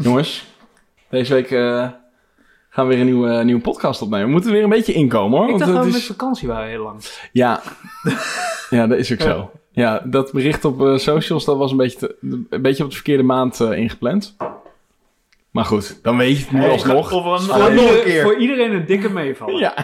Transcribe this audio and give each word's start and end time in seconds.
Jongens, 0.06 0.46
deze 1.10 1.34
week 1.34 1.50
eh, 1.50 1.88
gaan 2.70 2.86
we 2.86 2.92
weer 2.94 2.98
een 3.00 3.06
nieuwe, 3.06 3.44
nieuwe 3.44 3.60
podcast 3.60 4.02
opnemen. 4.02 4.26
We 4.26 4.32
moeten 4.32 4.52
weer 4.52 4.62
een 4.62 4.68
beetje 4.68 4.92
inkomen 4.92 5.38
hoor. 5.38 5.48
Ik 5.48 5.50
want 5.58 5.64
dacht 5.64 5.74
dat 5.74 5.84
we 5.86 5.92
met 5.92 6.02
vakantie 6.04 6.48
waren 6.48 6.68
heel 6.68 6.82
lang. 6.82 7.00
Ja. 7.32 7.60
ja, 8.70 8.86
dat 8.86 8.98
is 8.98 9.12
ook 9.12 9.20
zo. 9.20 9.50
Ja, 9.72 10.02
dat 10.04 10.32
bericht 10.32 10.64
op 10.64 10.80
eh, 10.86 10.96
socials, 10.96 11.44
dat 11.44 11.56
was 11.56 11.70
een 11.70 11.76
beetje, 11.76 11.98
te- 11.98 12.16
een 12.50 12.62
beetje 12.62 12.82
op 12.84 12.88
de 12.90 12.94
verkeerde 12.96 13.22
maand 13.22 13.60
eh, 13.60 13.72
ingepland. 13.78 14.36
Maar 15.50 15.64
goed, 15.64 15.98
dan 16.02 16.16
weet 16.16 16.36
je 16.38 16.42
het 16.42 16.52
nu 16.52 16.68
alsnog. 16.68 17.12
Of 17.12 17.24
een, 17.40 17.46
nog 17.46 17.66
een 17.68 17.78
Ieder- 17.78 18.02
keer. 18.02 18.22
Voor 18.22 18.36
iedereen 18.36 18.72
een 18.72 18.86
dikke 18.86 19.08
meevallen. 19.08 19.58
Ja. 19.58 19.74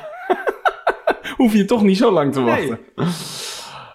Hoef 1.37 1.53
je 1.53 1.65
toch 1.65 1.83
niet 1.83 1.97
zo 1.97 2.13
lang 2.13 2.33
te 2.33 2.41
Nee. 2.41 2.73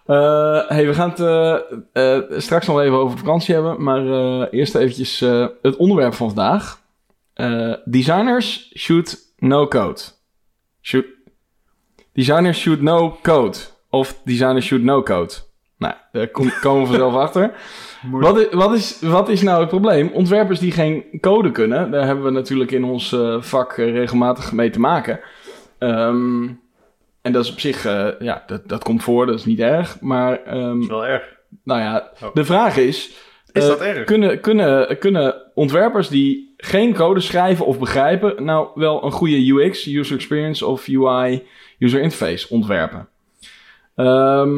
Eh, 0.05 0.68
hey, 0.68 0.88
we 0.88 0.93
gaan 0.93 1.09
het 1.09 1.20
eh, 1.20 2.15
eh, 2.15 2.23
straks 2.39 2.68
nog 2.68 2.79
even 2.79 2.97
over 2.97 3.18
vakantie 3.18 3.54
hebben. 3.54 3.83
Maar 3.83 4.04
eerst 4.50 4.75
eventjes 4.75 5.20
het 5.61 5.75
onderwerp 5.75 6.13
van 6.13 6.33
vandaag. 6.33 6.79
Designers 7.86 8.71
shoot 8.78 9.18
no 9.37 9.68
code. 9.68 10.00
Shoot. 10.82 11.06
Designers 12.14 12.59
shoot 12.59 12.82
no 12.82 13.18
code. 13.21 13.57
Of 13.89 14.21
designers 14.25 14.65
shoot 14.65 14.82
no 14.82 15.04
code. 15.04 15.33
Nou, 15.78 15.93
daar 16.11 16.28
kom- 16.28 16.54
komen 16.61 16.81
we 16.81 16.87
vanzelf 16.87 17.14
achter. 17.14 17.54
Wat 18.11 18.39
is, 18.39 18.47
wat, 18.51 18.73
is, 18.73 19.01
wat 19.01 19.29
is 19.29 19.42
nou 19.42 19.59
het 19.59 19.70
probleem? 19.70 20.07
Ontwerpers 20.14 20.59
die 20.59 20.71
geen 20.71 21.04
code 21.20 21.51
kunnen, 21.51 21.92
daar 21.92 22.06
hebben 22.06 22.23
we 22.25 22.31
natuurlijk 22.31 22.71
in 22.71 22.83
ons 22.83 23.15
vak 23.39 23.75
regelmatig 23.75 24.51
mee 24.51 24.70
te 24.70 24.79
maken. 24.79 25.20
Ehm, 25.78 26.47
en 27.21 27.32
dat 27.32 27.43
is 27.46 27.52
op 27.52 27.60
zich, 27.60 27.86
eh, 27.86 28.07
ja, 28.20 28.43
dat, 28.48 28.70
dat 28.70 28.84
komt 28.84 29.04
voor, 29.04 29.25
dat 29.25 29.39
is 29.39 29.46
niet 29.46 29.60
erg. 29.60 30.00
Maar, 30.00 30.43
ehm, 30.43 30.74
Dat 30.74 30.82
is 30.82 30.88
wel 30.88 31.06
erg. 31.06 31.24
nou 31.64 31.79
ja, 31.82 32.12
Oh. 32.23 32.34
de 32.34 32.45
vraag 32.45 32.78
is... 32.78 33.12
Is 33.52 33.64
eh, 33.64 33.70
dat 33.70 33.81
erg? 33.81 34.03
Kunnen, 34.03 34.39
kunnen, 34.39 34.98
kunnen 34.98 35.36
ontwerpers 35.53 36.08
die 36.08 36.53
geen 36.58 36.94
code 36.94 37.20
schrijven 37.20 37.66
of 37.66 37.80
begrijpen, 37.80 38.44
nou 38.44 38.67
wel 38.76 39.06
een 39.06 39.12
goede 39.12 39.48
UX, 39.52 39.88
user 39.88 40.16
experience 40.16 40.66
of 40.66 40.88
UI, 40.88 41.44
user 41.80 42.02
interface 42.02 42.50
ontwerpen? 42.50 43.08
Ehm, 43.95 44.58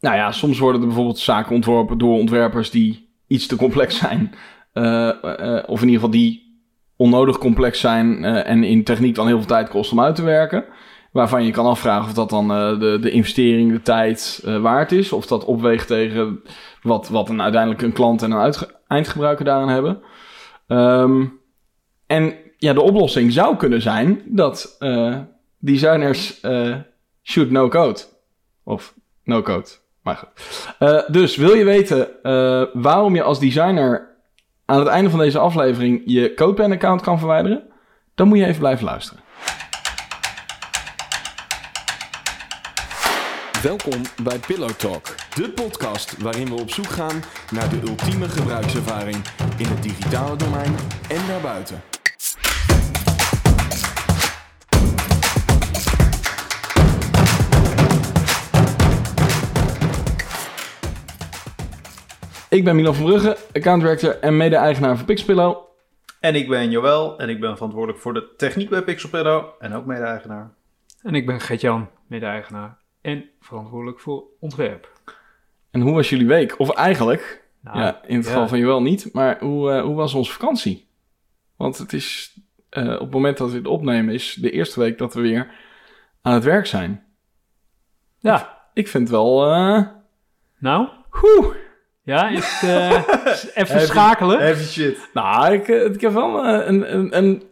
nou 0.00 0.16
ja, 0.16 0.32
soms 0.32 0.58
worden 0.58 0.80
er 0.80 0.86
bijvoorbeeld 0.86 1.18
zaken 1.18 1.54
ontworpen 1.54 1.98
door 1.98 2.18
ontwerpers 2.18 2.70
die 2.70 3.08
iets 3.26 3.46
te 3.46 3.56
complex 3.56 3.98
zijn. 3.98 4.34
Eh, 4.72 5.08
of 5.66 5.80
in 5.80 5.88
ieder 5.88 5.94
geval 5.94 6.10
die 6.10 6.60
onnodig 6.96 7.38
complex 7.38 7.80
zijn 7.80 8.24
en 8.24 8.64
in 8.64 8.84
techniek 8.84 9.14
dan 9.14 9.26
heel 9.26 9.38
veel 9.38 9.46
tijd 9.46 9.68
kost 9.68 9.92
om 9.92 10.00
uit 10.00 10.14
te 10.14 10.22
werken. 10.22 10.64
Waarvan 11.12 11.44
je 11.44 11.50
kan 11.50 11.66
afvragen 11.66 12.04
of 12.04 12.14
dat 12.14 12.30
dan 12.30 12.50
eh, 12.52 12.78
de, 12.78 12.98
de 13.00 13.10
investering, 13.10 13.72
de 13.72 13.82
tijd 13.82 14.42
eh, 14.44 14.60
waard 14.60 14.92
is. 14.92 15.12
Of 15.12 15.26
dat 15.26 15.44
opweegt 15.44 15.86
tegen 15.86 16.42
wat, 16.82 17.08
wat 17.08 17.28
een, 17.28 17.42
uiteindelijk 17.42 17.82
een 17.82 17.92
klant 17.92 18.22
en 18.22 18.30
een 18.30 18.54
eindgebruiker 18.86 19.44
daaraan 19.44 19.68
hebben. 19.68 20.02
Ehm, 20.66 21.24
en 22.06 22.34
ja, 22.56 22.72
de 22.72 22.82
oplossing 22.82 23.32
zou 23.32 23.56
kunnen 23.56 23.82
zijn 23.82 24.22
dat 24.26 24.76
eh, 24.78 25.18
designers 25.58 26.40
shoot 27.22 27.50
no 27.50 27.68
code. 27.68 28.00
Of 28.64 28.94
no 29.24 29.42
code. 29.42 29.68
Maar 30.02 30.16
goed. 30.16 31.12
Dus 31.14 31.36
wil 31.36 31.54
je 31.54 31.64
weten 31.64 32.08
waarom 32.72 33.14
je 33.14 33.22
als 33.22 33.40
designer 33.40 34.16
aan 34.64 34.78
het 34.78 34.88
einde 34.88 35.10
van 35.10 35.18
deze 35.18 35.38
aflevering 35.38 36.02
je 36.04 36.34
CodePen-account 36.34 37.00
kan 37.00 37.18
verwijderen? 37.18 37.62
Dan 38.14 38.28
moet 38.28 38.38
je 38.38 38.46
even 38.46 38.58
blijven 38.58 38.84
luisteren. 38.84 39.21
Welkom 43.62 44.02
bij 44.22 44.38
Pillow 44.38 44.70
Talk, 44.70 45.02
de 45.34 45.50
podcast 45.54 46.22
waarin 46.22 46.46
we 46.46 46.54
op 46.54 46.70
zoek 46.70 46.86
gaan 46.86 47.22
naar 47.52 47.70
de 47.70 47.80
ultieme 47.86 48.28
gebruikservaring 48.28 49.16
in 49.58 49.66
het 49.66 49.82
digitale 49.82 50.36
domein 50.36 50.74
en 51.08 51.26
daarbuiten. 51.26 51.82
Ik 62.48 62.64
ben 62.64 62.76
Milan 62.76 62.94
van 62.94 63.04
Brugge, 63.04 63.36
account 63.52 63.82
director 63.82 64.18
en 64.18 64.36
mede-eigenaar 64.36 64.96
van 64.96 65.06
Pixpillow. 65.06 65.56
En 66.20 66.34
ik 66.34 66.48
ben 66.48 66.70
Joël 66.70 67.18
en 67.18 67.28
ik 67.28 67.40
ben 67.40 67.54
verantwoordelijk 67.54 68.00
voor 68.00 68.14
de 68.14 68.34
techniek 68.36 68.70
bij 68.70 68.82
Pixelpedo 68.82 69.54
en 69.58 69.74
ook 69.74 69.84
mede-eigenaar. 69.86 70.50
En 71.02 71.14
ik 71.14 71.26
ben 71.26 71.40
Gert-Jan, 71.40 71.88
mede-eigenaar 72.06 72.81
en 73.02 73.24
verantwoordelijk 73.40 74.00
voor 74.00 74.24
ontwerp. 74.40 74.90
En 75.70 75.80
hoe 75.80 75.94
was 75.94 76.10
jullie 76.10 76.26
week? 76.26 76.58
Of 76.58 76.70
eigenlijk, 76.70 77.44
Nou, 77.60 77.78
ja, 77.78 78.00
in 78.06 78.16
het 78.16 78.26
geval 78.26 78.48
van 78.48 78.58
Joël 78.58 78.82
niet, 78.82 79.12
maar 79.12 79.38
hoe, 79.40 79.70
eh, 79.72 79.82
hoe 79.82 79.94
was 79.94 80.14
onze 80.14 80.32
vakantie? 80.32 80.88
Want 81.56 81.78
het 81.78 81.92
is 81.92 82.36
eh, 82.68 82.92
op 82.92 83.00
het 83.00 83.10
moment 83.10 83.36
dat 83.38 83.50
we 83.50 83.56
het 83.56 83.66
opnemen, 83.66 84.14
is 84.14 84.34
de 84.40 84.50
eerste 84.50 84.80
week 84.80 84.98
dat 84.98 85.14
we 85.14 85.20
weer 85.20 85.50
aan 86.22 86.34
het 86.34 86.44
werk 86.44 86.66
zijn. 86.66 87.04
Ja, 88.18 88.60
Ik 88.74 88.88
vind 88.88 89.02
het 89.08 89.16
wel. 89.16 89.52
eh 89.52 89.82
nou, 90.58 90.88
Oeh. 91.22 91.54
ja, 92.02 92.28
is 92.28 92.60
het, 92.60 93.52
even 93.54 93.80
schakelen. 93.80 94.38
Heavy 94.38 94.64
shit. 94.64 95.10
Nou, 95.12 95.52
ik, 95.52 95.68
ik 95.68 96.00
heb 96.00 96.12
wel 96.12 96.46
een. 96.46 96.94
een, 96.96 97.16
een 97.16 97.42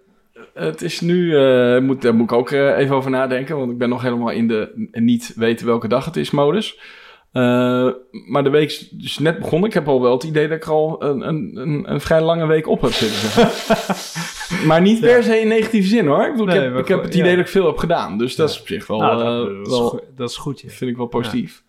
het 0.61 0.83
is 0.83 1.01
nu, 1.01 1.37
eh, 1.37 1.81
moet, 1.81 2.03
daar 2.03 2.15
moet 2.15 2.31
ik 2.31 2.37
ook 2.37 2.51
eh, 2.51 2.79
even 2.79 2.97
over 2.97 3.11
nadenken, 3.11 3.57
want 3.57 3.71
ik 3.71 3.79
ben 3.79 3.89
nog 3.89 4.03
helemaal 4.03 4.31
in 4.31 4.49
de 4.49 4.89
niet 4.93 5.33
weten 5.37 5.67
welke 5.67 5.89
dag 5.89 6.05
het 6.05 6.17
is 6.17 6.31
modus. 6.31 6.79
Eh, 7.33 7.89
maar 8.29 8.45
de 8.45 8.51
week 8.51 8.69
is 8.69 8.89
dus 8.89 9.19
net 9.19 9.39
begonnen. 9.39 9.69
Ik 9.69 9.75
heb 9.75 9.89
al 9.89 10.03
wel 10.03 10.13
het 10.13 10.23
idee 10.25 10.49
dat 10.49 10.57
ik 10.57 10.67
al 10.67 11.03
een, 11.05 11.29
een, 11.29 11.51
een, 11.55 11.93
een 11.93 12.01
vrij 12.01 12.21
lange 12.21 12.47
week 12.47 12.69
op 12.69 12.81
heb 12.81 12.93
zitten. 12.93 13.49
maar 14.69 14.81
niet 14.81 15.01
per 15.01 15.23
se 15.23 15.41
in 15.41 15.49
negatieve 15.49 15.89
zin 15.89 16.07
hoor. 16.07 16.25
Ik, 16.25 16.31
bedoel, 16.33 16.47
Nee, 16.47 16.57
ik, 16.57 16.63
heb, 16.65 16.79
ik 16.79 16.89
heb 16.89 17.03
het 17.03 17.15
idee 17.15 17.31
ja. 17.31 17.37
dat 17.37 17.45
ik 17.45 17.51
veel 17.51 17.67
heb 17.67 17.77
gedaan. 17.77 18.19
Dus 18.19 18.37
dat 18.37 18.51
is 18.51 18.61
op 18.61 18.67
zich 18.67 18.87
wel, 18.87 18.99
Nou, 18.99 19.17
dat, 19.25 19.47
dat 19.57 19.67
is 19.67 19.79
wel 19.79 19.89
goed- 19.89 20.03
dat 20.17 20.31
is 20.31 20.37
goed, 20.37 20.61
ja. 20.61 20.69
vind 20.69 20.91
ik 20.91 20.97
wel 20.97 21.07
positief. 21.07 21.63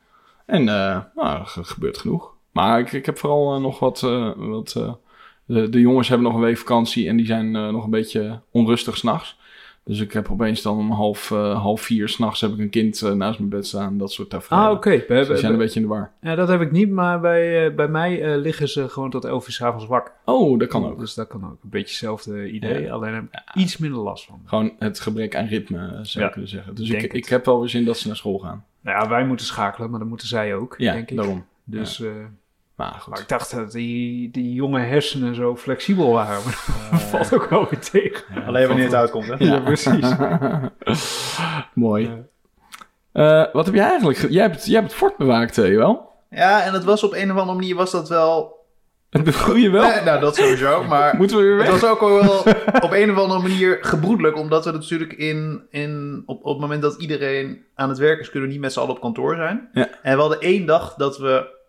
En 0.45 0.63
nou, 0.63 1.03
er 1.15 1.41
ge- 1.45 1.63
gebeurt 1.63 1.97
genoeg. 1.97 2.33
Maar 2.51 2.79
ik, 2.79 2.91
ik 2.91 3.05
heb 3.05 3.17
vooral 3.17 3.59
nog 3.59 3.79
wat... 3.79 3.99
wat 4.37 4.75
de, 5.45 5.69
de 5.69 5.79
jongens 5.79 6.07
hebben 6.07 6.27
nog 6.27 6.35
een 6.35 6.41
week 6.45 6.57
vakantie 6.57 7.07
en 7.07 7.17
die 7.17 7.25
zijn 7.25 7.55
eh, 7.55 7.69
nog 7.69 7.83
een 7.83 7.89
beetje 7.89 8.39
onrustig 8.51 8.97
s'nachts. 8.97 9.39
Dus 9.83 9.99
ik 9.99 10.13
heb 10.13 10.31
opeens 10.31 10.61
dan 10.61 10.77
om 10.77 10.91
half, 10.91 11.31
eh, 11.31 11.61
half 11.61 11.81
vier 11.81 12.09
s'nachts 12.09 12.41
heb 12.41 12.51
ik 12.51 12.59
een 12.59 12.69
kind 12.69 13.01
eh, 13.01 13.11
naast 13.11 13.37
mijn 13.39 13.49
bed 13.51 13.67
staan. 13.67 13.97
Dat 13.97 14.11
soort 14.11 14.29
tafereelen. 14.29 14.67
Ah, 14.69 14.73
oké. 14.75 14.89
We 14.89 15.05
Dus 15.07 15.27
die 15.27 15.37
zijn 15.37 15.51
een 15.51 15.57
beetje 15.57 15.79
in 15.79 15.85
de 15.87 15.91
war. 15.93 16.11
Ja, 16.21 16.35
dat 16.35 16.47
heb 16.47 16.61
ik 16.61 16.71
niet, 16.71 16.89
maar 16.89 17.19
bij, 17.19 17.75
bij 17.75 17.87
mij 17.87 18.37
liggen 18.37 18.69
ze 18.69 18.89
gewoon 18.89 19.09
tot 19.09 19.25
11 19.25 19.47
uur 19.47 19.53
's 19.53 19.61
avonds 19.61 19.85
wakker. 19.85 20.13
Oh, 20.25 20.59
dat 20.59 20.67
kan 20.67 20.85
ook. 20.85 20.99
Dus 20.99 21.13
dat 21.13 21.27
kan 21.27 21.43
ook. 21.43 21.49
Een 21.63 21.69
beetje 21.69 21.85
hetzelfde 21.87 22.49
idee, 22.51 22.81
Ja. 22.81 22.91
alleen 22.91 23.13
heb 23.13 23.23
ik 23.23 23.39
iets 23.55 23.77
minder 23.77 23.99
last 23.99 24.25
van. 24.25 24.41
Gewoon 24.45 24.71
het 24.79 24.99
gebrek 24.99 25.35
aan 25.35 25.45
ritme, 25.47 25.79
zou 25.89 26.05
je 26.11 26.19
Ja, 26.19 26.27
kunnen 26.27 26.49
zeggen. 26.49 26.75
Dus 26.75 26.89
ik, 26.89 27.01
het. 27.01 27.13
ik 27.13 27.25
heb 27.25 27.45
wel 27.45 27.59
weer 27.59 27.69
zin 27.69 27.85
dat 27.85 27.97
ze 27.97 28.07
naar 28.07 28.15
school 28.15 28.37
gaan. 28.39 28.65
Nou 28.81 29.03
ja, 29.03 29.09
wij 29.09 29.25
moeten 29.25 29.45
schakelen, 29.45 29.89
maar 29.89 29.99
dat 29.99 30.07
moeten 30.09 30.27
zij 30.27 30.55
ook, 30.55 30.75
Ja, 30.77 30.93
denk 30.93 31.09
ik. 31.09 31.15
daarom. 31.17 31.45
Dus, 31.63 32.03
Maar 32.81 32.99
goed. 32.99 33.13
maar 33.13 33.19
ik 33.21 33.27
dacht 33.27 33.55
dat 33.55 33.71
die, 33.71 34.31
die 34.31 34.53
jonge 34.53 34.79
hersenen 34.79 35.35
zo 35.35 35.55
flexibel 35.55 36.11
waren. 36.11 36.43
Maar 36.43 36.65
dat 36.91 37.01
valt 37.01 37.33
ook 37.33 37.49
wel 37.49 37.67
weer 37.69 37.79
tegen. 37.79 38.23
Ja, 38.35 38.41
Alleen 38.41 38.67
wanneer 38.67 38.85
het 38.85 38.93
uitkomt, 38.95 39.27
hè? 39.27 39.35
Ja, 39.37 39.59
precies. 39.59 40.15
Mooi. 41.73 42.09
Ja. 42.09 43.43
Eh, 43.43 43.53
wat 43.53 43.65
heb 43.65 43.75
jij 43.75 43.85
eigenlijk... 43.87 44.17
ge- 44.19 44.31
Jij 44.31 44.43
hebt, 44.43 44.65
jij 44.65 44.73
hebt 44.75 44.87
het 44.87 44.97
fort 44.97 45.17
bewaakt, 45.17 45.57
eh, 45.57 45.75
wel? 45.75 46.09
Ja, 46.29 46.63
en 46.63 46.73
het 46.73 46.83
was 46.83 47.03
op 47.03 47.13
een 47.13 47.31
of 47.31 47.37
andere 47.37 47.57
manier 47.57 47.75
was 47.75 47.91
dat 47.91 48.09
wel... 48.09 48.59
Het 49.09 49.35
je 49.55 49.69
wel? 49.69 49.87
Nee, 49.89 50.01
nou, 50.01 50.19
dat 50.19 50.35
sowieso, 50.35 50.83
maar... 50.89 51.15
Moeten 51.15 51.37
we 51.37 51.43
weer 51.43 51.55
weg? 51.57 51.71
Het 51.71 51.79
was 51.81 51.89
ook 51.89 51.99
wel 51.99 52.37
op 52.81 52.91
een 52.91 53.11
of 53.11 53.17
andere 53.17 53.41
manier 53.41 53.77
gebroedelijk, 53.81 54.37
omdat 54.37 54.65
we 54.65 54.71
natuurlijk 54.71 55.13
in, 55.13 55.61
in, 55.69 56.23
op, 56.25 56.45
op 56.45 56.51
het 56.53 56.61
moment 56.61 56.81
dat 56.81 57.01
iedereen 57.01 57.65
aan 57.75 57.89
het 57.89 57.97
werk 57.97 58.19
is, 58.19 58.29
kunnen 58.29 58.47
we 58.47 58.53
niet 58.53 58.63
met 58.63 58.73
z'n 58.73 58.79
allen 58.79 58.91
op 58.95 59.01
kantoor 59.01 59.35
zijn. 59.35 59.69
Ja. 59.73 59.87
En 60.01 60.15
we 60.15 60.21
hadden 60.21 60.39
één 60.41 60.65
dag 60.65 60.93
dat 60.95 61.17
we 61.17 61.59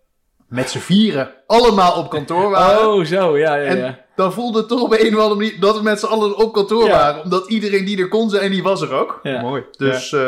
met 0.52 0.70
z'n 0.70 0.78
vieren 0.78 1.30
allemaal 1.46 1.92
op 1.92 2.10
kantoor 2.10 2.50
waren. 2.50 2.88
Oh, 2.92 3.04
zo, 3.04 3.38
ja, 3.38 3.54
ja, 3.54 3.64
En 3.64 3.76
ja. 3.78 3.98
dan 4.16 4.32
voelde 4.32 4.58
het 4.58 4.68
toch 4.68 4.82
op 4.82 4.92
een 4.92 5.14
of 5.16 5.20
andere 5.22 5.34
manier 5.34 5.60
dat 5.60 5.76
we 5.76 5.82
met 5.82 6.00
z'n 6.00 6.06
allen 6.06 6.36
op 6.36 6.52
kantoor 6.52 6.84
Ja. 6.84 6.90
waren. 6.90 7.22
Omdat 7.22 7.48
iedereen 7.50 7.84
die 7.84 7.98
er 8.00 8.08
kon 8.08 8.30
zijn, 8.30 8.50
die 8.50 8.62
was 8.62 8.80
er 8.82 8.92
ook. 8.92 9.20
ja. 9.22 9.40
Mooi. 9.40 9.62
Dus 9.76 10.12
eh, 10.12 10.20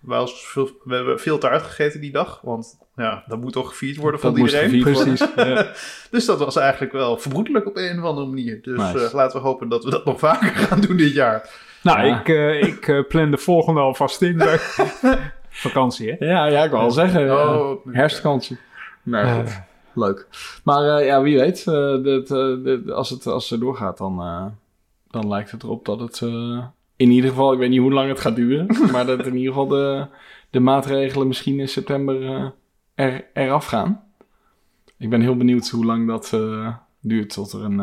wij 0.00 0.18
was 0.18 0.46
veel, 0.46 0.70
we 0.84 0.94
hebben 0.94 1.20
veel 1.20 1.38
taart 1.38 1.62
gegeten 1.62 2.00
die 2.00 2.12
dag. 2.12 2.40
Want 2.42 2.78
ja, 2.96 3.24
dat 3.26 3.40
moet 3.40 3.52
toch 3.52 3.68
gevierd 3.68 3.96
worden 3.96 4.20
van 4.20 4.30
Dat 4.34 4.38
iedereen. 4.46 4.64
gevierd 4.70 4.96
worden. 4.96 5.14
Precies. 5.14 5.34
Ja. 5.36 5.66
Dus 6.10 6.24
dat 6.24 6.38
was 6.38 6.56
eigenlijk 6.56 6.92
wel 6.92 7.18
verbroedelijk 7.18 7.66
op 7.66 7.76
een 7.76 7.98
of 7.98 8.04
andere 8.04 8.26
manier. 8.26 8.58
Dus 8.62 8.78
Nice. 8.78 9.04
eh, 9.06 9.12
laten 9.12 9.40
we 9.40 9.46
hopen 9.46 9.68
dat 9.68 9.84
we 9.84 9.90
dat 9.90 10.04
nog 10.04 10.18
vaker 10.18 10.48
gaan 10.66 10.80
doen 10.80 10.96
dit 10.96 11.12
jaar. 11.12 11.50
Nou, 11.82 12.06
Ja. 12.06 12.18
ik, 12.20 12.28
eh, 12.28 12.62
ik 12.62 13.08
plan 13.08 13.30
de 13.30 13.38
volgende 13.38 13.80
alvast 13.80 14.22
in. 14.22 14.42
Vakantie, 15.50 16.16
hè? 16.18 16.26
Ja, 16.26 16.46
ja, 16.46 16.64
ik 16.64 16.70
wou 16.70 16.82
al 16.82 16.90
zeggen. 16.90 17.30
Oh, 17.38 17.86
Herfstvakantie. 17.92 18.58
Eh. 19.04 19.34
goed, 19.34 19.60
leuk. 19.94 20.26
Maar 20.64 20.96
eh, 20.98 21.06
ja, 21.06 21.22
wie 21.22 21.38
weet, 21.38 21.66
eh, 21.66 22.30
eh, 22.30 22.88
als, 22.88 23.10
het, 23.10 23.26
als 23.26 23.50
het 23.50 23.60
doorgaat, 23.60 23.98
dan, 23.98 24.16
dan 25.10 25.28
lijkt 25.28 25.50
het 25.50 25.62
erop 25.62 25.84
dat 25.84 26.00
het 26.00 26.20
in 26.96 27.10
ieder 27.10 27.30
geval, 27.30 27.52
ik 27.52 27.58
weet 27.58 27.70
niet 27.70 27.80
hoe 27.80 27.92
lang 27.92 28.08
het 28.08 28.20
gaat 28.20 28.36
duren, 28.36 28.66
maar 28.92 29.06
dat 29.06 29.26
in 29.26 29.36
ieder 29.36 29.52
geval 29.52 29.68
de, 29.68 30.06
de 30.50 30.60
maatregelen 30.60 31.26
misschien 31.26 31.58
in 31.60 31.68
september 31.68 32.52
er, 32.94 33.26
eraf 33.34 33.66
gaan. 33.66 34.02
Ik 34.98 35.10
ben 35.10 35.20
heel 35.20 35.36
benieuwd 35.36 35.68
hoe 35.68 35.84
lang 35.84 36.06
dat, 36.06 36.36
duurt 37.00 37.30
tot 37.32 37.52
er 37.52 37.64
een, 37.64 37.78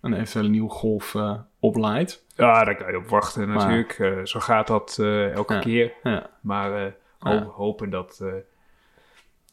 een 0.00 0.12
eventuele 0.14 0.48
nieuwe 0.48 0.70
golf 0.70 1.14
eh 1.14 1.34
opleidt. 1.58 2.24
Ja, 2.36 2.64
daar 2.64 2.76
kan 2.76 2.90
je 2.90 2.96
op 2.98 3.08
wachten 3.08 3.48
natuurlijk. 3.48 4.20
Zo 4.28 4.40
gaat 4.40 4.66
dat 4.66 4.98
elke 5.34 5.54
Ja. 5.54 5.60
keer. 5.60 5.92
Ja. 6.02 6.30
Maar 6.40 6.94
ho- 7.18 7.52
hopen 7.56 7.90
dat, 7.90 8.24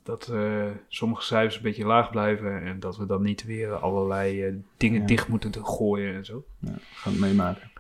dat 0.04 0.30
eh, 0.34 0.64
sommige 0.88 1.24
cijfers 1.24 1.56
een 1.56 1.62
beetje 1.62 1.86
laag 1.86 2.10
blijven. 2.12 2.64
En 2.64 2.80
dat 2.80 2.98
we 2.98 3.06
dan 3.06 3.22
niet 3.22 3.46
weer 3.46 3.72
allerlei 3.74 4.44
eh, 4.46 4.54
dingen 4.78 5.02
Ja. 5.02 5.08
dicht 5.08 5.28
moeten 5.28 5.66
gooien 5.66 6.16
en 6.16 6.26
zo. 6.26 6.44
Ja, 6.60 6.72
we 6.72 6.80
gaan 6.96 7.12
het 7.12 7.22
meemaken. 7.22 7.72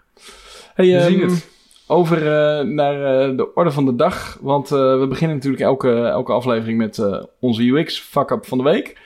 Hey, 0.73 0.85
We 0.93 1.01
zien 1.01 1.21
ehm, 1.21 1.29
het. 1.29 1.49
Over 1.87 2.17
eh, 2.17 2.65
naar 2.65 2.93
eh, 3.29 3.37
de 3.37 3.53
orde 3.53 3.71
van 3.71 3.85
de 3.85 3.95
dag. 3.95 4.37
Want 4.41 4.71
eh, 4.71 4.99
we 4.99 5.05
beginnen 5.09 5.35
natuurlijk 5.37 5.63
elke, 5.63 6.03
elke 6.03 6.31
aflevering 6.31 6.77
met 6.77 6.97
eh, 6.97 7.23
onze 7.39 7.63
UX 7.63 7.99
fuck-up 7.99 8.45
van 8.45 8.57
de 8.57 8.63
week. 8.63 8.99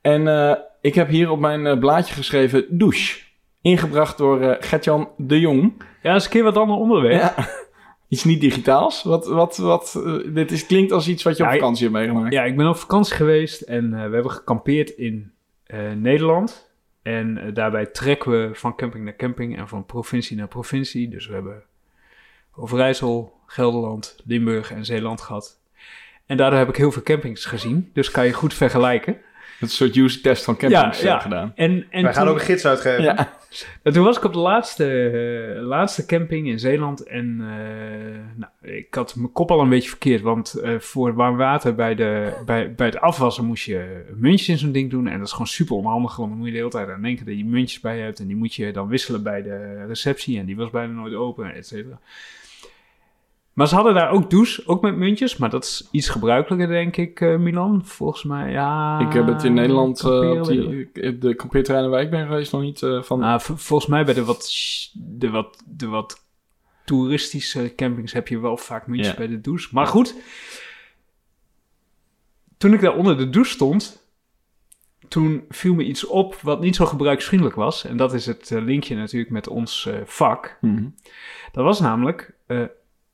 En 0.00 0.28
eh, 0.28 0.54
ik 0.80 0.94
heb 0.94 1.08
hier 1.08 1.30
op 1.30 1.38
mijn 1.38 1.78
blaadje 1.78 2.14
geschreven 2.14 2.66
douche. 2.70 3.22
Ingebracht 3.62 4.18
door 4.18 4.40
eh 4.40 4.56
Gertjan 4.60 5.08
de 5.16 5.40
Jong. 5.40 5.72
Ja, 6.02 6.10
dat 6.12 6.20
is 6.20 6.24
een 6.24 6.30
keer 6.32 6.42
wat 6.44 6.56
ander 6.56 6.76
onderwerp. 6.76 7.20
Ja. 7.20 7.34
Iets 8.08 8.24
niet 8.24 8.40
digitaals. 8.40 9.02
Wat, 9.02 9.26
wat, 9.26 9.56
wat, 9.56 10.02
eh, 10.04 10.34
dit 10.34 10.50
is, 10.50 10.66
klinkt 10.66 10.92
als 10.92 11.08
iets 11.08 11.22
wat 11.22 11.36
je 11.36 11.42
op 11.42 11.50
vakantie 11.50 11.82
hebt 11.82 11.98
meegemaakt. 11.98 12.32
Ja, 12.32 12.44
ik 12.44 12.56
ben 12.56 12.68
op 12.68 12.76
vakantie 12.76 13.14
geweest 13.14 13.60
en 13.60 13.84
eh, 13.84 14.06
we 14.06 14.14
hebben 14.14 14.30
gekampeerd 14.30 14.90
in 14.90 15.32
eh, 15.64 15.92
Nederland. 15.92 16.72
En 17.02 17.54
daarbij 17.54 17.86
trekken 17.86 18.30
we 18.30 18.54
van 18.54 18.76
camping 18.76 19.04
naar 19.04 19.16
camping 19.16 19.58
en 19.58 19.68
van 19.68 19.86
provincie 19.86 20.36
naar 20.36 20.48
provincie. 20.48 21.08
Dus 21.08 21.26
we 21.26 21.34
hebben 21.34 21.62
Overijssel, 22.54 23.32
Gelderland, 23.46 24.16
Limburg 24.24 24.70
en 24.70 24.84
Zeeland 24.84 25.20
gehad. 25.20 25.60
En 26.26 26.36
daardoor 26.36 26.58
heb 26.58 26.68
ik 26.68 26.76
heel 26.76 26.92
veel 26.92 27.02
campings 27.02 27.44
gezien. 27.44 27.90
Dus 27.92 28.10
kan 28.10 28.26
je 28.26 28.32
goed 28.32 28.54
vergelijken. 28.54 29.16
Het 29.58 29.68
een 29.68 29.68
soort 29.68 29.96
user 29.96 30.20
test 30.22 30.44
van 30.44 30.56
campings 30.56 31.00
Ja, 31.00 31.06
ja. 31.08 31.16
eh, 31.16 31.22
gedaan. 31.22 31.52
En, 31.54 31.86
en 31.90 32.02
Wij 32.02 32.12
gaan 32.14 32.22
toen- 32.24 32.32
ook 32.32 32.38
een 32.38 32.44
gids 32.44 32.66
uitgeven. 32.66 33.02
Ja. 33.02 33.32
En 33.82 33.92
toen 33.92 34.04
was 34.04 34.16
ik 34.16 34.24
op 34.24 34.32
de 34.32 34.38
laatste, 34.38 34.84
eh, 35.56 35.62
laatste 35.62 36.06
camping 36.06 36.46
in 36.48 36.58
Zeeland 36.58 37.02
en 37.02 37.36
eh, 37.40 38.36
nou, 38.36 38.74
ik 38.76 38.94
had 38.94 39.16
mijn 39.16 39.32
kop 39.32 39.50
al 39.50 39.60
een 39.60 39.68
beetje 39.68 39.88
verkeerd, 39.88 40.20
want 40.22 40.54
eh, 40.54 40.78
voor 40.78 41.14
warm 41.14 41.36
water 41.36 41.74
bij, 41.74 41.94
de, 41.94 42.32
bij, 42.44 42.74
bij 42.74 42.86
het 42.86 42.98
afwassen 43.00 43.44
moest 43.44 43.64
je 43.64 44.04
muntjes 44.16 44.48
in 44.48 44.58
zo'n 44.58 44.72
ding 44.72 44.90
doen 44.90 45.06
en 45.06 45.16
dat 45.18 45.26
is 45.26 45.32
gewoon 45.32 45.46
super 45.46 45.76
onhandig, 45.76 46.16
want 46.16 46.28
dan 46.28 46.38
moet 46.38 46.46
je 46.46 46.52
de 46.52 46.58
hele 46.58 46.70
tijd 46.70 46.88
aan 46.88 47.02
denken 47.02 47.26
dat 47.26 47.36
je 47.36 47.44
muntjes 47.44 47.80
bij 47.80 47.98
hebt 47.98 48.18
en 48.18 48.26
die 48.26 48.36
moet 48.36 48.54
je 48.54 48.72
dan 48.72 48.88
wisselen 48.88 49.22
bij 49.22 49.42
de 49.42 49.84
receptie 49.86 50.38
en 50.38 50.46
die 50.46 50.56
was 50.56 50.70
bijna 50.70 50.92
nooit 50.92 51.14
open, 51.14 51.54
et 51.54 51.66
cetera. 51.66 51.98
Maar 53.54 53.68
ze 53.68 53.74
hadden 53.74 53.94
daar 53.94 54.10
ook 54.10 54.30
douche, 54.30 54.62
ook 54.66 54.82
met 54.82 54.96
muntjes, 54.96 55.36
maar 55.36 55.50
dat 55.50 55.64
is 55.64 55.88
iets 55.90 56.08
gebruikelijker 56.08 56.68
denk 56.68 56.96
ik, 56.96 57.20
eh, 57.20 57.36
Milan, 57.36 57.84
volgens 57.84 58.24
mij, 58.24 58.50
ja. 58.50 59.00
Ik 59.00 59.12
heb 59.12 59.26
het 59.26 59.44
in 59.44 59.54
Nederland, 59.54 60.04
op 60.04 60.44
die, 60.46 60.90
op 61.08 61.20
de 61.20 61.34
kampeerterreinen 61.34 61.92
waar 61.92 62.02
ik 62.02 62.10
ben 62.10 62.26
geweest, 62.26 62.52
nog 62.52 62.62
niet 62.62 62.82
eh, 62.82 63.02
van... 63.02 63.18
Nou, 63.18 63.40
volgens 63.42 63.86
mij 63.86 64.04
bij 64.04 64.14
de 64.14 64.24
wat, 64.24 64.52
de 64.94 65.30
wat, 65.30 65.62
de 65.66 65.86
wat 65.86 66.26
toeristische 66.84 67.72
campings 67.76 68.12
heb 68.12 68.28
je 68.28 68.38
wel 68.38 68.56
vaak 68.56 68.86
muntjes 68.86 69.14
bij 69.14 69.26
de 69.26 69.40
douche. 69.40 69.68
Maar 69.72 69.86
goed, 69.86 70.14
toen 72.58 72.72
ik 72.72 72.80
daar 72.80 72.96
onder 72.96 73.16
de 73.16 73.30
douche 73.30 73.52
stond, 73.52 74.08
toen 75.08 75.44
viel 75.48 75.74
me 75.74 75.84
iets 75.84 76.06
op 76.06 76.34
wat 76.34 76.60
niet 76.60 76.76
zo 76.76 76.86
gebruiksvriendelijk 76.86 77.56
was. 77.56 77.84
En 77.84 77.96
dat 77.96 78.14
is 78.14 78.26
het 78.26 78.50
linkje 78.50 78.96
natuurlijk 78.96 79.32
met 79.32 79.48
ons 79.48 79.88
vak. 80.04 80.58
Mhm. 80.60 80.88
Dat 81.52 81.64
was 81.64 81.80
namelijk, 81.80 82.34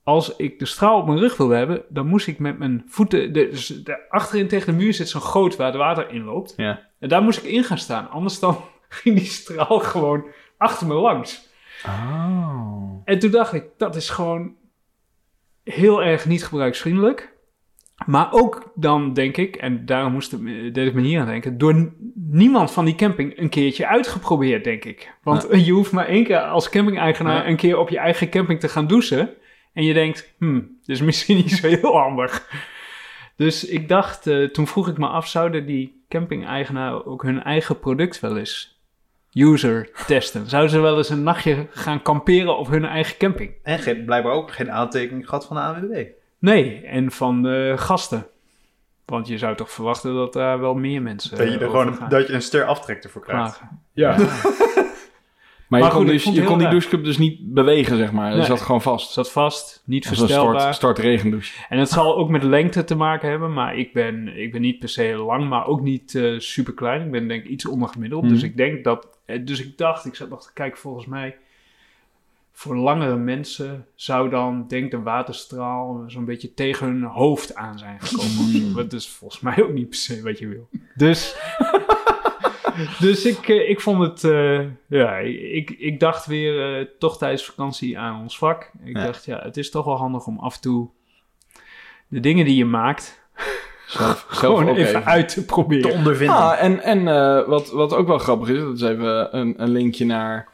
als 0.02 0.36
ik 0.36 0.58
de 0.58 0.66
straal 0.66 0.98
op 1.00 1.06
mijn 1.06 1.18
rug 1.18 1.36
wilde 1.36 1.54
hebben, 1.54 1.82
dan 1.88 2.06
moest 2.06 2.26
ik 2.26 2.38
met 2.38 2.58
mijn 2.58 2.82
voeten, 2.86 3.32
de, 3.32 3.48
dus 3.48 3.66
de- 3.66 4.08
achterin 4.10 4.48
tegen 4.48 4.66
de 4.72 4.84
muur 4.84 4.94
zit 4.94 5.08
zo'n 5.08 5.20
goot 5.20 5.56
waar 5.56 5.66
het 5.66 5.76
water 5.76 6.10
in 6.10 6.24
loopt. 6.24 6.52
Ja. 6.56 6.80
En 6.98 7.08
daar 7.08 7.22
moest 7.22 7.38
ik 7.44 7.50
in 7.50 7.64
gaan 7.64 7.78
staan, 7.78 8.10
anders 8.10 8.38
dan 8.38 8.56
ging 8.88 9.16
die 9.16 9.26
straal 9.26 9.78
gewoon 9.78 10.24
achter 10.56 10.86
me 10.86 10.94
langs. 10.94 11.48
Oh. 11.86 13.00
En 13.04 13.18
toen 13.18 13.30
dacht 13.30 13.52
ik, 13.52 13.64
dat 13.76 13.96
is 13.96 14.10
gewoon 14.10 14.54
heel 15.64 16.02
erg 16.02 16.26
niet 16.26 16.44
gebruiksvriendelijk. 16.44 17.38
Maar 18.06 18.32
ook 18.32 18.72
dan 18.74 19.12
denk 19.12 19.36
ik, 19.36 19.56
en 19.56 19.86
daarom 19.86 20.12
moest 20.12 20.30
het, 20.30 20.40
deed 20.74 20.86
ik 20.86 20.94
me 20.94 21.00
hier 21.00 21.20
aan 21.20 21.26
denken, 21.26 21.58
door 21.58 21.92
niemand 22.14 22.70
van 22.70 22.84
die 22.84 22.94
camping 22.94 23.38
een 23.38 23.48
keertje 23.48 23.86
uitgeprobeerd, 23.86 24.64
denk 24.64 24.84
ik. 24.84 25.14
Want 25.22 25.46
je 25.66 25.72
hoeft 25.72 25.92
maar 25.92 26.06
één 26.06 26.24
keer 26.24 26.38
als 26.40 26.68
camping-eigenaar 26.68 27.36
Ja. 27.42 27.48
een 27.48 27.56
keer 27.56 27.78
op 27.78 27.88
je 27.88 27.98
eigen 27.98 28.30
camping 28.30 28.60
te 28.60 28.68
gaan 28.68 28.86
douchen. 28.86 29.30
En 29.72 29.84
je 29.84 29.94
denkt, 29.94 30.34
hmm, 30.38 30.78
dit 30.84 30.96
is 30.96 31.02
misschien 31.02 31.36
niet 31.44 31.50
zo 31.50 31.68
heel 31.68 31.96
handig. 31.98 32.48
Dus 33.36 33.64
ik 33.64 33.88
dacht, 33.88 34.26
eh, 34.26 34.44
toen 34.44 34.66
vroeg 34.66 34.88
ik 34.88 34.98
me 34.98 35.06
af, 35.06 35.28
zouden 35.28 35.66
die 35.66 36.04
camping-eigenaar 36.08 37.04
ook 37.04 37.22
hun 37.22 37.42
eigen 37.42 37.78
product 37.78 38.20
wel 38.20 38.36
eens 38.36 38.80
user 39.32 39.90
testen? 40.06 40.48
Zouden 40.48 40.70
ze 40.70 40.80
wel 40.80 40.96
eens 40.96 41.08
een 41.08 41.22
nachtje 41.22 41.66
gaan 41.70 42.02
kamperen 42.02 42.58
op 42.58 42.68
hun 42.68 42.84
eigen 42.84 43.16
camping? 43.16 43.52
En 43.62 43.78
geen, 43.78 44.04
blijkbaar 44.04 44.32
ook 44.32 44.52
geen 44.52 44.72
aantekening 44.72 45.28
gehad 45.28 45.46
van 45.46 45.56
de 45.56 45.62
ANWB. 45.62 46.06
Nee, 46.38 46.86
en 46.86 47.10
van 47.10 47.42
de 47.42 47.74
gasten. 47.76 48.26
Want 49.04 49.28
je 49.28 49.38
zou 49.38 49.56
toch 49.56 49.70
verwachten 49.70 50.14
dat 50.14 50.32
daar 50.32 50.60
wel 50.60 50.74
meer 50.74 51.02
mensen 51.02 51.38
Dat 51.38 51.46
je 51.46 51.58
er 51.58 51.66
over 51.66 51.78
gewoon 51.78 51.94
gaan 51.94 52.08
dat 52.08 52.26
je 52.26 52.32
een 52.32 52.42
ster 52.42 52.64
aftrekt 52.64 53.04
ervoor 53.04 53.22
krijgt. 53.22 53.60
Ja. 53.92 54.16
maar, 55.70 55.80
Maar 55.80 55.88
je 55.88 55.94
kon, 55.94 56.04
goed, 56.04 56.12
dus, 56.12 56.22
vond 56.22 56.36
je 56.36 56.44
kon 56.44 56.58
die 56.58 56.68
douchecup 56.68 57.04
dus 57.04 57.18
niet 57.18 57.38
bewegen, 57.54 57.96
zeg 57.96 58.12
maar. 58.12 58.28
Dat 58.28 58.38
Nee. 58.38 58.46
zat 58.46 58.60
gewoon 58.60 58.82
vast. 58.82 59.12
Zat 59.12 59.30
vast, 59.30 59.82
niet 59.86 60.06
verstelbaar. 60.06 60.60
start, 60.60 60.74
start 60.74 60.98
regendouche. 60.98 61.64
En 61.68 61.78
het 61.78 61.88
zal 61.88 62.16
ook 62.16 62.28
met 62.28 62.42
lengte 62.42 62.84
te 62.84 62.94
maken 62.94 63.28
hebben, 63.28 63.52
maar 63.52 63.76
ik 63.76 63.92
ben, 63.92 64.36
ik 64.36 64.52
ben 64.52 64.60
niet 64.60 64.78
per 64.78 64.88
se 64.88 65.14
lang, 65.16 65.48
maar 65.48 65.66
ook 65.66 65.80
niet 65.80 66.14
eh 66.14 66.38
super 66.38 66.74
klein. 66.74 67.04
Ik 67.04 67.10
ben 67.10 67.28
denk 67.28 67.44
ik 67.44 67.50
iets 67.50 67.66
ondergemiddeld. 67.66 68.22
Mhm. 68.22 68.32
Dus 68.32 68.42
ik 68.42 68.56
denk 68.56 68.84
dat, 68.84 69.08
eh, 69.24 69.44
dus 69.44 69.60
ik 69.60 69.78
dacht, 69.78 70.06
ik 70.06 70.14
zat 70.14 70.28
nog 70.28 70.42
te 70.42 70.52
kijken, 70.52 70.78
volgens 70.78 71.06
mij 71.06 71.36
voor 72.52 72.76
langere 72.76 73.16
mensen 73.16 73.86
zou 73.94 74.30
dan, 74.30 74.64
denk 74.68 74.90
de 74.90 75.00
waterstraal 75.02 76.04
zo'n 76.06 76.24
beetje 76.24 76.54
tegen 76.54 76.86
hun 76.86 77.02
hoofd 77.02 77.54
aan 77.54 77.78
zijn 77.78 78.00
gekomen. 78.00 78.44
of 78.44 78.68
zo. 78.68 78.72
Wat 78.74 78.90
dus 78.90 79.08
volgens 79.08 79.40
mij 79.40 79.62
ook 79.62 79.72
niet 79.72 79.88
per 79.88 79.98
se 79.98 80.22
wat 80.22 80.38
je 80.38 80.48
wil. 80.48 80.68
Dus, 80.94 81.36
dus 83.00 83.24
ik, 83.26 83.48
eh, 83.48 83.68
ik 83.70 83.80
vond 83.80 84.02
het, 84.02 84.24
eh, 84.24 84.60
ja, 84.86 85.16
ik, 85.52 85.70
ik 85.70 86.00
dacht 86.00 86.26
weer 86.26 86.78
eh, 86.78 86.86
toch 86.98 87.18
tijdens 87.18 87.44
vakantie 87.44 87.98
aan 87.98 88.20
ons 88.20 88.38
vak. 88.38 88.70
Ik 88.84 88.96
Ja. 88.96 89.04
dacht, 89.04 89.24
ja, 89.24 89.38
het 89.42 89.56
is 89.56 89.70
toch 89.70 89.84
wel 89.84 89.96
handig 89.96 90.26
om 90.26 90.38
af 90.38 90.54
en 90.54 90.60
toe 90.60 90.88
de 92.08 92.20
dingen 92.20 92.44
die 92.44 92.56
je 92.56 92.64
maakt 92.64 93.18
Zelf, 93.86 94.26
zelf 94.30 94.38
gewoon 94.38 94.68
ook 94.68 94.76
even, 94.76 95.04
uit 95.04 95.28
te 95.28 95.40
Te 95.40 95.46
proberen. 95.46 95.92
ondervinden. 95.92 96.36
Ah, 96.36 96.62
en 96.62 96.80
en 96.82 97.08
eh, 97.08 97.46
wat, 97.46 97.70
wat 97.70 97.94
ook 97.94 98.06
wel 98.06 98.18
grappig 98.18 98.48
is, 98.48 98.58
dat 98.60 98.74
is 98.76 98.82
even 98.82 99.36
een, 99.38 99.54
een 99.62 99.70
linkje 99.70 100.04
naar... 100.04 100.48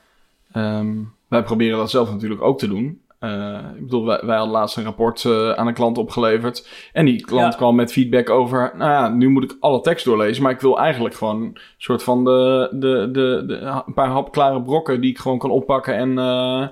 ehm, 0.53 0.95
wij 1.29 1.43
proberen 1.43 1.79
dat 1.79 1.91
zelf 1.91 2.11
natuurlijk 2.11 2.43
ook 2.43 2.59
te 2.59 2.69
doen. 2.69 3.01
Eh, 3.27 3.77
ik 3.77 3.83
bedoel, 3.83 4.07
wij, 4.07 4.21
wij 4.23 4.37
hadden 4.37 4.55
laatst 4.55 4.77
een 4.77 4.85
rapport 4.85 5.25
eh, 5.25 5.51
aan 5.53 5.67
een 5.67 5.75
klant 5.75 5.99
opgeleverd. 5.99 6.69
En 6.93 7.05
die 7.05 7.25
klant 7.25 7.53
Ja. 7.53 7.59
kwam 7.59 7.75
met 7.75 7.93
feedback 7.93 8.31
over... 8.31 8.73
Nou 8.77 8.91
ja, 8.91 9.09
nu 9.09 9.29
moet 9.29 9.45
ik 9.45 9.57
alle 9.61 9.81
tekst 9.81 10.05
doorlezen. 10.05 10.43
Maar 10.43 10.53
ik 10.53 10.61
wil 10.61 10.79
eigenlijk 10.79 11.15
gewoon 11.15 11.43
een 11.43 11.59
soort 11.79 12.03
van 12.03 12.25
de, 12.25 12.69
de, 12.73 13.09
de, 13.13 13.45
de, 13.47 13.55
een 13.87 13.95
paar 13.95 14.09
hapklare 14.09 14.63
brokken... 14.63 15.01
die 15.01 15.11
ik 15.11 15.19
gewoon 15.19 15.39
kan 15.39 15.51
oppakken 15.51 15.95
en 15.95 16.19
eh, 16.19 16.69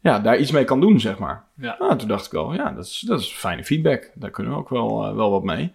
ja, 0.00 0.18
daar 0.18 0.38
iets 0.38 0.50
mee 0.50 0.64
kan 0.64 0.80
doen, 0.80 1.00
zeg 1.00 1.18
maar. 1.18 1.44
Ja. 1.56 1.76
Nou, 1.78 1.96
toen 1.96 2.08
dacht 2.08 2.26
ik 2.26 2.34
al, 2.34 2.54
ja, 2.54 2.70
dat 2.72 2.84
is, 2.84 3.04
dat 3.06 3.20
is 3.20 3.32
fijne 3.32 3.64
feedback. 3.64 4.10
Daar 4.14 4.30
kunnen 4.30 4.52
we 4.52 4.58
ook 4.58 4.68
wel, 4.68 5.14
wel 5.14 5.30
wat 5.30 5.42
mee. 5.42 5.72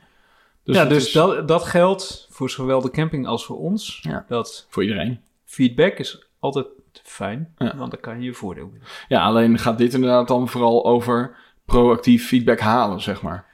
Dus 0.64 0.76
ja, 0.76 0.82
dat 0.82 0.92
dus 0.92 1.06
is 1.06 1.12
dat, 1.14 1.48
dat 1.48 1.64
geldt 1.64 2.28
voor 2.30 2.50
zowel 2.50 2.82
de 2.82 2.92
camping 2.92 3.28
als 3.28 3.46
voor 3.46 3.58
ons. 3.58 4.00
Ja. 4.02 4.26
Dat 4.28 4.66
voor 4.70 4.84
iedereen. 4.84 5.20
feedback 5.46 5.98
is 5.98 6.28
altijd 6.40 6.66
fijn, 7.04 7.54
Ja. 7.58 7.78
want 7.78 7.92
dan 7.92 8.00
kan 8.00 8.20
je 8.20 8.24
je 8.26 8.34
voordeel 8.34 8.70
winnen. 8.72 8.88
Ja, 9.08 9.24
alleen 9.24 9.58
gaat 9.58 9.78
dit 9.78 9.94
inderdaad 9.94 10.28
dan 10.28 10.48
vooral 10.48 10.86
over 10.86 11.36
proactief 11.66 12.28
feedback 12.28 12.60
halen, 12.60 13.02
zeg 13.02 13.22
maar. 13.22 13.46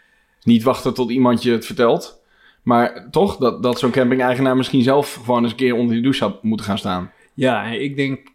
Niet 0.43 0.63
wachten 0.63 0.93
tot 0.93 1.11
iemand 1.11 1.43
je 1.43 1.51
het 1.51 1.65
vertelt. 1.65 2.21
Maar 2.63 3.07
toch, 3.11 3.37
dat, 3.37 3.63
dat 3.63 3.79
zo'n 3.79 3.91
camping-eigenaar 3.91 4.57
misschien 4.57 4.83
zelf 4.83 5.13
gewoon 5.13 5.43
eens 5.43 5.51
een 5.51 5.57
keer 5.57 5.75
onder 5.75 5.93
die 5.93 6.03
douche 6.03 6.23
had 6.23 6.43
moeten 6.43 6.65
gaan 6.65 6.77
staan. 6.77 7.11
Ja, 7.33 7.65
en 7.65 7.81
ik 7.81 7.95
denk... 7.95 8.27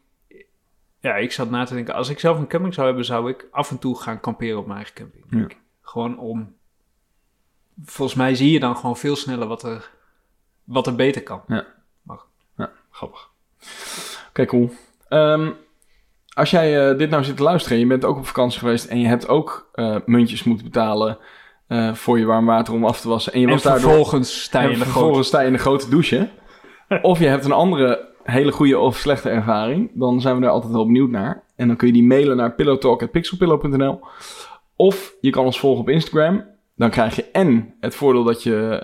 Ja, 1.01 1.15
ik 1.15 1.33
zat 1.33 1.51
na 1.51 1.65
te 1.65 1.75
denken, 1.75 1.95
als 1.95 2.09
ik 2.09 2.19
zelf 2.19 2.39
een 2.39 2.47
camping 2.47 2.75
zou 2.75 2.87
hebben, 2.87 3.05
zou 3.05 3.31
ik 3.31 3.47
af 3.51 3.71
en 3.71 3.79
toe 3.79 4.01
gaan 4.01 4.21
kamperen 4.21 4.59
op 4.59 4.65
mijn 4.67 4.77
eigen 4.77 4.95
camping. 4.95 5.25
Ja. 5.31 5.57
Gewoon 5.83 6.19
om... 6.19 6.55
Volgens 7.85 8.19
mij 8.19 8.35
zie 8.35 8.53
je 8.53 8.61
dan 8.61 8.77
gewoon 8.77 8.97
veel 8.97 9.17
sneller 9.17 9.47
wat 9.47 9.63
er, 9.63 9.91
wat 10.65 10.87
er 10.87 10.95
beter 10.95 11.23
kan. 11.23 11.43
Grappig. 12.91 13.31
Oké, 14.29 14.45
cool. 14.47 14.73
Ehm, 15.13 15.51
als 16.35 16.51
jij 16.51 16.91
eh, 16.91 16.99
dit 16.99 17.11
nou 17.11 17.25
zit 17.25 17.37
te 17.37 17.43
luisteren 17.43 17.77
en 17.77 17.83
je 17.83 17.89
bent 17.89 18.05
ook 18.05 18.17
op 18.17 18.27
vakantie 18.27 18.59
geweest 18.59 18.85
en 18.85 19.01
je 19.01 19.07
hebt 19.07 19.29
ook 19.29 19.69
eh, 19.73 19.97
muntjes 20.07 20.45
moeten 20.45 20.65
betalen 20.65 21.19
eh, 21.67 21.95
voor 21.95 22.19
je 22.19 22.25
warm 22.25 22.47
water 22.47 22.75
om 22.75 22.85
af 22.85 23.01
te 23.01 23.09
wassen 23.09 23.33
en 23.33 23.41
je 23.41 23.47
En 23.47 23.53
was 23.53 23.63
daardoor 23.63 23.81
vervolgens 23.91 24.43
sta 24.43 24.61
je 24.61 24.67
En 24.67 24.73
in 24.73 24.79
de 24.79 24.85
vervolgens 24.85 25.13
grote... 25.13 25.29
sta 25.29 25.41
je 25.41 25.47
in 25.47 25.53
de 25.53 25.59
grote 25.59 25.91
douche. 25.91 26.29
of 27.03 27.19
je 27.19 27.27
hebt 27.27 27.45
een 27.45 27.53
andere 27.53 28.09
hele 28.23 28.53
goede 28.53 28.79
of 28.79 28.97
slechte 28.97 29.29
ervaring. 29.29 29.91
Dan 29.95 30.21
zijn 30.21 30.35
we 30.35 30.41
daar 30.41 30.51
altijd 30.51 30.73
wel 30.73 30.87
benieuwd 30.87 31.11
naar. 31.11 31.43
En 31.57 31.67
dan 31.67 31.77
kun 31.77 31.87
je 31.87 31.93
die 31.93 32.05
mailen 32.05 32.37
naar 32.37 32.55
pillowtalk.pixelpillow.nl 32.55 34.01
Of 34.77 35.15
je 35.21 35.31
kan 35.31 35.45
ons 35.45 35.59
volgen 35.59 35.81
op 35.81 35.89
Instagram. 35.89 36.45
Dan 36.77 36.91
krijg 36.91 37.17
je 37.17 37.25
en 37.33 37.75
het 37.81 37.95
voordeel 37.95 38.25
dat 38.25 38.43
je 38.43 38.81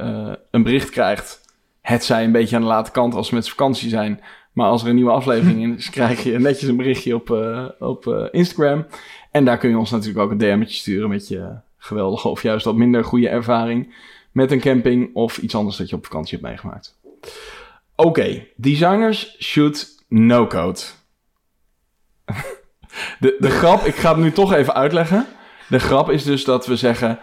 een 0.51 0.63
bericht 0.63 0.91
krijgt. 0.91 1.41
Het 1.81 2.05
zij 2.05 2.25
een 2.25 2.33
beetje 2.33 2.57
aan 2.57 2.63
de 2.63 2.69
late 2.69 2.91
kant 2.91 3.15
als 3.15 3.31
we 3.31 3.37
met 3.37 3.49
vakantie 3.49 3.89
zijn. 3.89 4.21
Maar 4.53 4.69
als 4.69 4.83
er 4.83 4.89
een 4.89 4.95
nieuwe 4.95 5.11
aflevering 5.11 5.77
is, 5.77 5.91
krijg 5.99 6.23
je 6.23 6.39
netjes 6.39 6.69
een 6.69 6.77
berichtje 6.77 7.15
op, 7.15 7.31
eh, 7.31 7.65
op 7.79 8.07
eh, 8.07 8.25
Instagram. 8.31 8.87
En 9.31 9.45
daar 9.45 9.59
kun 9.59 9.71
je 9.71 9.79
ons 9.79 9.91
natuurlijk 9.91 10.19
ook 10.19 10.31
een 10.31 10.39
DM'tje 10.39 10.77
sturen 10.77 11.09
met 11.09 11.29
je 11.29 11.57
geweldige 11.77 12.29
of 12.29 12.43
juist 12.43 12.65
wat 12.65 12.77
minder 12.77 13.05
goede 13.05 13.29
ervaring 13.29 13.95
met 14.33 14.51
een 14.51 14.61
camping 14.61 15.15
of 15.15 15.39
iets 15.39 15.55
anders 15.55 15.77
dat 15.77 15.89
je 15.89 15.97
op 15.97 16.05
vakantie 16.05 16.39
hebt 16.39 16.49
meegemaakt. 16.49 16.99
Oké, 17.97 18.47
designers 18.57 19.37
shoot 19.39 20.05
no 20.09 20.47
code. 20.47 20.81
De, 23.21 23.37
de 23.39 23.51
grap, 23.51 23.85
ik 23.85 23.95
ga 23.95 24.09
het 24.15 24.23
nu 24.23 24.33
toch 24.33 24.53
even 24.53 24.75
uitleggen. 24.75 25.27
De 25.69 25.79
grap 25.79 26.11
is 26.11 26.25
dus 26.25 26.45
dat 26.45 26.67
we 26.67 26.77
zeggen 26.77 27.19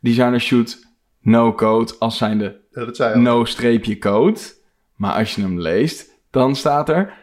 designers 0.00 0.44
shoot 0.44 0.86
no 1.20 1.52
code 1.52 1.92
als 1.98 2.16
zijnde 2.16 2.60
Ja, 2.70 2.84
dat 2.84 2.96
zei 2.96 3.08
je 3.08 3.14
al. 3.14 3.20
no 3.20 3.44
streepje 3.44 3.98
code. 3.98 4.40
Maar 4.96 5.12
als 5.12 5.34
je 5.34 5.40
hem 5.40 5.60
leest, 5.60 6.10
dan 6.34 6.54
staat 6.56 6.88
er 6.88 7.14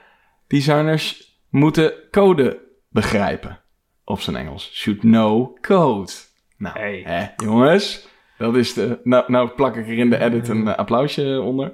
designers 0.47 1.37
moeten 1.49 1.93
code 2.11 2.59
begrijpen. 2.89 3.59
Op 4.05 4.19
zijn 4.21 4.35
Engels. 4.35 4.71
Shoot 4.73 5.03
no 5.03 5.57
code. 5.61 6.11
Nou, 6.57 6.79
Hey. 6.79 7.01
hè, 7.05 7.45
jongens. 7.45 8.07
Dat 8.37 8.55
is 8.55 8.73
de... 8.73 8.99
Nou, 9.03 9.23
nou 9.27 9.49
plak 9.49 9.75
ik 9.75 9.87
er 9.87 9.97
in 9.97 10.09
de 10.09 10.19
edit 10.19 10.47
een 10.47 10.67
eh, 10.67 10.75
applausje 10.75 11.41
onder. 11.41 11.71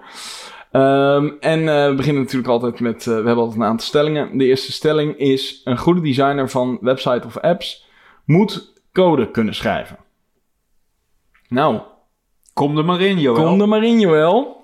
Ehm, 0.72 1.30
en 1.40 1.70
eh, 1.70 1.88
we 1.88 1.94
beginnen 1.96 2.22
natuurlijk 2.22 2.50
altijd 2.50 2.80
met... 2.80 3.00
eh, 3.00 3.06
we 3.06 3.12
hebben 3.14 3.38
altijd 3.38 3.56
een 3.62 3.68
aantal 3.68 3.88
stellingen. 3.88 4.38
De 4.38 4.46
eerste 4.46 4.72
stelling 4.72 5.18
is... 5.18 5.62
Een 5.64 5.78
goede 5.78 6.02
designer 6.02 6.50
van 6.50 6.78
website 6.82 7.28
of 7.28 7.38
apps... 7.38 7.88
moet 8.26 8.74
code 8.94 9.32
kunnen 9.32 9.56
schrijven. 9.56 9.98
Nou, 11.50 11.82
Kom 12.54 12.78
er 12.78 12.86
maar 12.86 13.02
in, 13.02 13.20
Joël. 13.20 13.44
Kom 13.44 13.62
er 13.62 13.68
maar 13.68 13.84
in, 13.84 14.00
Joël. 14.00 14.64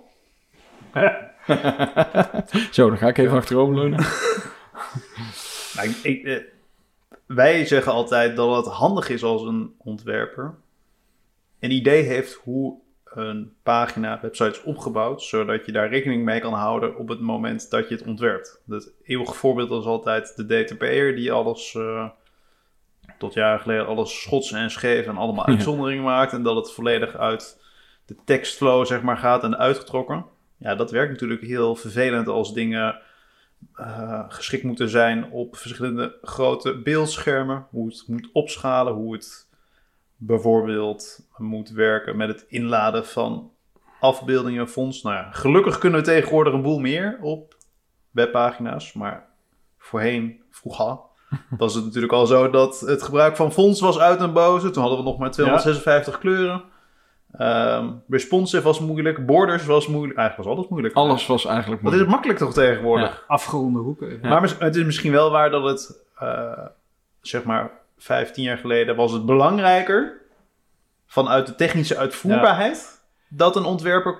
Zo, 2.71 2.87
dan 2.87 2.97
ga 2.97 3.07
ik 3.07 3.17
even 3.17 3.37
achteroverleunen. 3.37 4.05
Nou, 5.75 5.87
ik, 5.89 5.95
ik, 6.03 6.23
eh, 6.25 6.37
wij 7.25 7.65
zeggen 7.65 7.91
altijd 7.91 8.35
dat 8.35 8.55
het 8.65 8.73
handig 8.73 9.09
is 9.09 9.23
als 9.23 9.41
een 9.41 9.73
ontwerper 9.77 10.55
een 11.59 11.71
idee 11.71 12.03
heeft 12.03 12.33
hoe 12.33 12.77
een 13.05 13.53
pagina, 13.63 14.19
website 14.21 14.49
is 14.49 14.63
opgebouwd, 14.63 15.21
zodat 15.21 15.65
je 15.65 15.71
daar 15.71 15.89
rekening 15.89 16.23
mee 16.23 16.39
kan 16.39 16.53
houden 16.53 16.97
op 16.97 17.07
het 17.07 17.19
moment 17.19 17.69
dat 17.69 17.89
je 17.89 17.95
het 17.95 18.05
ontwerpt. 18.07 18.61
Het 18.67 18.91
eeuwige 19.03 19.33
voorbeeld 19.33 19.71
is 19.71 19.85
altijd 19.85 20.33
de 20.35 20.45
DTP'er 20.45 21.15
die 21.15 21.31
alles, 21.31 21.75
eh, 21.75 22.07
tot 23.17 23.33
jaren 23.33 23.59
geleden, 23.59 23.87
alles 23.87 24.21
schots 24.21 24.51
en 24.51 24.71
scheef 24.71 25.05
en 25.05 25.17
allemaal 25.17 25.49
Ja. 25.49 25.53
uitzonderingen 25.53 26.03
maakt 26.03 26.33
en 26.33 26.43
dat 26.43 26.55
het 26.55 26.71
volledig 26.71 27.15
uit 27.17 27.61
de 28.05 28.15
tekstflow 28.25 28.85
zeg 28.85 29.01
maar 29.01 29.17
gaat 29.17 29.43
en 29.43 29.57
uitgetrokken. 29.57 30.25
Ja, 30.63 30.75
dat 30.75 30.91
werkt 30.91 31.11
natuurlijk 31.11 31.41
heel 31.41 31.75
vervelend 31.75 32.27
als 32.27 32.53
dingen 32.53 32.99
eh, 33.75 34.23
geschikt 34.27 34.63
moeten 34.63 34.89
zijn 34.89 35.31
op 35.31 35.55
verschillende 35.55 36.15
grote 36.21 36.81
beeldschermen. 36.81 37.67
Hoe 37.69 37.87
het 37.87 38.03
moet 38.07 38.29
opschalen, 38.33 38.93
hoe 38.93 39.13
het 39.13 39.47
bijvoorbeeld 40.15 41.27
moet 41.37 41.69
werken 41.69 42.17
met 42.17 42.27
het 42.27 42.45
inladen 42.47 43.05
van 43.05 43.51
afbeeldingen, 43.99 44.67
fonts. 44.67 45.01
Nou 45.01 45.15
ja, 45.15 45.31
gelukkig 45.31 45.77
kunnen 45.77 45.99
we 45.99 46.05
tegenwoordig 46.05 46.53
een 46.53 46.61
boel 46.61 46.79
meer 46.79 47.17
op 47.21 47.55
webpagina's, 48.11 48.93
maar 48.93 49.27
voorheen, 49.77 50.41
vroeger, 50.49 50.97
was 51.57 51.75
het 51.75 51.83
natuurlijk 51.85 52.13
al 52.13 52.25
zo 52.25 52.49
dat 52.49 52.79
het 52.79 53.03
gebruik 53.03 53.35
van 53.35 53.51
fonts 53.51 53.79
was 53.79 53.99
uit 53.99 54.19
en 54.19 54.33
boze. 54.33 54.69
Toen 54.69 54.81
hadden 54.81 54.99
we 54.99 55.09
nog 55.09 55.17
maar 55.17 55.31
256 55.31 56.17
kleuren. 56.19 56.71
Ehm, 57.37 57.89
responsive 58.09 58.63
was 58.63 58.79
moeilijk, 58.79 59.25
borders 59.25 59.65
was 59.65 59.87
moeilijk. 59.87 60.17
Eigenlijk 60.19 60.47
was 60.49 60.57
alles 60.57 60.69
moeilijk. 60.69 60.95
Alles 60.95 61.25
was 61.25 61.45
eigenlijk 61.45 61.81
Wat 61.81 61.93
is 61.93 61.99
het 61.99 62.07
moeilijk. 62.07 62.31
makkelijk 62.35 62.39
toch 62.39 62.65
tegenwoordig? 62.65 63.23
Afgeronde 63.27 63.79
hoeken. 63.79 64.19
Ja. 64.21 64.29
Maar 64.29 64.55
het 64.59 64.75
is 64.75 64.83
misschien 64.83 65.11
wel 65.11 65.31
waar 65.31 65.49
dat 65.49 65.63
het, 65.63 66.03
eh, 66.15 66.65
zeg 67.21 67.43
maar, 67.43 67.71
15 67.97 68.43
jaar 68.43 68.57
geleden 68.57 68.95
was 68.95 69.11
het 69.11 69.25
belangrijker 69.25 70.21
vanuit 71.05 71.45
de 71.47 71.55
technische 71.55 71.97
uitvoerbaarheid 71.97 73.01
dat 73.27 73.55
een 73.55 73.65
ontwerper 73.65 74.17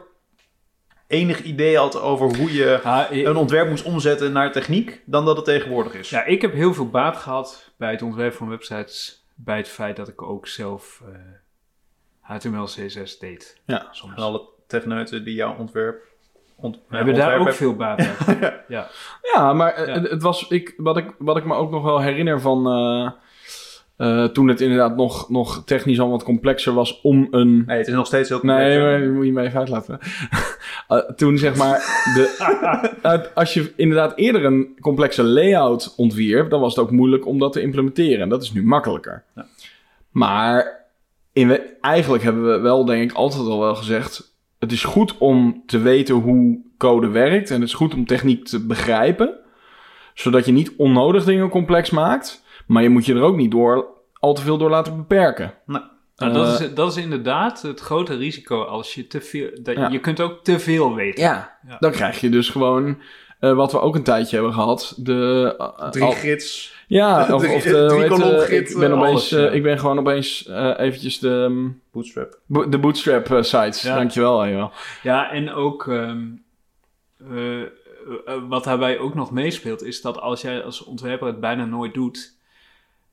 enig 1.08 1.43
idee 1.43 1.77
had 1.77 2.01
over 2.01 2.38
hoe 2.38 2.53
je 2.53 2.79
een 3.25 3.36
ontwerp 3.36 3.70
moest 3.70 3.84
omzetten 3.86 4.32
naar 4.32 4.51
techniek 4.51 5.01
dan 5.05 5.25
dat 5.25 5.36
het 5.36 5.46
tegenwoordig 5.46 5.93
is. 5.93 6.10
ja, 6.10 6.24
ik 6.25 6.41
heb 6.41 6.53
heel 6.53 6.74
veel 6.74 6.89
baat 6.89 7.17
gehad 7.17 7.72
bij 7.77 7.91
het 7.91 8.01
ontwerpen 8.01 8.38
van 8.38 8.50
websites. 8.50 9.25
Bij 9.36 9.58
het 9.58 9.67
feit 9.67 9.96
dat 9.96 10.08
ik 10.08 10.22
ook 10.22 10.48
zelf 10.48 11.01
eh, 11.05 11.15
HTML, 12.24 12.65
CSS 12.65 13.20
deed. 13.20 13.58
Ja. 13.65 13.88
Soms. 13.92 14.13
En 14.15 14.24
alle 14.24 14.42
techneuten 14.68 15.24
die 15.24 15.36
jouw 15.36 15.56
ontwerp... 15.58 16.12
Ont, 16.56 16.80
We 16.88 16.96
hebben 16.96 17.15
daar 17.15 17.39
ook 17.39 17.53
veel 17.53 17.75
baat 17.75 17.98
bij. 17.98 18.63
ja. 18.68 18.88
Ja, 19.34 19.53
maar 19.53 19.74
eh, 19.74 19.88
Ja. 19.88 19.94
Het, 19.94 20.10
het 20.10 20.22
was, 20.22 20.48
ik, 20.48 20.74
wat, 20.77 20.98
ik, 20.98 21.15
wat 21.18 21.38
ik 21.38 21.46
me 21.46 21.53
ook 21.53 21.72
nog 21.72 21.84
wel 21.84 22.01
herinner 22.01 22.42
van... 22.42 22.68
eh, 22.68 23.12
eh, 23.98 24.25
toen 24.25 24.48
het 24.48 24.62
inderdaad 24.62 24.96
nog, 24.96 25.30
nog 25.30 25.63
technisch 25.65 26.00
al 26.00 26.10
wat 26.10 26.24
complexer 26.24 26.74
was 26.74 27.01
om 27.01 27.27
een... 27.32 27.63
Nee, 27.65 27.77
het 27.77 27.88
is 27.88 27.94
nog 27.94 28.06
steeds 28.06 28.30
heel 28.30 28.39
Nee, 28.42 28.56
complex, 28.56 28.84
maar 28.84 29.00
dat 29.00 29.15
moet 29.15 29.25
je 29.25 29.32
me 29.32 29.42
even 29.42 29.60
uitlaten. 29.60 30.00
Toen 31.15 31.38
zeg 31.38 31.56
maar, 31.56 31.77
de, 32.15 33.30
als 33.34 33.53
je 33.53 33.74
inderdaad 33.75 34.18
eerder 34.18 34.46
een 34.46 34.77
complexe 34.82 35.24
layout 35.24 35.94
ontwierp, 35.98 36.50
dan 36.50 36.62
was 36.62 36.75
het 36.75 36.84
ook 36.84 36.92
moeilijk 36.92 37.25
om 37.25 37.39
dat 37.39 37.53
te 37.53 37.62
implementeren. 37.62 38.22
En 38.22 38.30
dat 38.30 38.44
is 38.44 38.51
nu 38.51 38.63
makkelijker. 38.65 39.24
Ja. 39.36 39.46
Maar 40.12 40.83
in, 41.34 41.48
we- 41.48 41.78
eigenlijk 41.82 42.24
hebben 42.24 42.52
we 42.52 42.60
wel, 42.60 42.86
denk 42.86 43.12
ik, 43.12 43.18
altijd 43.18 43.42
al 43.48 43.60
wel 43.60 43.75
gezegd: 43.75 44.38
het 44.60 44.72
is 44.72 44.84
goed 44.84 45.18
om 45.18 45.63
te 45.66 45.80
weten 45.80 46.16
hoe 46.16 46.62
code 46.78 47.08
werkt 47.08 47.50
en 47.50 47.60
het 47.60 47.70
is 47.70 47.75
goed 47.75 47.94
om 47.94 48.06
techniek 48.06 48.46
te 48.46 48.66
begrijpen, 48.66 49.40
zodat 50.13 50.46
je 50.46 50.52
niet 50.52 50.74
onnodig 50.78 51.24
dingen 51.24 51.50
complex 51.50 51.90
maakt, 51.90 52.44
maar 52.68 52.84
je 52.84 52.90
moet 52.90 53.06
je 53.06 53.13
er 53.13 53.22
ook 53.22 53.36
niet 53.36 53.52
door 53.52 53.88
al 54.13 54.34
te 54.34 54.42
veel 54.42 54.58
door 54.58 54.70
laten 54.70 54.96
beperken. 54.98 55.54
Nou, 55.66 55.84
dat, 56.16 56.60
Eh, 56.60 56.66
is, 56.66 56.74
dat 56.74 56.92
is 56.98 57.04
inderdaad 57.04 57.62
het 57.62 57.80
grote 57.80 58.16
risico 58.16 58.62
als 58.63 58.94
je 58.94 59.08
te 59.08 59.22
veel... 59.22 59.50
Dat, 59.62 59.75
Ja. 59.75 59.90
Je 59.90 60.00
kunt 60.00 60.20
ook 60.22 60.44
te 60.44 60.60
veel 60.60 60.96
weten. 60.96 61.24
Ja, 61.24 61.58
Ja. 61.68 61.78
dan 61.80 61.92
krijg 61.92 62.22
je 62.22 62.30
dus 62.30 62.50
gewoon 62.50 62.98
eh, 63.44 63.54
wat 63.54 63.72
we 63.72 63.80
ook 63.80 63.96
een 63.96 64.04
tijdje 64.04 64.36
hebben 64.36 64.54
gehad. 64.54 64.94
De, 64.98 65.56
eh, 65.58 65.90
Drie 65.90 66.04
al- 66.04 66.12
gids. 66.12 66.76
ja, 66.88 67.28
of, 67.36 67.42
de, 67.42 67.86
drie 67.88 68.00
heet, 68.00 68.10
kolom 68.10 68.38
gids, 68.40 68.72
ik 68.74 68.80
ben 68.80 68.92
opeens, 68.92 69.10
alles, 69.10 69.32
eh, 69.32 69.40
ja. 69.44 69.50
ik 69.50 69.64
ben 69.64 69.80
gewoon 69.80 70.00
opeens 70.00 70.46
eh, 70.48 70.74
eventjes 70.78 71.20
de, 71.20 71.44
ehm, 71.50 71.68
Bootstrap. 71.92 72.40
bo- 72.46 72.70
de 72.70 72.78
bootstrap 72.78 73.28
sites. 73.42 73.82
Ja. 73.82 73.96
Dankjewel, 73.96 74.46
Ewel. 74.46 74.72
Ja, 75.04 75.32
en 75.32 75.52
ook 75.54 75.88
ehm, 75.88 76.22
eh, 77.32 77.62
eh, 77.62 77.68
wat 78.50 78.64
daarbij 78.64 79.00
ook 79.00 79.14
nog 79.16 79.32
meespeelt, 79.32 79.84
is 79.84 80.02
dat 80.02 80.20
als 80.20 80.42
jij 80.42 80.64
als 80.64 80.84
ontwerper 80.84 81.28
het 81.28 81.40
bijna 81.40 81.66
nooit 81.66 81.94
doet, 81.94 82.33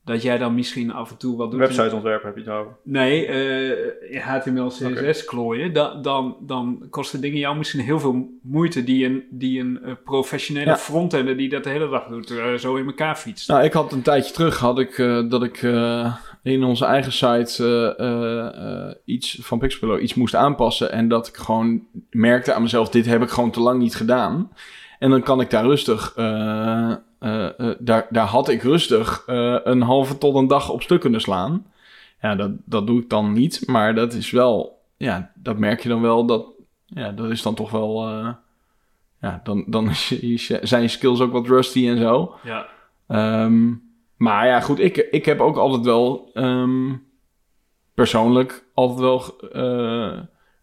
dat 0.03 0.21
jij 0.21 0.37
dan 0.37 0.55
misschien 0.55 0.91
af 0.91 1.11
en 1.11 1.17
toe 1.17 1.37
wat 1.37 1.51
doet. 1.51 1.59
Websiteontwerp 1.59 2.23
heb 2.23 2.35
je 2.35 2.41
het 2.41 2.49
over. 2.49 2.71
Nee, 2.83 3.25
eh, 3.25 4.23
HTML, 4.23 4.67
CSS 4.67 5.25
klooien, 5.25 5.73
da- 5.73 5.95
dan, 6.01 6.37
dan 6.41 6.85
kosten 6.89 7.21
dingen 7.21 7.37
jou 7.39 7.57
misschien 7.57 7.79
heel 7.81 7.99
veel 7.99 8.29
moeite 8.41 8.83
die 8.83 9.05
een, 9.05 9.23
die 9.29 9.59
een 9.59 9.79
eh, 9.83 9.91
professionele 10.03 10.65
Ja. 10.65 10.77
frontender 10.77 11.37
die 11.37 11.49
dat 11.49 11.63
de 11.63 11.69
hele 11.69 11.89
dag 11.89 12.07
doet, 12.07 12.31
eh, 12.37 12.53
zo 12.53 12.75
in 12.75 12.85
elkaar 12.85 13.15
fietst. 13.15 13.47
Nou, 13.47 13.63
ik 13.63 13.73
had 13.73 13.91
een 13.91 14.01
tijdje 14.01 14.33
terug 14.33 14.59
had 14.59 14.79
ik, 14.79 14.97
eh, 14.97 15.29
dat 15.29 15.43
ik 15.43 15.61
eh, 15.63 16.15
in 16.43 16.63
onze 16.63 16.85
eigen 16.85 17.11
site 17.11 17.63
eh, 17.97 18.05
eh, 18.07 18.87
eh, 18.87 18.95
iets 19.05 19.37
van 19.41 19.59
Pixpillow 19.59 20.01
iets 20.01 20.13
moest 20.13 20.35
aanpassen. 20.35 20.91
En 20.91 21.07
dat 21.07 21.27
ik 21.27 21.35
gewoon 21.35 21.83
merkte 22.09 22.53
aan 22.53 22.61
mezelf, 22.61 22.89
dit 22.89 23.05
heb 23.05 23.21
ik 23.21 23.29
gewoon 23.29 23.51
te 23.51 23.59
lang 23.59 23.79
niet 23.79 23.95
gedaan. 23.95 24.51
En 24.99 25.09
dan 25.09 25.21
kan 25.23 25.41
ik 25.41 25.49
daar 25.49 25.63
rustig, 25.65 26.13
eh, 27.21 27.59
eh, 27.59 27.75
daar, 27.79 28.07
daar 28.09 28.25
had 28.25 28.49
ik 28.49 28.61
rustig 28.61 29.23
eh, 29.25 29.57
een 29.63 29.81
halve 29.81 30.17
tot 30.17 30.35
een 30.35 30.47
dag 30.47 30.69
op 30.69 30.81
stuk 30.81 31.01
kunnen 31.01 31.21
slaan. 31.21 31.65
Ja, 32.21 32.35
dat, 32.35 32.51
dat 32.65 32.87
doe 32.87 32.99
ik 33.01 33.09
dan 33.09 33.33
niet, 33.33 33.67
maar 33.67 33.95
dat 33.95 34.13
is 34.13 34.31
wel, 34.31 34.81
ja, 34.97 35.31
dat 35.35 35.57
merk 35.57 35.83
je 35.83 35.89
dan 35.89 36.01
wel, 36.01 36.25
dat, 36.25 36.45
ja, 36.85 37.11
dat 37.11 37.29
is 37.29 37.41
dan 37.41 37.55
toch 37.55 37.71
wel, 37.71 38.07
ja, 39.21 39.41
dan, 39.43 39.63
dan 39.67 39.89
is 39.89 40.53
zijn 40.61 40.81
je 40.81 40.87
skills 40.87 41.21
ook 41.21 41.31
wat 41.31 41.47
rusty 41.47 41.87
en 41.87 41.97
zo. 41.97 42.35
Ja. 42.43 42.67
Ehm, 43.07 43.73
maar 44.17 44.47
ja, 44.47 44.59
goed, 44.59 44.79
ik, 44.79 44.97
ik 44.97 45.25
heb 45.25 45.39
ook 45.39 45.57
altijd 45.57 45.85
wel 45.85 46.29
ehm, 46.33 46.93
persoonlijk 47.93 48.65
altijd 48.73 48.99
wel 48.99 49.23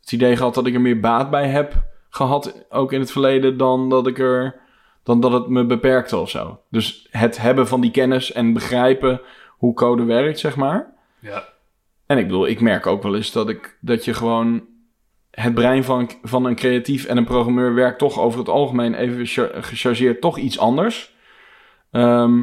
het 0.00 0.12
idee 0.12 0.36
gehad 0.36 0.54
dat 0.54 0.66
ik 0.66 0.74
er 0.74 0.80
meer 0.80 1.00
baat 1.00 1.30
bij 1.30 1.48
heb 1.48 1.82
gehad, 2.10 2.66
ook 2.68 2.92
in 2.92 3.00
het 3.00 3.12
verleden, 3.12 3.56
dan 3.56 3.88
dat 3.88 4.06
ik 4.06 4.18
er 4.18 4.66
dan 5.08 5.20
dat 5.20 5.32
het 5.32 5.48
me 5.48 5.64
beperkte 5.64 6.16
of 6.16 6.30
zo. 6.30 6.60
Dus 6.70 7.08
het 7.10 7.38
hebben 7.38 7.68
van 7.68 7.80
die 7.80 7.90
kennis 7.90 8.32
en 8.32 8.52
begrijpen 8.52 9.20
hoe 9.48 9.74
code 9.74 10.04
werkt, 10.04 10.38
zeg 10.38 10.56
maar. 10.56 10.94
Ja. 11.20 11.44
En 12.06 12.18
ik 12.18 12.26
bedoel, 12.26 12.46
ik 12.46 12.60
merk 12.60 12.86
ook 12.86 13.02
wel 13.02 13.16
eens 13.16 13.32
dat 13.32 13.48
ik 13.48 13.78
dat 13.80 14.04
je 14.04 14.14
gewoon 14.14 14.66
het 15.30 15.54
brein 15.54 15.84
van, 15.84 16.10
van 16.22 16.44
een 16.44 16.54
creatief 16.54 17.04
en 17.04 17.16
een 17.16 17.24
programmeur 17.24 17.74
werkt 17.74 17.98
toch 17.98 18.18
over 18.18 18.38
het 18.38 18.48
algemeen 18.48 18.94
even 18.94 19.26
cha- 19.26 19.50
gechargeerd 19.60 20.20
toch 20.20 20.38
iets 20.38 20.58
anders. 20.58 21.14
Ehm, 21.90 22.42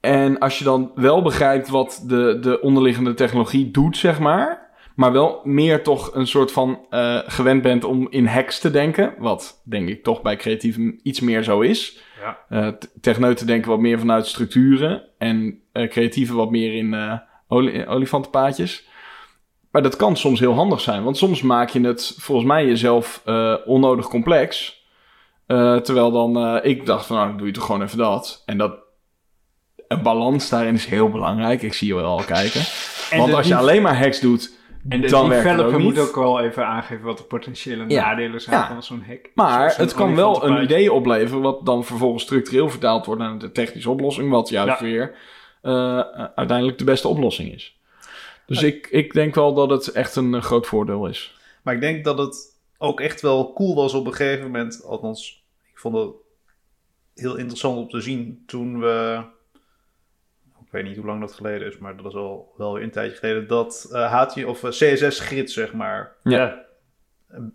en 0.00 0.38
als 0.38 0.58
je 0.58 0.64
dan 0.64 0.92
wel 0.94 1.22
begrijpt 1.22 1.68
wat 1.68 2.04
de, 2.06 2.38
de 2.40 2.60
onderliggende 2.60 3.14
technologie 3.14 3.70
doet, 3.70 3.96
zeg 3.96 4.20
maar. 4.20 4.63
Maar 4.94 5.12
wel 5.12 5.40
meer 5.44 5.82
toch 5.82 6.14
een 6.14 6.26
soort 6.26 6.52
van 6.52 6.86
eh, 6.90 7.18
gewend 7.26 7.62
bent 7.62 7.84
om 7.84 8.06
in 8.10 8.26
hacks 8.26 8.58
te 8.58 8.70
denken. 8.70 9.14
Wat 9.18 9.60
denk 9.64 9.88
ik 9.88 10.02
toch 10.02 10.22
bij 10.22 10.36
creatieven 10.36 11.00
iets 11.02 11.20
meer 11.20 11.42
zo 11.42 11.60
is. 11.60 11.98
Ja. 12.48 12.72
T- 12.72 12.90
techneuten 13.00 13.46
denken 13.46 13.70
wat 13.70 13.80
meer 13.80 13.98
vanuit 13.98 14.26
structuren 14.26 15.02
en 15.18 15.60
eh 15.72 15.88
creatieven 15.88 16.36
wat 16.36 16.50
meer 16.50 16.74
in 16.74 17.20
oli- 17.48 17.86
olifantenpaadjes. 17.86 18.88
Maar 19.70 19.82
dat 19.82 19.96
kan 19.96 20.16
soms 20.16 20.40
heel 20.40 20.54
handig 20.54 20.80
zijn, 20.80 21.04
want 21.04 21.16
soms 21.16 21.42
maak 21.42 21.68
je 21.68 21.80
het 21.80 22.14
volgens 22.18 22.46
mij 22.48 22.66
jezelf 22.66 23.22
onnodig 23.64 24.08
complex. 24.08 24.82
Terwijl 25.46 26.10
dan 26.12 26.62
ik 26.62 26.86
dacht 26.86 27.06
van 27.06 27.16
nou, 27.16 27.28
dan 27.28 27.36
doe 27.36 27.46
je 27.46 27.52
toch 27.52 27.64
gewoon 27.66 27.82
even 27.82 27.98
dat. 27.98 28.42
En 28.46 28.58
dat 28.58 28.76
een 29.88 30.02
balans 30.02 30.48
daarin 30.48 30.74
is 30.74 30.86
heel 30.86 31.08
belangrijk. 31.10 31.62
Ik 31.62 31.72
zie 31.74 31.88
je 31.88 31.94
wel 31.94 32.04
al 32.04 32.24
kijken. 32.24 32.60
En 33.10 33.18
want 33.18 33.34
als 33.34 33.46
je 33.46 33.56
alleen 33.56 33.82
maar 33.82 33.98
hacks 33.98 34.20
doet, 34.20 34.52
En 34.88 35.00
de 35.00 35.08
dan 35.08 35.28
werkt 35.28 35.44
het 35.44 35.52
developer 35.56 35.78
ook 35.78 35.84
niet. 35.84 35.94
moet 35.96 36.08
ook 36.08 36.14
wel 36.14 36.40
even 36.40 36.66
aangeven 36.66 37.04
wat 37.04 37.18
de 37.18 37.24
potentiële 37.24 37.84
Ja. 37.88 38.02
nadelen 38.08 38.40
zijn 38.40 38.56
Ja. 38.56 38.66
van 38.66 38.82
zo'n 38.82 39.04
hack. 39.06 39.30
Maar 39.34 39.76
het 39.76 39.94
kan 39.94 40.14
wel 40.14 40.44
een 40.44 40.62
idee 40.62 40.92
opleveren, 40.92 41.42
wat 41.42 41.66
dan 41.66 41.84
vervolgens 41.84 42.22
structureel 42.22 42.68
vertaald 42.70 43.06
wordt 43.06 43.20
naar 43.20 43.38
de 43.38 43.52
technische 43.52 43.90
oplossing, 43.90 44.30
wat 44.30 44.48
juist 44.48 44.78
Ja. 44.80 44.84
weer 44.86 45.14
eh, 45.62 45.98
uiteindelijk 46.34 46.78
de 46.78 46.84
beste 46.84 47.08
oplossing 47.08 47.52
is. 47.52 47.78
Dus 48.46 48.62
ik, 48.62 48.86
ik 48.90 49.12
denk 49.12 49.34
wel 49.34 49.54
dat 49.54 49.70
het 49.70 49.88
echt 49.88 50.16
een 50.16 50.34
eh, 50.34 50.42
groot 50.42 50.66
voordeel 50.66 51.06
is. 51.06 51.36
Maar 51.62 51.74
ik 51.74 51.80
denk 51.80 52.04
dat 52.04 52.18
het 52.18 52.36
ook 52.78 53.00
echt 53.00 53.20
wel 53.20 53.52
cool 53.52 53.74
was 53.74 53.94
op 53.94 54.06
een 54.06 54.14
gegeven 54.14 54.44
moment. 54.44 54.84
Althans, 54.86 55.44
ik 55.72 55.78
vond 55.78 55.96
het 55.96 56.08
heel 57.14 57.36
interessant 57.36 57.78
om 57.78 57.88
te 57.88 58.00
zien 58.00 58.42
toen 58.46 58.80
we. 58.80 59.22
Ik 60.74 60.80
weet 60.80 60.88
niet 60.88 60.98
hoe 60.98 61.06
lang 61.08 61.20
dat 61.20 61.32
geleden 61.32 61.66
is, 61.68 61.78
maar 61.78 61.96
dat 61.96 62.06
is 62.06 62.14
al 62.14 62.52
wel 62.56 62.72
weer 62.74 62.82
een 62.82 62.90
tijdje 62.90 63.16
geleden. 63.16 63.46
Dat 63.48 63.88
eh 63.92 64.12
HTML 64.12 64.48
of 64.48 64.62
eh, 64.64 64.70
CSS-grid, 64.70 65.50
zeg 65.50 65.72
maar, 65.72 66.12
Ja. 66.22 66.64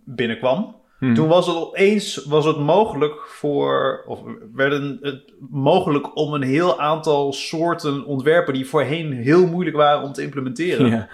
binnenkwam. 0.05 0.75
Hmm. 0.99 1.13
Toen 1.13 1.27
was 1.27 1.47
het 1.47 1.55
opeens 1.55 2.25
was 2.25 2.45
het 2.45 2.57
mogelijk 2.57 3.13
voor, 3.27 4.03
of 4.07 4.19
werden 4.53 4.97
het 5.01 5.33
mogelijk 5.49 6.15
om 6.17 6.33
een 6.33 6.41
heel 6.43 6.79
aantal 6.79 7.33
soorten 7.33 8.05
ontwerpen 8.05 8.53
die 8.53 8.67
voorheen 8.67 9.11
heel 9.13 9.47
moeilijk 9.47 9.75
waren 9.75 10.03
om 10.03 10.13
te 10.13 10.21
implementeren. 10.23 10.89
Ja. 10.89 11.09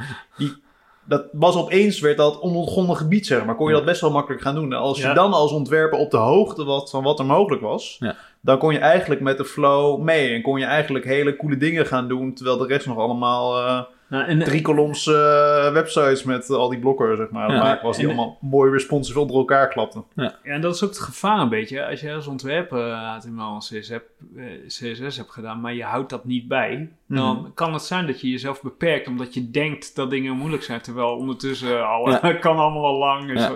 Dat 1.07 1.25
was 1.31 1.55
opeens, 1.55 1.99
werd 1.99 2.17
dat 2.17 2.39
onontgonnen 2.41 2.95
gebied, 2.95 3.25
zeg 3.25 3.45
maar. 3.45 3.55
Kon 3.55 3.67
je 3.67 3.73
dat 3.73 3.85
best 3.85 4.01
wel 4.01 4.11
makkelijk 4.11 4.41
gaan 4.41 4.55
doen. 4.55 4.73
En 4.73 4.79
als 4.79 4.97
je 4.97 5.03
Ja. 5.07 5.13
dan 5.13 5.33
als 5.33 5.51
ontwerper 5.51 5.99
op 5.99 6.11
de 6.11 6.17
hoogte 6.17 6.63
was 6.63 6.89
van 6.89 7.03
wat 7.03 7.19
er 7.19 7.25
mogelijk 7.25 7.61
was, 7.61 7.95
Ja. 7.99 8.15
Dan 8.45 8.57
kon 8.57 8.73
je 8.73 8.79
eigenlijk 8.79 9.21
met 9.21 9.37
de 9.37 9.45
flow 9.45 10.01
mee. 10.01 10.33
En 10.33 10.41
kon 10.41 10.59
je 10.59 10.65
eigenlijk 10.65 11.05
hele 11.05 11.35
coole 11.35 11.57
dingen 11.57 11.85
gaan 11.85 12.07
doen, 12.07 12.33
terwijl 12.33 12.57
de 12.57 12.67
rest 12.67 12.85
nog 12.85 12.97
allemaal 12.97 13.57
eh 13.67 13.81
Nou, 14.07 14.25
en, 14.25 14.39
drie 14.39 14.61
koloms 14.61 15.07
eh, 15.07 15.71
websites 15.71 16.23
met 16.23 16.49
al 16.49 16.69
die 16.69 16.79
blokken, 16.79 17.17
zeg 17.17 17.29
maar. 17.29 17.51
Ja. 17.51 17.63
Maar 17.63 17.79
was 17.83 17.95
die 17.97 18.05
En- 18.05 18.11
allemaal 18.11 18.37
mooi 18.41 18.71
responsive 18.71 19.19
onder 19.19 19.35
elkaar 19.35 19.67
klapten. 19.69 20.03
Ja, 20.15 20.35
en 20.43 20.61
dat 20.61 20.75
is 20.75 20.83
ook 20.83 20.89
het 20.89 20.99
gevaar 20.99 21.39
een 21.39 21.49
beetje. 21.49 21.85
Als 21.85 22.01
je 22.01 22.13
als 22.13 22.27
ontwerper 22.27 22.91
HTML 22.91 23.53
en 23.53 23.57
CSS, 23.59 23.89
hebt- 23.89 24.09
eh, 24.37 24.43
CSS 24.67 25.17
hebt 25.17 25.31
gedaan, 25.31 25.61
maar 25.61 25.73
je 25.73 25.83
houdt 25.83 26.09
dat 26.09 26.25
niet 26.25 26.47
bij, 26.47 26.89
dan 27.07 27.37
Mhm. 27.37 27.45
kan 27.53 27.73
het 27.73 27.81
zijn 27.81 28.05
dat 28.07 28.21
je 28.21 28.29
jezelf 28.29 28.61
beperkt 28.61 29.07
omdat 29.07 29.33
je 29.33 29.51
denkt 29.51 29.95
dat 29.95 30.09
dingen 30.09 30.37
moeilijk 30.37 30.63
zijn, 30.63 30.81
terwijl 30.81 31.15
ondertussen 31.15 31.87
al, 31.87 32.09
Ja. 32.09 32.33
kan 32.45 32.57
allemaal 32.57 32.85
al 32.85 32.97
lang. 32.97 33.27
Dus, 33.33 33.47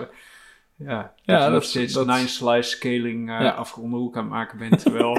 Ja. 0.84 0.90
ja. 0.90 1.12
Ja, 1.22 1.34
Ja, 1.34 1.36
dat 1.38 1.46
je 1.46 1.52
nog 1.54 1.64
steeds 1.64 1.92
dat- 1.92 2.06
nine 2.06 2.26
slice 2.28 2.68
scaling 2.70 3.30
eh 3.30 3.40
Ja. 3.40 3.50
afgeronde 3.50 3.96
hoek 3.96 4.16
aan 4.16 4.22
het 4.22 4.32
maken 4.32 4.58
bent, 4.58 4.78
terwijl 4.82 5.12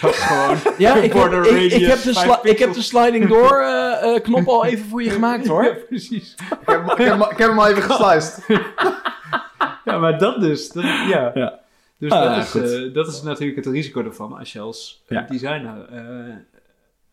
dat 0.00 0.14
gewoon 0.14 0.56
Ja, 0.78 0.94
ik 0.94 1.12
heb, 1.12 1.32
ik, 1.32 1.72
heb, 1.86 2.02
de, 2.02 2.38
ik 2.42 2.58
heb 2.58 2.72
de 2.72 2.82
sliding 2.82 3.28
door 3.28 3.60
eh, 3.60 4.14
eh, 4.14 4.22
knop 4.22 4.46
al 4.48 4.64
even 4.64 4.86
voor 4.88 5.02
je 5.02 5.10
gemaakt 5.20 5.44
Ja, 5.44 5.50
hoor. 5.50 5.76
precies. 5.88 6.34
Ik 6.62 6.68
heb, 6.68 6.90
ik, 6.90 6.96
heb, 7.06 7.20
ik 7.30 7.38
heb 7.38 7.48
hem 7.48 7.58
al 7.58 7.66
even 7.68 7.82
gesliced. 7.82 8.46
Ja, 9.84 9.98
maar 9.98 10.18
dat 10.18 10.40
dus. 10.40 10.68
Dat, 10.68 10.84
ja. 10.84 11.30
Ja. 11.34 11.60
Dus 11.98 12.12
Ah, 12.12 12.20
dat, 12.36 12.52
ja, 12.52 12.60
is, 12.60 12.72
eh, 12.86 12.94
dat 12.94 13.08
is 13.08 13.22
natuurlijk 13.22 13.64
het 13.64 13.74
risico 13.74 14.04
ervan 14.04 14.32
als 14.38 14.52
je 14.52 14.60
als 14.60 15.02
Ja. 15.08 15.20
designer 15.22 15.88
eh, 15.90 16.34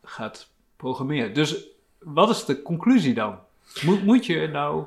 gaat 0.04 0.50
programmeren. 0.78 1.34
Dus 1.34 1.66
wat 2.00 2.30
is 2.30 2.46
de 2.46 2.62
conclusie 2.62 3.14
dan? 3.14 3.40
Moet, 3.82 4.04
moet 4.04 4.26
je 4.26 4.48
nou... 4.48 4.84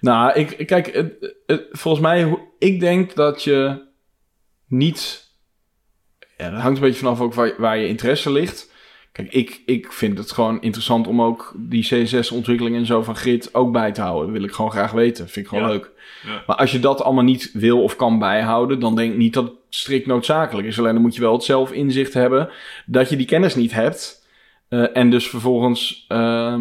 Nou, 0.00 0.32
ik, 0.32 0.66
kijk, 0.66 0.86
het- 0.94 1.34
het- 1.46 1.66
volgens 1.70 2.02
mij, 2.02 2.38
ik 2.58 2.80
denk 2.80 3.14
dat 3.14 3.42
je 3.42 3.84
niet. 4.68 5.24
Ja, 6.36 6.50
dat 6.50 6.60
hangt 6.60 6.76
een 6.78 6.84
beetje 6.84 6.98
vanaf 6.98 7.20
ook 7.20 7.34
waar, 7.34 7.54
waar 7.58 7.78
je 7.78 7.88
interesse 7.88 8.32
ligt. 8.32 8.74
Kijk, 9.12 9.32
ik, 9.32 9.62
ik 9.66 9.92
vind 9.92 10.18
het 10.18 10.32
gewoon 10.32 10.60
interessant 10.62 11.06
om 11.06 11.22
ook 11.22 11.52
die 11.56 11.82
CSS-ontwikkeling 11.82 12.76
en 12.76 12.86
zo 12.86 13.02
van 13.02 13.16
grid 13.16 13.54
ook 13.54 13.72
bij 13.72 13.92
te 13.92 14.00
houden. 14.00 14.26
Dat 14.26 14.36
wil 14.38 14.48
ik 14.48 14.54
gewoon 14.54 14.70
graag 14.70 14.92
weten. 14.92 15.28
Vind 15.28 15.44
ik 15.46 15.48
gewoon 15.48 15.64
Ja. 15.64 15.70
leuk. 15.70 15.90
Ja. 16.26 16.42
Maar 16.46 16.56
als 16.56 16.72
je 16.72 16.78
dat 16.80 17.02
allemaal 17.02 17.24
niet 17.24 17.50
wil 17.52 17.82
of 17.82 17.96
kan 17.96 18.18
bijhouden, 18.18 18.80
dan 18.80 18.94
denk 18.96 19.12
ik 19.12 19.18
niet 19.18 19.34
dat 19.34 19.44
het 19.44 19.54
strikt 19.68 20.06
noodzakelijk 20.06 20.66
is. 20.68 20.78
Alleen 20.78 20.92
dan 20.92 21.02
moet 21.02 21.14
je 21.14 21.20
wel 21.20 21.32
het 21.32 21.42
zelf 21.44 21.72
inzicht 21.72 22.14
hebben 22.14 22.48
dat 22.86 23.08
je 23.08 23.16
die 23.16 23.26
kennis 23.26 23.54
niet 23.54 23.72
hebt. 23.72 24.26
Eh, 24.68 24.96
en 24.96 25.10
dus 25.10 25.28
vervolgens, 25.28 26.04
eh, 26.08 26.58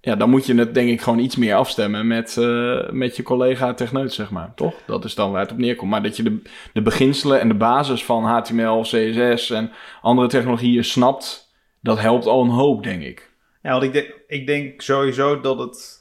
ja, 0.00 0.16
dan 0.16 0.30
moet 0.30 0.46
je 0.46 0.54
het 0.54 0.74
denk 0.74 0.90
ik 0.90 1.00
gewoon 1.00 1.18
iets 1.18 1.36
meer 1.36 1.54
afstemmen 1.54 2.06
met, 2.06 2.36
eh, 2.36 2.90
met 2.90 3.16
je 3.16 3.22
collega 3.22 3.74
techneut, 3.74 4.12
zeg 4.12 4.30
maar. 4.30 4.52
Toch? 4.54 4.74
Dat 4.86 5.04
is 5.04 5.14
dan 5.14 5.30
waar 5.30 5.40
het 5.40 5.52
op 5.52 5.58
neerkomt. 5.58 5.90
Maar 5.90 6.02
dat 6.02 6.16
je 6.16 6.22
de, 6.22 6.42
de 6.72 6.82
beginselen 6.82 7.40
en 7.40 7.48
de 7.48 7.54
basis 7.54 8.04
van 8.04 8.24
HTML, 8.24 8.80
CSS 8.82 9.50
en 9.50 9.72
andere 10.02 10.28
technologieën 10.28 10.84
snapt, 10.84 11.52
dat 11.80 11.98
helpt 11.98 12.26
al 12.26 12.42
een 12.42 12.50
hoop, 12.50 12.82
denk 12.82 13.02
ik. 13.02 13.30
Ja, 13.62 13.70
want 13.70 13.82
ik 13.82 13.92
denk, 13.92 14.14
ik 14.26 14.46
denk 14.46 14.82
sowieso 14.82 15.40
dat 15.40 15.58
het... 15.58 15.98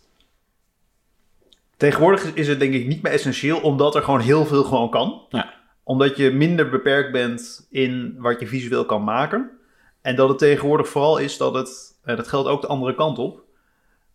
Tegenwoordig 1.77 2.33
is 2.33 2.47
het 2.47 2.59
denk 2.59 2.73
ik 2.73 2.87
niet 2.87 3.01
meer 3.01 3.11
essentieel, 3.11 3.59
omdat 3.59 3.95
er 3.95 4.03
gewoon 4.03 4.19
heel 4.19 4.45
veel 4.45 4.63
gewoon 4.63 4.89
kan. 4.89 5.21
Ja. 5.29 5.53
Omdat 5.83 6.17
je 6.17 6.31
minder 6.31 6.69
beperkt 6.69 7.11
bent 7.11 7.67
in 7.69 8.15
wat 8.17 8.39
je 8.39 8.47
visueel 8.47 8.85
kan 8.85 9.03
maken. 9.03 9.49
En 10.01 10.15
dat 10.15 10.29
het 10.29 10.37
tegenwoordig 10.37 10.87
vooral 10.87 11.17
is 11.17 11.37
dat 11.37 11.53
het, 11.53 11.99
en 12.03 12.15
dat 12.15 12.27
geldt 12.27 12.47
ook 12.47 12.61
de 12.61 12.67
andere 12.67 12.95
kant 12.95 13.17
op. 13.17 13.47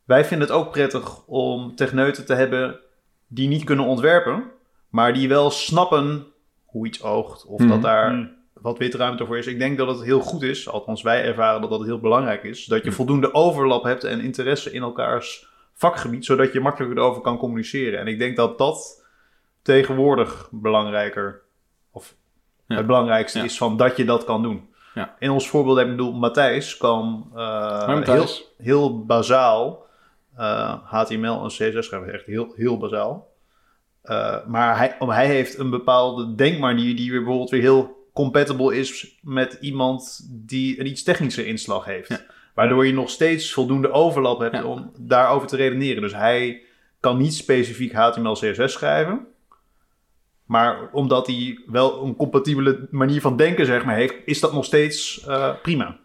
Wij 0.05 0.25
vinden 0.25 0.49
het 0.49 0.57
ook 0.57 0.71
prettig 0.71 1.27
om 1.27 1.77
techneuten 1.77 2.27
te 2.27 2.35
hebben 2.35 2.79
die 3.27 3.49
niet 3.49 3.65
kunnen 3.65 3.85
ontwerpen, 3.85 4.45
maar 4.89 5.13
die 5.13 5.29
wel 5.29 5.51
snappen 5.51 6.27
hoe 6.65 6.87
iets 6.87 7.03
oogt. 7.03 7.47
Of 7.47 7.61
Mhm. 7.61 7.69
dat 7.69 7.83
daar 7.83 8.09
Hmm. 8.11 8.31
wat 8.53 8.79
witruimte 8.79 9.27
voor 9.27 9.39
is. 9.39 9.47
Ik 9.47 9.59
denk 9.59 9.79
dat 9.79 9.89
het 9.89 10.03
heel 10.03 10.21
goed 10.21 10.43
is, 10.43 10.69
althans 10.69 11.03
wij 11.03 11.25
ervaren 11.25 11.61
dat 11.61 11.71
dat 11.71 11.85
heel 11.85 11.99
belangrijk 12.01 12.43
is, 12.43 12.65
dat 12.65 12.85
je 12.85 12.93
voldoende 12.93 13.35
overlap 13.35 13.83
hebt 13.83 14.05
en 14.05 14.21
interesse 14.21 14.73
in 14.73 14.83
elkaars 14.83 15.47
vakgebied, 15.75 16.25
zodat 16.25 16.53
je 16.53 16.61
makkelijker 16.61 16.99
erover 16.99 17.23
kan 17.23 17.39
communiceren. 17.39 17.99
En 18.01 18.07
ik 18.07 18.19
denk 18.19 18.37
dat 18.37 18.59
dat 18.59 19.05
tegenwoordig 19.63 20.49
belangrijker, 20.51 21.41
of 21.91 22.15
Ja. 22.67 22.77
het 22.77 22.87
belangrijkste 22.87 23.39
Ja. 23.39 23.45
is 23.45 23.57
van 23.59 23.77
dat 23.77 23.97
je 23.97 24.05
dat 24.05 24.25
kan 24.25 24.43
doen. 24.43 24.69
Ja. 24.95 25.17
In 25.19 25.31
ons 25.31 25.49
voorbeeld 25.49 25.77
heb 25.77 25.87
ik 25.87 25.97
bedoel, 25.97 26.13
Matthijs 26.13 26.77
kan 26.77 27.31
eh, 27.35 27.87
Matthijs? 27.87 28.37
Heel, 28.57 28.65
heel 28.73 29.05
bazaal 29.05 29.84
eh, 30.37 30.75
HTML 30.85 31.43
en 31.43 31.47
CSS 31.49 31.87
schrijven, 31.87 32.13
echt 32.13 32.25
heel, 32.27 32.53
heel 32.57 32.79
bazaal. 32.79 33.33
Eh, 34.03 34.47
maar 34.47 34.77
hij, 34.79 34.97
om- 34.99 35.11
hij 35.11 35.27
heeft 35.27 35.59
een 35.59 35.71
bepaalde 35.71 36.35
denkmanier 36.35 36.97
die 36.97 37.11
weer 37.11 37.19
bijvoorbeeld 37.21 37.51
weer 37.51 37.61
heel 37.61 38.09
compatible 38.13 38.77
is 38.77 39.19
met 39.23 39.59
iemand 39.61 40.21
die 40.31 40.81
een 40.81 40.87
iets 40.87 41.03
technische 41.03 41.47
inslag 41.47 41.85
heeft. 41.85 42.09
Ja. 42.09 42.21
Waardoor 42.55 42.87
je 42.87 42.93
nog 42.93 43.11
steeds 43.11 43.53
voldoende 43.53 43.91
overlap 43.91 44.39
hebt 44.41 44.55
Ja. 44.55 44.65
om 44.65 44.93
daarover 44.99 45.49
te 45.49 45.57
redeneren. 45.57 46.03
Dus 46.03 46.15
hij 46.15 46.63
kan 47.01 47.19
niet 47.19 47.35
specifiek 47.35 47.93
HTML, 47.93 48.33
CSS 48.33 48.73
schrijven. 48.73 49.27
Maar 50.45 50.89
omdat 50.93 51.27
hij 51.27 51.59
wel 51.67 52.05
een 52.05 52.17
compatibele 52.17 52.89
manier 52.91 53.21
van 53.21 53.37
denken 53.37 53.67
zeg 53.67 53.85
maar, 53.85 53.95
heeft, 53.95 54.15
is 54.25 54.41
dat 54.41 54.53
nog 54.53 54.65
steeds 54.65 55.25
eh, 55.27 55.55
prima. 55.63 55.99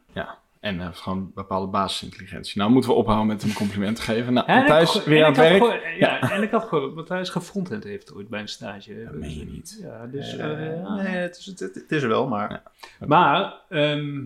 Ja. 0.61 0.69
En 0.69 0.79
heeft 0.79 0.99
gewoon 0.99 1.31
bepaalde 1.33 1.67
basisintelligentie. 1.67 2.57
Nou 2.57 2.71
moeten 2.71 2.89
we 2.89 2.95
ophouden 2.95 3.27
met 3.27 3.41
hem 3.41 3.53
complimenten 3.53 4.03
geven. 4.03 4.33
Nou, 4.33 4.51
Ja, 4.51 4.57
Matthijs, 4.57 5.03
weer 5.03 5.23
aan 5.23 5.31
het 5.31 5.37
werk. 5.37 5.81
Ja, 5.99 6.31
en 6.31 6.43
ik 6.43 6.51
had 6.51 6.63
gehoord 6.63 6.85
dat 6.85 6.95
Matthijs 6.95 7.29
gefrontend 7.29 7.83
heeft 7.83 8.13
ooit 8.13 8.29
bij 8.29 8.39
een 8.39 8.47
stage. 8.47 9.03
Dat 9.03 9.13
meen 9.13 9.37
je 9.37 9.45
niet. 9.45 9.79
Ja, 9.81 10.07
dus... 10.07 10.37
Eh, 10.37 10.67
eh, 10.67 10.81
ja. 10.81 10.95
nee, 10.95 11.15
het 11.15 11.37
is, 11.37 11.45
het, 11.45 11.59
het 11.59 11.91
is 11.91 12.01
er 12.01 12.09
wel, 12.09 12.27
maar... 12.27 12.63
Maar, 13.07 13.53
ehm, 13.69 14.25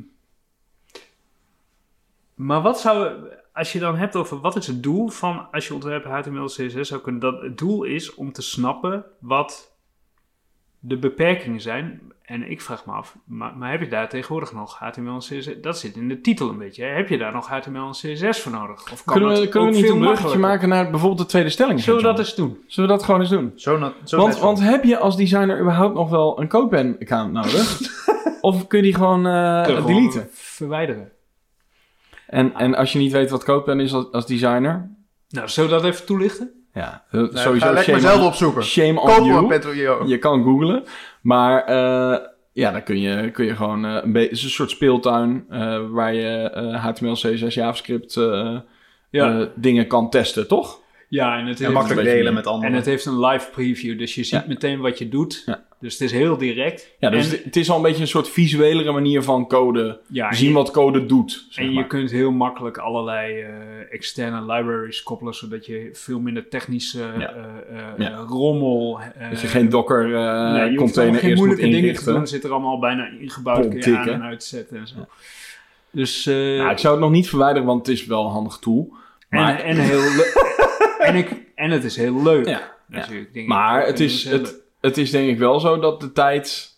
maar 2.35 2.61
wat 2.61 2.79
zou, 2.79 3.27
als 3.53 3.71
je 3.71 3.79
dan 3.79 3.97
hebt 3.97 4.15
over 4.15 4.39
wat 4.39 4.55
is 4.55 4.67
het 4.67 4.83
doel 4.83 5.07
van 5.07 5.47
als 5.51 5.67
je 5.67 5.73
ontwerp 5.73 6.05
HTML, 6.05 6.45
CSS 6.45 6.87
zou 6.87 7.01
kunnen, 7.01 7.21
dat 7.21 7.41
het 7.41 7.57
doel 7.57 7.83
is 7.83 8.13
om 8.13 8.31
te 8.31 8.41
snappen 8.41 9.05
wat 9.19 9.72
de 10.85 10.97
beperkingen 10.97 11.61
zijn. 11.61 12.01
En 12.21 12.51
ik 12.51 12.61
vraag 12.61 12.85
me 12.85 12.91
af, 12.91 13.15
maar, 13.25 13.57
maar 13.57 13.71
heb 13.71 13.79
je 13.81 13.87
daar 13.87 14.09
tegenwoordig 14.09 14.53
nog 14.53 14.77
HTML 14.79 15.13
en 15.13 15.17
CSS? 15.19 15.49
Dat 15.61 15.79
zit 15.79 15.95
in 15.95 16.07
de 16.07 16.21
titel 16.21 16.49
een 16.49 16.57
beetje. 16.57 16.83
hè? 16.83 16.89
Heb 16.89 17.09
je 17.09 17.17
daar 17.17 17.31
nog 17.31 17.47
HTML 17.47 17.85
en 17.85 17.91
CSS 17.91 18.39
voor 18.39 18.51
nodig? 18.51 18.91
Of 18.91 19.03
kan 19.03 19.15
Kunnen 19.15 19.33
we, 19.33 19.39
dat 19.39 19.49
kunnen 19.49 19.69
we 19.69 19.75
niet 19.75 19.85
veel 19.85 19.95
een 19.95 20.01
bruggetje 20.01 20.37
maken 20.37 20.69
naar 20.69 20.89
bijvoorbeeld 20.89 21.19
de 21.21 21.25
tweede 21.25 21.49
stelling? 21.49 21.79
Zullen 21.81 22.01
we 22.01 22.05
dat 22.07 22.19
eens 22.19 22.35
doen? 22.35 22.63
Zullen 22.67 22.89
we 22.89 22.95
dat 22.95 23.05
gewoon 23.05 23.19
eens 23.19 23.29
doen? 23.29 23.51
Zo, 23.55 23.77
na, 23.77 23.93
zo 24.03 24.17
Want, 24.17 24.39
want 24.39 24.59
heb 24.59 24.83
je 24.83 24.97
als 24.97 25.17
designer 25.17 25.59
überhaupt 25.59 25.93
nog 25.95 26.09
wel 26.09 26.39
een 26.39 26.47
CodePen-account 26.47 27.33
nodig? 27.33 27.81
of 28.41 28.67
kun 28.67 28.77
je 28.77 28.83
die 28.83 28.93
gewoon 28.95 29.27
eh, 29.27 29.63
Gewoon 29.63 29.85
deleten? 29.85 30.27
Verwijderen. 30.31 31.11
En, 32.27 32.53
en 32.55 32.75
als 32.75 32.93
je 32.93 32.99
niet 32.99 33.11
weet 33.11 33.29
wat 33.29 33.43
CodePen 33.43 33.79
is 33.79 33.93
als, 33.93 34.11
als 34.11 34.25
designer, 34.25 34.89
Nou, 35.29 35.47
zullen 35.49 35.69
we 35.69 35.75
dat 35.75 35.85
even 35.85 36.05
toelichten? 36.05 36.62
Ja, 36.73 37.03
eh, 37.11 37.21
ik 37.21 37.29
sowieso 37.37 37.65
ga 37.65 37.71
lekker 37.73 38.13
on, 38.19 38.25
opzoeken. 38.25 38.63
shame 38.63 38.99
on 39.01 39.07
Koop 39.07 39.17
een 39.17 39.25
you. 39.25 39.47
Petrolio. 39.47 40.03
Je 40.07 40.17
kan 40.17 40.43
googlen. 40.43 40.83
Maar 41.21 41.63
eh, 41.65 42.19
ja, 42.53 42.71
dan 42.71 42.83
kun 42.83 42.99
je, 42.99 43.31
kun 43.31 43.45
je 43.45 43.55
gewoon... 43.55 43.85
eh, 43.85 43.97
een 44.03 44.11
beetje, 44.11 44.29
het 44.29 44.37
is 44.37 44.43
een 44.43 44.49
soort 44.49 44.69
speeltuin 44.69 45.45
eh, 45.49 45.79
waar 45.89 46.13
je 46.13 46.49
eh, 46.49 46.83
HTML, 46.85 47.13
CSS, 47.13 47.53
JavaScript 47.53 48.15
eh, 48.17 48.57
Ja. 49.09 49.47
dingen 49.55 49.87
kan 49.87 50.09
testen, 50.09 50.47
toch? 50.47 50.79
Ja, 51.09 51.37
en 51.37 51.45
het, 51.45 51.57
En 51.57 51.63
heeft, 51.63 51.77
makkelijk 51.77 52.07
delen 52.07 52.23
meer. 52.23 52.33
met 52.33 52.47
anderen. 52.47 52.69
en 52.69 52.75
het 52.75 52.85
heeft 52.85 53.05
een 53.05 53.19
live 53.25 53.49
preview, 53.51 53.97
dus 53.97 54.15
je 54.15 54.23
ziet 54.23 54.39
Ja. 54.39 54.45
meteen 54.47 54.79
wat 54.79 54.97
je 54.97 55.09
doet. 55.09 55.43
Ja. 55.45 55.63
Dus 55.83 55.93
het 55.93 56.01
is 56.01 56.11
heel 56.11 56.37
direct. 56.37 56.95
Ja, 56.99 57.09
dus 57.09 57.31
En- 57.33 57.41
het, 57.43 57.55
is 57.55 57.69
al 57.69 57.75
een 57.75 57.81
beetje 57.81 58.01
een 58.01 58.07
soort 58.07 58.29
visuelere 58.29 58.91
manier 58.91 59.23
van 59.23 59.47
code. 59.47 59.99
Ja, 60.07 60.33
zien 60.33 60.47
je- 60.47 60.53
wat 60.53 60.71
code 60.71 61.05
doet, 61.05 61.45
zeg 61.49 61.65
En 61.65 61.73
je 61.73 61.87
kunt 61.87 62.11
heel 62.11 62.31
makkelijk 62.31 62.77
allerlei 62.77 63.41
eh, 63.41 63.49
externe 63.89 64.41
libraries 64.53 65.03
koppelen, 65.03 65.33
zodat 65.33 65.65
je 65.65 65.89
veel 65.93 66.19
minder 66.19 66.47
technische 66.49 66.99
Ja. 66.99 67.33
Ja. 67.97 68.11
eh, 68.11 68.23
rommel... 68.27 68.99
Dat 69.29 69.41
je 69.41 69.47
geen 69.47 69.69
Docker 69.69 70.07
nee, 70.07 70.71
je 70.71 70.77
container 70.77 71.19
geen 71.19 71.29
eerst 71.29 71.41
moet 71.43 71.47
moeilijke 71.47 71.61
dingen 71.61 71.79
te 71.79 71.85
inrichten. 71.87 72.13
doen. 72.13 72.27
Zit 72.27 72.43
er 72.43 72.51
allemaal 72.51 72.79
bijna 72.79 73.09
ingebouwd, 73.19 73.67
kun 73.67 73.77
je 73.91 73.97
aan 73.97 74.07
en 74.09 74.23
uitzetten 74.23 74.77
en 74.77 74.87
zo. 74.87 74.95
Dus... 75.91 76.25
Nou, 76.25 76.69
ik 76.69 76.77
zou 76.77 76.93
het 76.93 77.03
nog 77.03 77.11
niet 77.11 77.29
verwijderen, 77.29 77.67
want 77.67 77.87
het 77.87 77.95
is 77.95 78.05
wel 78.05 78.25
een 78.25 78.31
handig 78.31 78.57
tool. 78.57 78.93
Maar, 79.29 79.59
en, 79.59 79.77
en, 79.77 79.83
heel 79.83 80.01
en, 81.07 81.15
ik, 81.15 81.29
en 81.55 81.71
het 81.71 81.83
is 81.83 81.95
heel 81.95 82.23
leuk. 82.23 82.45
Denk 82.87 83.33
ik. 83.33 83.47
maar 83.47 83.85
het 83.85 83.99
is, 83.99 84.23
het, 84.23 84.62
het 84.83 84.97
is 84.97 85.11
denk 85.11 85.29
ik 85.29 85.37
wel 85.37 85.59
zo 85.59 85.79
dat 85.79 86.01
de 86.01 86.11
tijd... 86.11 86.77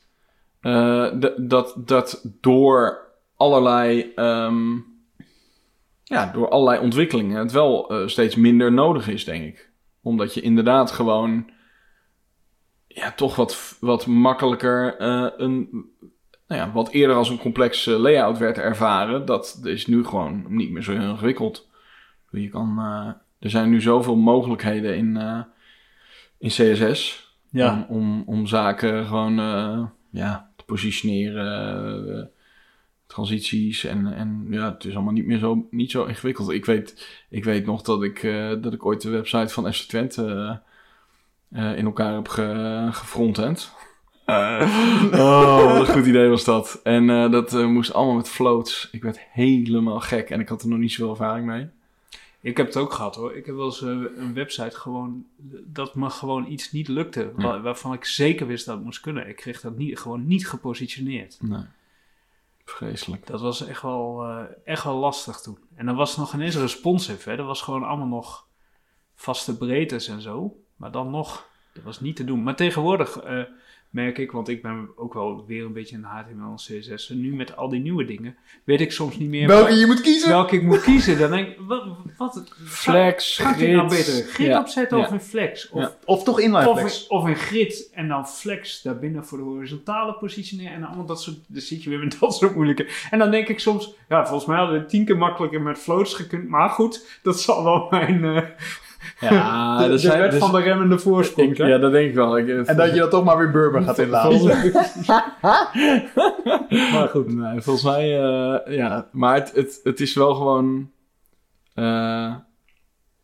eh, 0.62 1.12
dat, 1.38 1.76
dat 1.78 2.30
door 2.42 3.08
allerlei... 3.36 4.12
ehm, 4.16 4.74
ja, 6.04 6.32
door 6.32 6.50
allerlei 6.50 6.80
ontwikkelingen 6.80 7.38
het 7.40 7.52
wel 7.52 7.90
eh, 7.90 8.08
steeds 8.08 8.36
minder 8.36 8.72
nodig 8.72 9.08
is, 9.08 9.24
denk 9.24 9.44
ik. 9.44 9.70
Omdat 10.02 10.34
je 10.34 10.42
inderdaad 10.42 10.92
gewoon... 10.92 11.50
Ja, 12.88 13.12
toch 13.12 13.36
wat, 13.36 13.78
wat 13.80 14.06
makkelijker 14.06 14.98
eh, 14.98 15.28
een... 15.38 15.70
Nou 16.48 16.62
ja, 16.62 16.72
wat 16.72 16.90
eerder 16.90 17.16
als 17.16 17.30
een 17.30 17.40
complexe 17.40 17.92
layout 17.92 18.38
werd 18.38 18.58
ervaren, 18.58 19.26
dat 19.26 19.62
is 19.64 19.88
nu 19.88 20.06
gewoon 20.06 20.46
niet 20.48 20.72
meer 20.72 20.84
zo 20.84 20.92
ingewikkeld. 20.92 21.70
Je 22.32 22.50
kan, 22.50 22.80
er 23.40 23.50
zijn 23.50 23.70
nu 23.70 23.82
zoveel 23.82 24.16
mogelijkheden 24.16 24.96
in, 24.96 25.18
in 26.38 26.50
CSS 26.50 27.25
Ja. 27.56 27.86
om, 27.90 27.98
om, 27.98 28.24
om 28.26 28.48
zaken 28.48 29.06
gewoon 29.06 29.40
eh, 29.40 29.86
ja, 30.10 30.52
te 30.56 30.66
positioneren, 30.66 32.18
eh, 32.18 32.24
transities 33.08 33.84
en, 33.84 34.14
en 34.14 34.48
ja, 34.50 34.74
het 34.74 34.86
is 34.86 34.96
allemaal 34.96 35.14
niet 35.14 35.26
meer 35.26 35.38
zo, 35.38 35.68
niet 35.70 35.92
zo 35.92 36.04
ingewikkeld. 36.04 36.50
Ik 36.50 36.66
weet, 36.66 37.08
ik 37.30 37.44
weet 37.44 37.66
nog 37.66 37.82
dat 37.82 38.04
ik, 38.04 38.24
eh, 38.24 38.52
dat 38.62 38.74
ik 38.74 38.86
ooit 38.86 39.02
de 39.02 39.10
website 39.10 39.54
van 39.54 39.74
FC 39.74 39.88
Twente 39.88 40.62
in 41.52 41.86
elkaar 41.86 42.14
heb 42.14 42.28
ge, 42.28 42.88
gefrontend. 42.92 43.72
oh, 44.26 45.78
wat 45.78 45.88
een 45.88 45.94
goed 45.94 46.06
idee 46.06 46.30
was 46.30 46.44
dat. 46.44 46.80
En 46.84 47.32
dat 47.32 47.52
moest 47.52 47.94
allemaal 47.94 48.16
met 48.16 48.30
floats. 48.30 48.90
Ik 48.92 49.04
werd 49.04 49.20
helemaal 49.32 50.00
gek 50.00 50.30
en 50.30 50.40
ik 50.40 50.50
had 50.50 50.62
er 50.62 50.70
nog 50.70 50.80
niet 50.80 50.92
zoveel 50.92 51.10
ervaring 51.10 51.46
mee. 51.46 51.70
Ik 52.46 52.58
heb 52.58 52.66
het 52.66 52.78
ook 52.78 52.94
gehad 52.94 53.16
hoor. 53.16 53.36
Ik 53.36 53.46
heb 53.46 53.56
wel 53.56 53.66
eens 53.66 53.82
eh, 53.82 53.90
een 53.90 54.34
website 54.34 54.78
gewoon... 54.78 55.26
Dat 55.66 55.96
me 55.96 56.10
gewoon 56.10 56.52
iets 56.52 56.72
niet 56.72 56.88
lukte. 56.88 57.32
Waarvan 57.62 57.94
ik 57.94 58.06
zeker 58.06 58.48
wist 58.48 58.66
dat 58.66 58.76
het 58.76 58.84
moest 58.84 59.00
kunnen. 59.00 59.28
Ik 59.28 59.36
kreeg 59.36 59.62
dat 59.62 59.78
niet, 59.78 60.00
gewoon 60.00 60.28
niet 60.28 60.48
gepositioneerd. 60.48 61.38
Nee. 61.42 61.64
Vreselijk. 62.66 63.28
Dat 63.28 63.42
was 63.42 63.68
echt 63.68 63.82
wel, 63.82 64.24
eh, 64.24 64.44
echt 64.64 64.84
wel 64.84 64.96
lastig 64.96 65.40
toen. 65.40 65.58
En 65.76 65.86
dan 65.86 65.96
was 65.96 66.10
het 66.10 66.20
nog 66.20 66.34
ineens 66.34 66.56
responsive. 66.56 67.30
Hè. 67.30 67.36
Dat 67.36 67.46
was 67.46 67.62
gewoon 67.62 67.84
allemaal 67.84 68.08
nog 68.08 68.48
vaste 69.16 69.58
breedtes 69.58 70.08
en 70.08 70.22
zo. 70.22 70.64
Maar 70.76 70.92
dan 70.92 71.10
nog, 71.10 71.48
dat 71.74 71.84
was 71.84 72.00
niet 72.00 72.16
te 72.16 72.24
doen. 72.24 72.44
Maar 72.44 72.56
tegenwoordig 72.56 73.20
eh, 73.20 73.44
merk 73.96 74.18
ik, 74.18 74.32
want 74.32 74.48
ik 74.50 74.62
ben 74.62 74.90
ook 74.96 75.14
wel 75.14 75.44
weer 75.48 75.66
een 75.66 75.74
beetje 75.74 75.96
een 75.96 76.04
HTML 76.04 76.50
en 76.50 76.56
CSS. 76.56 77.10
En 77.10 77.22
nu 77.22 77.36
met 77.36 77.56
al 77.58 77.70
die 77.70 77.80
nieuwe 77.82 78.06
dingen, 78.06 78.36
weet 78.64 78.82
ik 78.82 78.92
soms 78.92 79.18
niet 79.18 79.30
meer 79.30 79.48
Welke 79.48 79.74
je 79.74 79.86
moet 79.86 80.02
kiezen? 80.02 80.30
welke 80.30 80.56
ik 80.56 80.62
moet 80.64 80.82
kiezen. 80.82 81.18
Dan 81.20 81.32
denk 81.32 81.48
ik, 81.48 81.58
wat, 81.68 81.84
wat 82.18 82.44
Flex, 82.66 83.38
Gaat 83.38 83.60
ik 83.60 83.72
nou 83.72 83.88
grid. 83.90 84.06
beter 84.06 84.16
een 84.24 84.30
grid 84.30 84.48
Ja. 84.48 84.60
opzetten 84.60 84.98
Ja. 84.98 85.04
of 85.04 85.12
een 85.12 85.22
flex? 85.22 85.70
Of, 85.70 85.82
Ja. 85.82 85.96
Of 86.06 86.24
toch 86.24 86.40
inline 86.40 86.70
of, 86.70 86.80
flex? 86.80 87.04
een, 87.10 87.18
of 87.18 87.24
een 87.24 87.36
grid 87.36 87.90
en 87.94 88.08
dan 88.08 88.28
flex 88.28 88.82
daarbinnen 88.82 89.26
voor 89.26 89.38
de 89.38 89.44
horizontale 89.44 90.14
positionering. 90.14 90.74
En 90.76 90.80
dan 90.80 90.88
allemaal 90.90 91.06
dat 91.08 91.22
soort, 91.22 91.38
dan 91.48 91.62
zit 91.62 91.84
je 91.84 91.90
weer 91.90 92.00
met 92.00 92.18
dat 92.20 92.36
soort 92.36 92.56
moeilijke. 92.56 92.88
En 93.12 93.20
dan 93.20 93.32
denk 93.32 93.48
ik 93.48 93.60
soms, 93.60 93.94
ja, 94.10 94.26
volgens 94.26 94.46
mij 94.46 94.58
hadden 94.58 94.76
we 94.76 94.82
het 94.82 94.90
tien 94.90 95.06
keer 95.06 95.18
makkelijker 95.18 95.62
met 95.62 95.78
floats 95.78 96.14
gekund. 96.14 96.50
Maar 96.50 96.70
goed, 96.70 97.20
dat 97.24 97.40
zal 97.40 97.64
wel 97.64 97.88
mijn, 97.90 98.24
eh 98.24 98.44
Ja, 99.20 99.78
de, 99.78 99.84
er 99.84 99.90
de 99.90 99.98
zijn, 99.98 100.20
wet 100.22 100.34
er 100.34 100.40
van 100.40 100.52
de 100.52 100.60
remmende 100.62 101.00
voorsprong. 101.00 101.58
Ja, 101.58 101.78
dat 101.78 101.92
denk 101.92 102.10
ik 102.10 102.16
wel. 102.16 102.38
Ik, 102.38 102.48
En 102.48 102.76
dat 102.78 102.94
je 102.94 103.00
dan 103.00 103.10
toch 103.10 103.24
maar 103.24 103.38
weer 103.38 103.52
Burber 103.52 103.82
gaat 103.82 104.00
inladen. 104.06 104.46
maar 106.94 107.08
goed. 107.10 107.34
Nee, 107.36 107.62
volgens 107.62 107.86
mij, 107.86 108.24
eh, 108.24 108.76
ja. 108.78 109.08
Maar 109.12 109.36
het, 109.36 109.52
het, 109.56 109.80
het 109.84 110.00
is 110.00 110.14
wel 110.14 110.34
gewoon. 110.36 110.92
eh, 111.74 112.34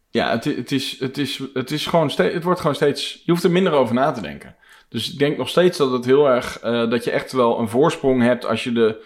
ja, 0.09 0.29
het, 0.31 0.43
het, 0.45 0.71
is, 0.71 0.99
het, 0.99 1.17
is, 1.17 1.41
het 1.53 1.71
is 1.71 1.85
gewoon 1.85 2.09
steeds. 2.09 2.33
Het 2.33 2.43
wordt 2.43 2.59
gewoon 2.59 2.75
steeds. 2.75 3.21
Je 3.25 3.31
hoeft 3.31 3.43
er 3.43 3.51
minder 3.51 3.73
over 3.73 3.95
na 3.95 4.11
te 4.11 4.21
denken. 4.21 4.55
Dus 4.89 5.11
ik 5.13 5.19
denk 5.19 5.37
nog 5.37 5.49
steeds 5.49 5.77
dat 5.77 5.91
het 5.91 6.05
heel 6.05 6.27
erg. 6.29 6.59
eh, 6.59 6.89
dat 6.89 7.03
je 7.03 7.11
echt 7.11 7.31
wel 7.31 7.59
een 7.59 7.69
voorsprong 7.69 8.21
hebt 8.21 8.45
als 8.45 8.63
je 8.63 8.71
de, 8.71 9.03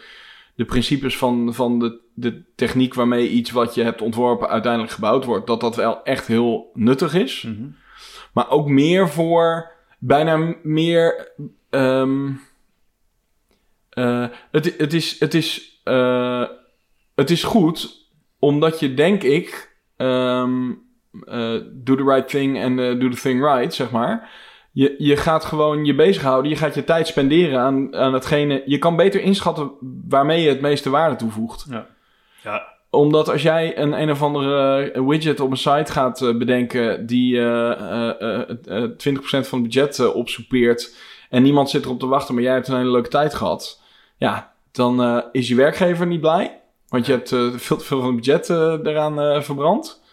de 0.56 0.66
principes 0.66 1.18
van, 1.18 1.54
van 1.54 1.80
de, 1.80 2.00
de 2.14 2.44
techniek 2.56 2.94
waarmee 2.94 3.30
iets 3.30 3.52
wat 3.52 3.76
je 3.76 3.84
hebt 3.84 4.02
ontworpen 4.02 4.50
uiteindelijk 4.50 4.94
gebouwd 4.94 5.26
wordt. 5.26 5.48
Dat 5.48 5.62
dat 5.62 5.76
wel 5.76 6.04
echt 6.04 6.28
heel 6.28 6.72
nuttig 6.74 7.14
is. 7.14 7.42
Mhm. 7.42 7.68
Maar 8.34 8.50
ook 8.50 8.68
meer 8.68 9.10
voor 9.10 9.72
bijna 10.00 10.56
meer. 10.64 11.32
ehm, 11.70 12.32
eh, 13.90 14.28
het, 14.52 14.78
het 14.78 14.94
is, 14.94 15.20
het, 15.20 15.34
is, 15.34 15.82
eh, 15.84 16.46
het 17.16 17.30
is 17.30 17.44
goed, 17.44 18.08
omdat 18.40 18.80
je 18.80 18.94
denk 18.94 19.24
ik. 19.24 19.74
eh, 21.26 21.58
do 21.74 21.96
the 21.96 22.04
right 22.04 22.28
thing 22.28 22.58
en 22.58 22.76
do 22.76 23.10
the 23.10 23.22
thing 23.22 23.42
right, 23.42 23.74
zeg 23.74 23.92
maar. 23.92 24.30
Je, 24.76 24.96
je 24.98 25.18
gaat 25.18 25.46
gewoon 25.46 25.86
je 25.86 25.96
bezighouden. 25.96 26.52
Je 26.52 26.58
gaat 26.58 26.76
je 26.76 26.84
tijd 26.84 27.08
spenderen 27.08 27.60
aan, 27.60 27.96
aan 27.96 28.14
hetgene. 28.14 28.64
Je 28.66 28.78
kan 28.78 28.96
beter 28.96 29.22
inschatten 29.22 29.72
waarmee 30.10 30.42
je 30.42 30.50
het 30.50 30.62
meeste 30.62 30.90
waarde 30.90 31.16
toevoegt 31.16 31.66
Ja. 32.44 32.64
omdat 32.90 33.30
als 33.30 33.42
jij 33.42 33.78
een 33.78 34.02
een 34.02 34.12
of 34.12 34.22
andere 34.24 34.92
widget 35.08 35.40
op 35.40 35.52
een 35.52 35.58
site 35.58 35.92
gaat 35.92 36.22
eh, 36.22 36.38
bedenken 36.38 37.06
die 37.06 37.38
eh, 37.38 37.72
eh, 37.72 38.22
eh, 38.22 38.84
eh, 38.84 38.90
20% 38.92 39.48
van 39.48 39.60
het 39.62 39.68
budget 39.72 40.00
eh, 40.00 40.16
opsoepeert 40.16 40.96
en 41.30 41.44
niemand 41.44 41.70
zit 41.70 41.86
erop 41.86 42.00
te 42.00 42.08
wachten, 42.08 42.34
maar 42.34 42.44
jij 42.44 42.54
hebt 42.54 42.68
een 42.68 42.78
hele 42.78 42.92
leuke 42.92 43.10
tijd 43.10 43.34
gehad, 43.34 43.82
ja, 44.18 44.54
dan 44.72 45.02
eh, 45.04 45.18
is 45.32 45.48
je 45.48 45.56
werkgever 45.56 46.08
niet 46.08 46.22
blij, 46.22 46.60
want 46.88 47.06
je 47.06 47.12
hebt 47.12 47.30
veel 47.30 47.78
te 47.78 47.84
veel 47.86 48.02
van 48.02 48.08
het 48.08 48.16
budget 48.16 48.50
eraan 48.88 49.20
eh, 49.22 49.42
verbrand. 49.42 50.04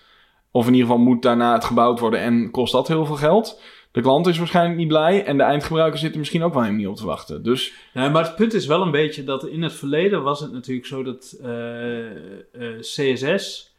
Of 0.51 0.67
in 0.67 0.73
ieder 0.75 0.89
geval 0.89 1.03
moet 1.05 1.23
daarna 1.23 1.53
het 1.53 1.65
gebouwd 1.65 2.01
worden 2.01 2.21
en 2.21 2.51
kost 2.51 2.73
dat 2.73 2.89
heel 2.89 3.07
veel 3.07 3.17
geld. 3.17 3.61
De 3.93 4.01
klant 4.01 4.27
is 4.27 4.39
waarschijnlijk 4.39 4.79
niet 4.79 4.89
blij 4.89 5.25
en 5.25 5.37
de 5.37 5.43
eindgebruiker 5.43 5.99
zit 5.99 6.13
er 6.13 6.19
misschien 6.19 6.43
ook 6.43 6.53
wel 6.53 6.63
helemaal 6.63 6.83
niet 6.83 6.91
op 6.93 6.97
te 6.99 7.07
wachten. 7.07 7.43
Dus 7.43 7.75
Nee, 7.95 8.09
maar 8.11 8.25
het 8.25 8.37
punt 8.37 8.55
is 8.55 8.67
wel 8.67 8.83
een 8.83 8.91
beetje 8.91 9.25
dat 9.25 9.47
in 9.47 9.63
het 9.63 9.73
verleden 9.73 10.23
was 10.23 10.41
het 10.41 10.53
natuurlijk 10.53 10.87
zo 10.87 11.03
dat 11.03 11.39
eh, 11.43 12.11
eh, 12.11 12.79
CSS 12.81 13.75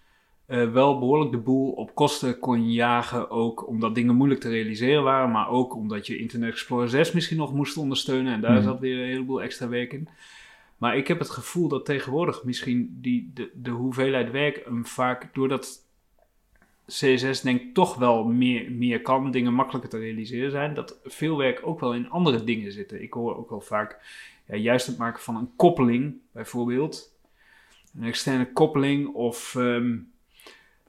eh, 0.45 0.71
wel 0.71 0.99
behoorlijk 0.99 1.31
de 1.31 1.37
boel 1.37 1.71
op 1.71 1.95
kosten 1.95 2.39
kon 2.39 2.71
jagen. 2.71 3.29
Ook 3.29 3.67
omdat 3.67 3.95
dingen 3.95 4.15
moeilijk 4.15 4.41
te 4.41 4.49
realiseren 4.49 5.03
waren, 5.03 5.31
maar 5.31 5.49
ook 5.49 5.75
omdat 5.75 6.07
je 6.07 6.17
Internet 6.17 6.49
Explorer 6.49 6.89
6 6.89 7.11
misschien 7.11 7.37
nog 7.37 7.53
moest 7.53 7.77
ondersteunen. 7.77 8.33
En 8.33 8.41
daar 8.41 8.51
Mhm. 8.53 8.63
zat 8.63 8.79
weer 8.79 8.97
een 8.99 9.07
heleboel 9.09 9.41
extra 9.41 9.67
werk 9.67 9.93
in. 9.93 10.07
Maar 10.77 10.97
ik 10.97 11.07
heb 11.07 11.19
het 11.19 11.29
gevoel 11.29 11.67
dat 11.67 11.85
tegenwoordig 11.85 12.43
misschien 12.43 12.97
die, 13.01 13.31
de, 13.33 13.49
de 13.53 13.69
hoeveelheid 13.69 14.31
werk 14.31 14.61
hem 14.65 14.85
vaak 14.85 15.29
doordat 15.33 15.82
CSS 16.87 17.41
denk 17.41 17.61
ik 17.61 17.73
toch 17.73 17.95
wel 17.95 18.23
meer, 18.23 18.71
meer 18.71 19.01
kan, 19.01 19.31
dingen 19.31 19.53
makkelijker 19.53 19.89
te 19.89 19.97
realiseren 19.97 20.51
zijn, 20.51 20.73
dat 20.73 20.99
veel 21.03 21.37
werk 21.37 21.59
ook 21.63 21.79
wel 21.79 21.93
in 21.93 22.09
andere 22.09 22.43
dingen 22.43 22.71
zitten. 22.71 23.01
Ik 23.01 23.13
hoor 23.13 23.37
ook 23.37 23.49
wel 23.49 23.61
vaak 23.61 23.99
ja, 24.47 24.55
juist 24.55 24.87
het 24.87 24.97
maken 24.97 25.21
van 25.21 25.35
een 25.35 25.55
koppeling, 25.55 26.15
bijvoorbeeld. 26.31 27.15
Een 27.97 28.03
externe 28.03 28.53
koppeling 28.53 29.13
of 29.13 29.55
ehm, 29.55 29.97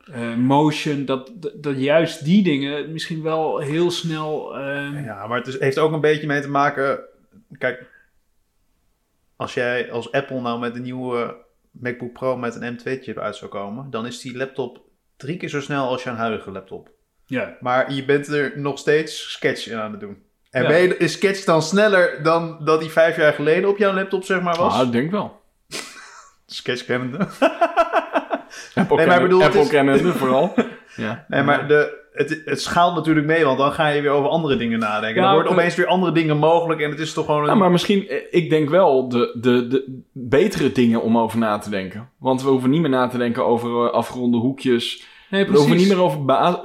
eh, 0.05 0.37
motion, 0.37 1.05
dat, 1.05 1.33
dat, 1.55 1.79
juist 1.79 2.25
die 2.25 2.43
dingen 2.43 2.93
misschien 2.93 3.23
wel 3.23 3.59
heel 3.59 3.91
snel... 3.91 4.57
ehm, 4.57 5.05
Ja, 5.05 5.27
maar 5.27 5.43
het 5.43 5.59
heeft 5.59 5.79
ook 5.79 5.93
een 5.93 6.01
beetje 6.01 6.27
mee 6.27 6.41
te 6.41 6.51
maken. 6.51 7.01
Kijk, 7.59 7.91
als 9.37 9.55
jij 9.55 9.91
als 9.91 10.13
Apple 10.13 10.41
nou 10.41 10.61
met 10.61 10.75
een 10.75 10.83
nieuwe 10.83 11.37
MacBook 11.71 12.13
Pro 12.13 12.37
met 12.37 12.55
een 12.55 12.79
M2-chip 12.79 13.19
uit 13.19 13.37
zou 13.37 13.51
komen, 13.51 13.91
dan 13.91 14.07
is 14.07 14.21
die 14.21 14.37
laptop 14.37 14.84
drie 15.17 15.37
keer 15.37 15.49
zo 15.49 15.61
snel 15.61 15.89
als 15.89 16.03
jouw 16.03 16.15
huidige 16.15 16.51
laptop. 16.51 16.89
ja. 17.27 17.57
Maar 17.61 17.93
je 17.93 18.05
bent 18.05 18.29
er 18.29 18.53
nog 18.57 18.79
steeds 18.79 19.31
Sketch 19.33 19.67
in 19.69 19.79
aan 19.79 19.91
het 19.91 20.01
doen. 20.01 20.23
En 20.51 20.63
Ja. 20.63 20.69
ben 20.69 20.81
je, 20.83 20.97
is 20.97 21.13
Sketch 21.13 21.45
dan 21.45 21.63
sneller 21.63 22.23
dan 22.23 22.59
dat 22.65 22.81
die 22.81 22.91
vijf 22.91 23.17
jaar 23.17 23.33
geleden 23.33 23.69
op 23.69 23.79
jouw 23.79 23.93
laptop 23.95 24.25
zeg 24.25 24.41
maar 24.43 24.57
was? 24.57 24.75
ah, 24.75 24.87
ik 24.87 24.93
denk 24.93 25.11
wel. 25.11 25.41
Sketch 26.47 26.85
kennende. 26.85 27.19
Apple, 28.75 28.97
Nee, 28.97 29.07
maar 29.07 29.23
bedoel, 29.23 29.43
Apple 29.43 29.61
is- 29.61 29.69
kennende 29.69 30.13
vooral. 30.13 30.55
Ja. 30.97 31.25
Nee, 31.29 31.43
maar 31.43 31.69
de, 31.69 32.04
het, 32.15 32.43
het 32.45 32.61
schaalt 32.61 32.95
natuurlijk 32.95 33.27
mee, 33.27 33.45
want 33.45 33.59
dan 33.59 33.73
ga 33.73 33.89
je 33.89 34.03
weer 34.03 34.11
over 34.11 34.31
andere 34.31 34.57
dingen 34.57 34.79
nadenken. 34.79 35.21
Ja, 35.21 35.23
dan 35.23 35.33
worden 35.35 35.53
oké. 35.53 35.61
opeens 35.61 35.77
weer 35.77 35.87
andere 35.87 36.13
dingen 36.13 36.37
mogelijk 36.37 36.81
en 36.81 36.91
het 36.91 36.99
is 37.01 37.13
toch 37.13 37.25
gewoon 37.25 37.41
een... 37.41 37.47
Ja, 37.47 37.55
maar 37.55 37.71
misschien, 37.71 38.09
eh, 38.09 38.19
ik 38.31 38.51
denk 38.51 38.71
wel 38.71 39.09
de, 39.09 39.37
de, 39.41 39.67
de 39.67 40.03
betere 40.13 40.73
dingen 40.73 41.03
om 41.03 41.19
over 41.19 41.39
na 41.39 41.59
te 41.59 41.71
denken. 41.71 42.09
Want 42.19 42.43
we 42.43 42.49
hoeven 42.49 42.71
niet 42.71 42.81
meer 42.81 42.91
na 42.91 43.09
te 43.09 43.19
denken 43.19 43.47
over 43.47 43.87
eh, 43.87 43.93
afgeronde 43.93 44.37
hoekjes. 44.37 45.07
Nee, 45.31 45.47
We 45.47 45.57
hoeven 45.57 45.77
niet 45.77 45.89
meer 45.89 46.01
over, 46.01 46.21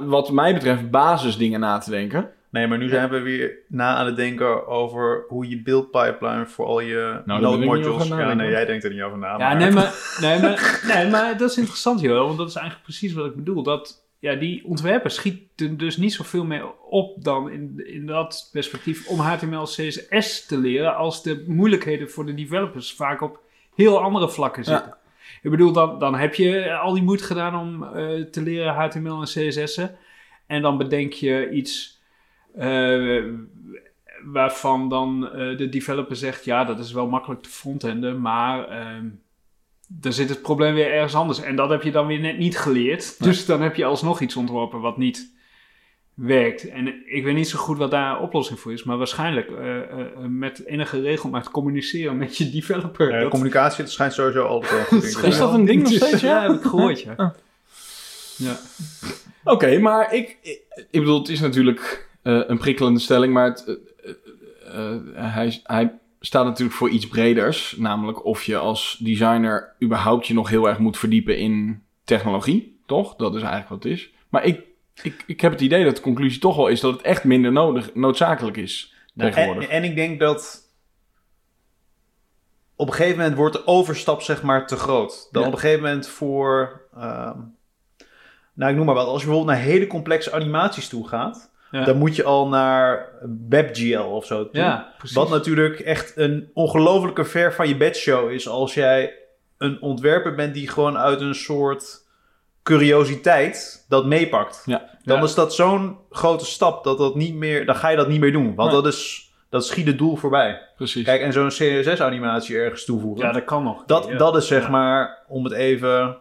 wat 0.06 0.30
mij 0.30 0.54
betreft, 0.54 0.90
basisdingen 0.90 1.60
na 1.60 1.78
te 1.78 1.90
denken. 1.90 2.30
Nee, 2.50 2.66
maar 2.66 2.78
nu 2.78 2.88
zijn 2.88 3.08
we 3.08 3.20
weer 3.20 3.58
na 3.68 3.96
aan 3.96 4.06
het 4.06 4.16
denken 4.16 4.66
over 4.66 5.24
hoe 5.28 5.48
je 5.48 5.62
build 5.62 5.90
pipeline 5.90 6.46
voor 6.46 6.66
al 6.66 6.80
je 6.80 7.22
Nou, 7.24 7.40
node 7.40 7.64
modules... 7.64 8.08
Ja, 8.08 8.34
nee, 8.34 8.50
jij 8.50 8.64
denkt 8.64 8.84
er 8.84 8.90
niet 8.90 9.02
over 9.02 9.18
na. 9.18 9.38
Ja, 9.38 9.54
nee 9.54 9.70
maar, 9.70 9.94
nee, 10.20 10.40
maar, 10.40 10.80
nee, 10.86 11.10
maar 11.10 11.36
dat 11.36 11.50
is 11.50 11.56
interessant, 11.56 12.00
joh. 12.00 12.26
Want 12.26 12.38
dat 12.38 12.48
is 12.48 12.54
eigenlijk 12.54 12.84
precies 12.84 13.12
wat 13.12 13.26
ik 13.26 13.34
bedoel. 13.34 13.62
Dat, 13.62 14.04
ja, 14.20 14.34
die 14.34 14.64
ontwerpers 14.64 15.14
schieten 15.14 15.76
dus 15.76 15.96
niet 15.96 16.12
zoveel 16.12 16.44
meer 16.44 16.72
op 16.78 17.24
dan 17.24 17.50
in, 17.50 17.86
in 17.86 18.06
dat 18.06 18.48
perspectief 18.52 19.08
om 19.08 19.18
HTML 19.18 19.64
CSS 19.64 20.46
te 20.46 20.58
leren, 20.58 20.96
als 20.96 21.22
de 21.22 21.44
moeilijkheden 21.46 22.10
voor 22.10 22.26
de 22.26 22.34
developers 22.34 22.92
vaak 22.92 23.20
op 23.20 23.40
heel 23.74 24.02
andere 24.02 24.30
vlakken 24.30 24.64
zitten. 24.64 24.96
Ik 25.42 25.50
bedoel, 25.50 25.72
dan, 25.72 25.98
dan 25.98 26.14
heb 26.14 26.34
je 26.34 26.74
al 26.74 26.92
die 26.92 27.02
moeite 27.02 27.24
gedaan 27.24 27.56
om 27.60 27.84
eh, 27.84 28.22
te 28.24 28.42
leren 28.42 28.74
HTML 28.74 29.20
en 29.20 29.48
CSS'en. 29.48 29.96
En 30.46 30.62
dan 30.62 30.78
bedenk 30.78 31.12
je 31.12 31.50
iets 31.50 32.00
eh, 32.54 33.24
waarvan 34.24 34.88
dan 34.88 35.30
eh, 35.32 35.56
de 35.56 35.68
developer 35.68 36.16
zegt, 36.16 36.44
ja, 36.44 36.64
dat 36.64 36.78
is 36.78 36.92
wel 36.92 37.08
makkelijk 37.08 37.42
te 37.42 37.48
frontenden, 37.48 38.20
maar 38.20 38.68
ehm 38.68 39.06
dan 39.92 40.12
zit 40.12 40.28
het 40.28 40.42
probleem 40.42 40.74
weer 40.74 40.92
ergens 40.92 41.14
anders. 41.14 41.40
En 41.40 41.56
dat 41.56 41.70
heb 41.70 41.82
je 41.82 41.90
dan 41.90 42.06
weer 42.06 42.20
net 42.20 42.38
niet 42.38 42.58
geleerd. 42.58 43.24
Dus 43.24 43.46
dan 43.46 43.62
heb 43.62 43.76
je 43.76 43.84
alsnog 43.84 44.20
iets 44.20 44.36
ontworpen 44.36 44.80
wat 44.80 44.96
niet 44.96 45.32
werkt. 46.14 46.68
En 46.68 47.14
ik 47.14 47.24
weet 47.24 47.34
niet 47.34 47.48
zo 47.48 47.58
goed 47.58 47.78
wat 47.78 47.90
daar 47.90 48.10
een 48.16 48.22
oplossing 48.22 48.58
voor 48.60 48.72
is, 48.72 48.84
maar 48.84 48.96
waarschijnlijk 48.98 49.50
eh, 49.50 49.76
eh, 49.80 50.06
met 50.28 50.64
enige 50.66 51.00
regelmaat 51.00 51.50
communiceren 51.50 52.16
met 52.16 52.36
je 52.36 52.50
developer. 52.50 53.10
Ja, 53.10 53.20
Dat- 53.20 53.30
communicatie 53.30 53.82
dat 53.84 53.92
schijnt 53.92 54.12
sowieso 54.12 54.44
altijd 54.44 54.90
wel 54.90 55.02
Is 55.02 55.38
dat 55.38 55.54
een 55.54 55.64
ding 55.64 55.82
nog 55.82 55.92
steeds, 55.92 56.20
ja? 56.20 56.42
Ja, 56.42 56.50
heb 56.50 56.60
ik 56.62 56.68
gehoord, 56.68 57.00
ja. 57.00 57.14
Ah. 57.26 57.30
Ja. 58.36 58.58
Oké, 59.44 59.78
maar 59.78 60.14
ik, 60.14 60.36
ik, 60.42 60.60
ik 60.90 61.00
bedoel, 61.00 61.18
het 61.18 61.28
is 61.28 61.40
natuurlijk 61.40 62.08
eh, 62.22 62.40
een 62.46 62.58
prikkelende 62.58 63.00
stelling, 63.00 63.32
maar 63.32 63.46
het, 63.46 63.78
hij, 65.14 65.60
hij 65.62 65.98
staat 66.20 66.44
natuurlijk 66.44 66.76
voor 66.76 66.88
iets 66.88 67.08
breders. 67.08 67.74
Namelijk 67.78 68.24
of 68.24 68.42
je 68.42 68.56
als 68.56 68.98
designer 69.02 69.74
überhaupt 69.82 70.26
je 70.26 70.34
nog 70.34 70.48
heel 70.48 70.68
erg 70.68 70.78
moet 70.78 70.98
verdiepen 70.98 71.38
in 71.38 71.82
technologie, 72.04 72.80
toch? 72.86 73.16
Dat 73.16 73.34
is 73.34 73.42
eigenlijk 73.42 73.70
wat 73.70 73.82
het 73.82 73.92
is. 73.92 74.10
Maar 74.28 74.44
ik, 74.44 74.60
ik, 75.02 75.24
ik 75.26 75.40
heb 75.40 75.52
het 75.52 75.60
idee 75.60 75.84
dat 75.84 75.96
de 75.96 76.02
conclusie 76.02 76.40
toch 76.40 76.56
wel 76.56 76.68
is 76.68 76.80
dat 76.80 76.92
het 76.92 77.02
echt 77.02 77.24
minder 77.24 77.52
nodig, 77.52 77.94
noodzakelijk 77.94 78.56
is 78.56 78.94
Nou, 79.14 79.32
en, 79.32 79.68
en 79.68 79.84
ik 79.84 79.94
denk 79.94 80.20
dat 80.20 80.68
op 82.76 82.86
een 82.88 82.94
gegeven 82.94 83.18
moment 83.18 83.36
wordt 83.36 83.54
de 83.54 83.66
overstap 83.66 84.22
zeg 84.22 84.42
maar 84.42 84.66
te 84.66 84.76
groot. 84.76 85.28
Dan 85.32 85.42
Ja. 85.42 85.48
op 85.48 85.54
een 85.54 85.60
gegeven 85.60 85.82
moment 85.82 86.08
voor, 86.08 86.80
ehm, 86.94 87.38
nou 88.54 88.70
ik 88.70 88.76
noem 88.76 88.86
maar 88.86 88.94
wat, 88.94 89.06
als 89.06 89.20
je 89.20 89.26
bijvoorbeeld 89.26 89.56
naar 89.56 89.66
hele 89.66 89.86
complexe 89.86 90.32
animaties 90.32 90.88
toe 90.88 91.08
gaat, 91.08 91.49
Ja. 91.70 91.84
dan 91.84 91.96
moet 91.96 92.16
je 92.16 92.24
al 92.24 92.48
naar 92.48 93.08
WebGL 93.48 93.98
of 94.00 94.26
zo 94.26 94.50
toe. 94.50 94.60
Ja, 94.60 94.94
precies. 94.98 95.16
Wat 95.16 95.28
natuurlijk 95.30 95.80
echt 95.80 96.16
een 96.16 96.50
ongelofelijke 96.54 97.24
ver 97.24 97.52
van 97.54 97.68
je 97.68 97.76
bedshow 97.76 98.30
is 98.30 98.48
als 98.48 98.74
jij 98.74 99.14
een 99.58 99.82
ontwerper 99.82 100.34
bent 100.34 100.54
die 100.54 100.68
gewoon 100.68 100.98
uit 100.98 101.20
een 101.20 101.34
soort 101.34 102.08
curiositeit 102.62 103.84
dat 103.88 104.06
meepakt. 104.06 104.62
Ja. 104.66 104.98
Dan 105.04 105.16
Ja. 105.18 105.22
is 105.22 105.34
dat 105.34 105.54
zo'n 105.54 105.96
grote 106.10 106.44
stap 106.44 106.84
dat 106.84 106.98
dat 106.98 107.14
niet 107.14 107.34
meer, 107.34 107.66
dan 107.66 107.74
ga 107.74 107.88
je 107.88 107.96
dat 107.96 108.08
niet 108.08 108.20
meer 108.20 108.32
doen. 108.32 108.54
Want 108.54 108.72
Nee. 108.72 108.82
dat 108.82 108.92
is, 108.92 109.30
dat 109.48 109.66
schiet 109.66 109.86
het 109.86 109.98
doel 109.98 110.16
voorbij. 110.16 110.60
Precies. 110.76 111.04
Kijk, 111.04 111.20
en 111.20 111.32
zo'n 111.32 111.48
CSS-animatie 111.48 112.56
ergens 112.56 112.84
toevoegen. 112.84 113.26
Ja, 113.26 113.32
dat 113.32 113.44
kan 113.44 113.62
nog. 113.62 113.84
dat, 113.86 114.06
Ja. 114.08 114.16
dat 114.16 114.36
is 114.36 114.46
zeg 114.46 114.62
Ja. 114.62 114.68
maar, 114.70 115.18
om 115.28 115.44
het 115.44 115.52
even 115.52 116.16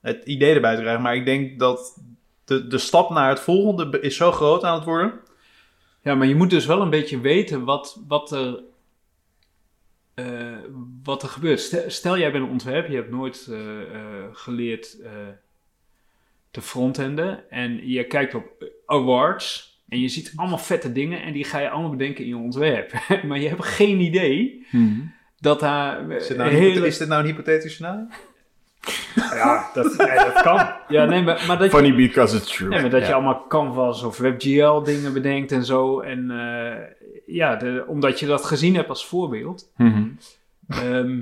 het 0.00 0.24
idee 0.24 0.54
erbij 0.54 0.74
te 0.74 0.80
krijgen. 0.80 1.02
Maar 1.02 1.14
ik 1.14 1.24
denk 1.24 1.58
dat 1.58 2.00
de, 2.50 2.66
de 2.66 2.78
stap 2.78 3.10
naar 3.10 3.28
het 3.28 3.40
volgende 3.40 4.00
is 4.00 4.16
zo 4.16 4.32
groot 4.32 4.64
aan 4.64 4.74
het 4.74 4.84
worden. 4.84 5.12
Ja, 6.02 6.14
maar 6.14 6.26
je 6.26 6.34
moet 6.34 6.50
dus 6.50 6.66
wel 6.66 6.80
een 6.80 6.90
beetje 6.90 7.20
weten 7.20 7.64
wat, 7.64 8.02
wat, 8.08 8.32
er, 8.32 8.62
eh, 10.14 10.58
wat 11.02 11.22
er 11.22 11.28
gebeurt. 11.28 11.60
Stel, 11.60 11.90
stel 11.90 12.18
jij 12.18 12.32
bent 12.32 12.44
een 12.44 12.50
ontwerper, 12.50 12.90
je 12.90 12.96
hebt 12.96 13.10
nooit 13.10 13.46
eh, 13.50 13.80
eh, 13.80 14.24
geleerd 14.32 14.96
te 16.50 16.60
frontenden. 16.60 17.50
En 17.50 17.88
je 17.88 18.06
kijkt 18.06 18.34
op 18.34 18.72
awards 18.86 19.78
en 19.88 20.00
je 20.00 20.08
ziet 20.08 20.32
allemaal 20.36 20.58
vette 20.58 20.92
dingen 20.92 21.22
en 21.22 21.32
die 21.32 21.44
ga 21.44 21.58
je 21.58 21.70
allemaal 21.70 21.90
bedenken 21.90 22.24
in 22.24 22.30
je 22.30 22.36
ontwerp. 22.36 22.92
maar 23.28 23.38
je 23.38 23.48
hebt 23.48 23.64
geen 23.64 24.00
idee 24.00 24.66
Mhm. 24.70 25.00
dat 25.38 25.60
daar 25.60 26.10
Is 26.10 26.26
dit 26.26 26.36
nou, 26.36 26.50
hele... 26.50 26.86
is 26.86 26.98
dit 26.98 27.08
nou 27.08 27.20
een 27.20 27.26
hypothetisch 27.26 27.72
scenario? 27.72 28.06
Ja, 29.14 29.70
dat, 29.74 29.96
nee, 29.96 30.16
dat 30.16 30.42
kan. 30.42 30.68
Ja, 30.88 31.04
nee, 31.04 31.22
maar, 31.22 31.44
maar 31.46 31.58
dat 31.58 31.70
je... 31.70 31.76
Funny 31.76 31.94
because 31.94 32.36
it's 32.36 32.54
true. 32.56 32.68
Nee, 32.68 32.80
maar 32.80 32.90
dat 32.90 33.06
je 33.06 33.12
allemaal 33.14 33.44
Canvas 33.48 34.02
of 34.02 34.18
WebGL 34.18 34.80
dingen 34.82 35.12
bedenkt 35.12 35.52
en 35.52 35.64
zo. 35.64 36.00
En 36.00 36.30
eh, 36.30 37.06
ja, 37.26 37.56
de, 37.56 37.84
omdat 37.86 38.20
je 38.20 38.26
dat 38.26 38.44
gezien 38.44 38.74
hebt 38.74 38.88
als 38.88 39.06
voorbeeld. 39.06 39.70
Mhm. 39.76 40.02
Ehm, 40.68 41.20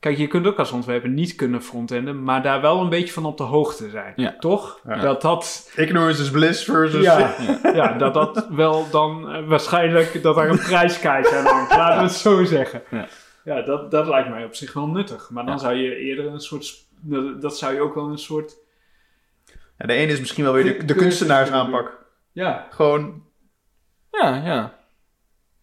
kijk, 0.00 0.16
je 0.18 0.26
kunt 0.26 0.46
ook 0.46 0.58
als 0.58 0.70
ontwerper 0.72 1.08
niet 1.08 1.34
kunnen 1.34 1.62
frontenden, 1.62 2.22
maar 2.22 2.42
daar 2.42 2.60
wel 2.60 2.80
een 2.80 2.88
beetje 2.88 3.12
van 3.12 3.24
op 3.24 3.36
de 3.36 3.42
hoogte 3.42 3.90
zijn. 3.90 4.12
Ja. 4.16 4.36
Toch? 4.38 4.80
Ja. 4.86 4.96
Dat 4.96 5.22
dat, 5.22 5.72
Ignorance 5.76 6.22
is 6.22 6.30
bliss 6.30 6.64
versus... 6.64 7.02
ja, 7.04 7.34
ja, 7.62 7.92
dat 7.92 8.14
dat 8.14 8.46
wel 8.50 8.86
dan 8.90 9.30
eh, 9.32 9.46
waarschijnlijk 9.46 10.22
dat 10.22 10.34
daar 10.34 10.48
een 10.50 10.58
prijskaartje 10.58 11.36
aan 11.36 11.44
hangt. 11.46 11.76
Laten 11.76 11.96
we 11.96 12.02
het 12.02 12.12
zo 12.12 12.44
zeggen. 12.44 12.82
Ja. 12.90 13.06
Ja, 13.44 13.62
dat, 13.62 13.90
dat 13.90 14.06
lijkt 14.06 14.28
mij 14.28 14.44
op 14.44 14.54
zich 14.54 14.72
wel 14.72 14.86
nuttig. 14.86 15.30
Maar 15.30 15.44
dan 15.44 15.54
Ja. 15.54 15.60
zou 15.60 15.74
je 15.74 15.96
eerder 15.96 16.26
een 16.26 16.40
soort, 16.40 16.64
sp- 16.64 16.86
dat, 17.00 17.42
dat 17.42 17.58
zou 17.58 17.74
je 17.74 17.80
ook 17.80 17.94
wel 17.94 18.08
een 18.08 18.18
soort, 18.18 18.56
Ja, 19.78 19.86
de 19.86 19.92
ene 19.92 20.12
is 20.12 20.20
misschien 20.20 20.44
wel 20.44 20.52
weer 20.52 20.64
de, 20.78 20.84
de 20.84 20.94
kunstenaarsaanpak. 20.94 21.92
ja, 22.32 22.66
Gewoon, 22.70 23.22
Ja, 24.10 24.42
ja. 24.44 24.76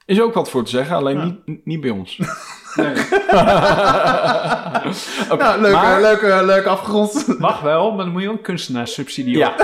Is 0.05 0.21
ook 0.21 0.33
wat 0.33 0.49
voor 0.49 0.63
te 0.63 0.69
zeggen, 0.69 0.95
alleen 0.95 1.17
Ja. 1.17 1.23
niet, 1.45 1.65
niet 1.65 1.81
bij 1.81 1.89
ons. 1.89 2.17
nee. 2.75 2.93
Nou, 5.37 5.61
leuk, 5.61 5.73
maar- 5.73 6.01
leuk, 6.01 6.21
leuk 6.45 6.65
afgerond. 6.65 7.39
Mag 7.39 7.61
wel, 7.71 7.91
maar 7.91 8.03
dan 8.05 8.13
moet 8.13 8.21
je 8.21 8.29
ook 8.29 8.35
een 8.37 8.41
kunstenaarssubsidie 8.41 9.37
Ja. 9.37 9.49
op. 9.51 9.57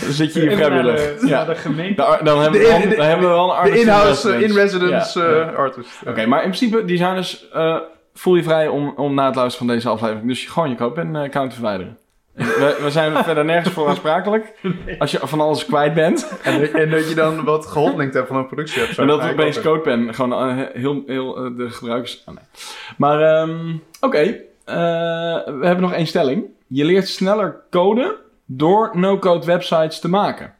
Dan 0.00 0.12
zit 0.12 0.34
je 0.34 0.40
hier 0.40 0.52
vrijwillig. 0.56 1.18
de, 1.20 1.26
Ja. 1.26 1.44
de 1.44 1.54
gemeente. 1.54 1.94
Dan, 2.02 2.18
dan 2.24 2.40
hebben, 2.40 2.60
we, 2.60 2.66
De- 2.66 2.72
dan, 2.72 2.88
de- 2.88 2.96
dan 2.96 3.06
hebben 3.06 3.28
we 3.28 3.32
wel 3.34 3.42
een 3.44 3.48
De 3.54 3.54
artist 3.60 3.82
in-house, 3.82 4.28
in 4.28 4.34
eh, 4.34 4.40
in-residence 4.48 5.20
Ja, 5.20 5.26
eh, 5.50 5.56
artist. 5.56 5.88
Oké, 6.06 6.26
maar 6.26 6.42
in 6.44 6.50
principe, 6.50 6.84
designers, 6.84 7.48
eh 7.50 7.76
voel 8.14 8.34
je 8.36 8.42
vrij 8.42 8.68
om, 8.68 8.92
om 8.96 9.14
na 9.14 9.26
het 9.26 9.34
luisteren 9.34 9.66
van 9.66 9.76
deze 9.76 9.88
aflevering 9.88 10.26
dus 10.28 10.42
je 10.42 10.50
gewoon 10.50 10.68
je 10.68 10.74
code 10.74 11.00
en 11.00 11.16
account 11.16 11.50
te 11.50 11.56
verwijderen. 11.56 11.96
We, 12.34 12.78
we 12.82 12.90
zijn 12.90 13.16
verder 13.24 13.44
nergens 13.44 13.74
voor 13.74 13.88
aansprakelijk. 13.88 14.52
Als 14.98 15.10
je 15.10 15.18
van 15.22 15.40
alles 15.40 15.64
kwijt 15.66 15.94
bent. 15.94 16.38
En, 16.42 16.60
dat- 16.60 16.70
en 16.70 16.90
dat 16.90 17.08
je 17.08 17.14
dan 17.14 17.44
wat 17.44 17.66
geholplinkt 17.66 18.14
hebt 18.14 18.28
van 18.28 18.36
een 18.36 18.46
productie 18.46 18.82
hebt. 18.82 18.98
En 18.98 19.06
dat 19.06 19.22
we 19.22 19.30
opeens 19.30 19.60
CodePen 19.60 20.14
gewoon 20.14 20.32
eh, 20.58 20.64
heel, 20.72 21.02
heel 21.06 21.36
eh, 21.36 21.56
de 21.56 21.70
gebruikers... 21.70 22.22
Oh, 22.26 22.34
nee. 22.34 22.44
Maar 22.96 23.20
ehm, 23.20 23.76
oké, 24.00 24.18
eh, 24.18 24.34
we 25.44 25.60
hebben 25.62 25.80
nog 25.80 25.92
één 25.92 26.06
stelling. 26.06 26.44
Je 26.66 26.84
leert 26.84 27.08
sneller 27.08 27.60
code 27.70 28.16
door 28.46 28.90
no-code 28.92 29.46
websites 29.46 30.00
te 30.00 30.08
maken. 30.08 30.54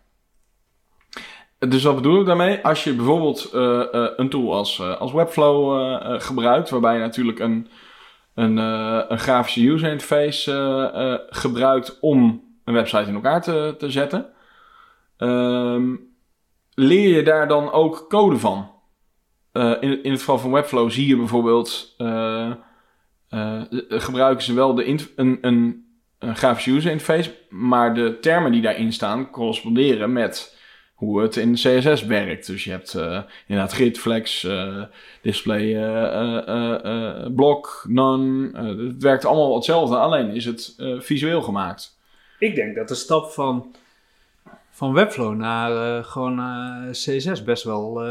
Dus 1.68 1.82
wat 1.82 1.94
bedoel 1.94 2.20
ik 2.20 2.26
daarmee? 2.26 2.64
Als 2.64 2.84
je 2.84 2.94
bijvoorbeeld 2.94 3.50
eh, 3.52 3.94
eh, 3.94 4.10
een 4.16 4.28
tool 4.28 4.54
als, 4.54 4.78
eh, 4.78 4.96
als 5.00 5.12
Webflow 5.12 6.20
gebruikt, 6.22 6.70
waarbij 6.70 6.94
je 6.94 7.00
natuurlijk 7.00 7.38
een, 7.38 7.68
een, 8.34 8.56
een 8.56 9.18
grafische 9.18 9.68
user 9.68 9.90
interface 9.90 11.26
gebruikt 11.30 11.98
om 12.00 12.44
een 12.64 12.74
website 12.74 13.08
in 13.08 13.14
elkaar 13.14 13.42
te, 13.42 13.74
te 13.78 13.90
zetten, 13.90 14.26
ehm, 15.16 15.94
leer 16.74 17.16
je 17.16 17.22
daar 17.22 17.48
dan 17.48 17.72
ook 17.72 18.04
code 18.08 18.38
van? 18.38 18.70
In, 19.52 20.02
in 20.02 20.10
het 20.10 20.20
geval 20.20 20.38
van 20.38 20.52
Webflow 20.52 20.90
zie 20.90 21.06
je 21.06 21.16
bijvoorbeeld, 21.16 21.94
gebruiken 23.88 24.44
ze 24.44 24.54
wel 24.54 24.74
de 24.74 24.86
een, 24.86 25.00
een, 25.16 25.38
een 26.18 26.36
grafische 26.36 26.70
user 26.70 26.90
interface, 26.90 27.34
maar 27.48 27.94
de 27.94 28.18
termen 28.20 28.52
die 28.52 28.62
daarin 28.62 28.92
staan 28.92 29.30
corresponderen 29.30 30.12
met 30.12 30.60
hoe 31.02 31.20
het 31.20 31.36
in 31.36 31.52
CSS 31.52 32.04
werkt. 32.04 32.46
Dus 32.46 32.64
je 32.64 32.70
hebt 32.70 32.94
eh, 32.94 33.22
inderdaad 33.46 33.72
grid, 33.74 33.98
flex, 33.98 34.44
eh, 34.44 34.82
display, 35.22 35.76
eh, 35.76 36.48
eh, 36.48 37.26
blok, 37.34 37.84
none. 37.88 38.50
Het 38.86 39.02
werkt 39.02 39.24
allemaal 39.24 39.54
hetzelfde, 39.54 39.96
alleen 39.96 40.30
is 40.30 40.44
het 40.44 40.74
visueel 40.98 41.42
gemaakt. 41.42 41.98
Ik 42.38 42.54
denk 42.54 42.74
dat 42.74 42.88
de 42.88 42.94
stap 42.94 43.30
van, 43.30 43.74
van 44.70 44.92
Webflow 44.92 45.34
naar 45.34 46.04
gewoon 46.04 46.40
CSS 46.90 47.44
best 47.44 47.64
wel... 47.64 48.02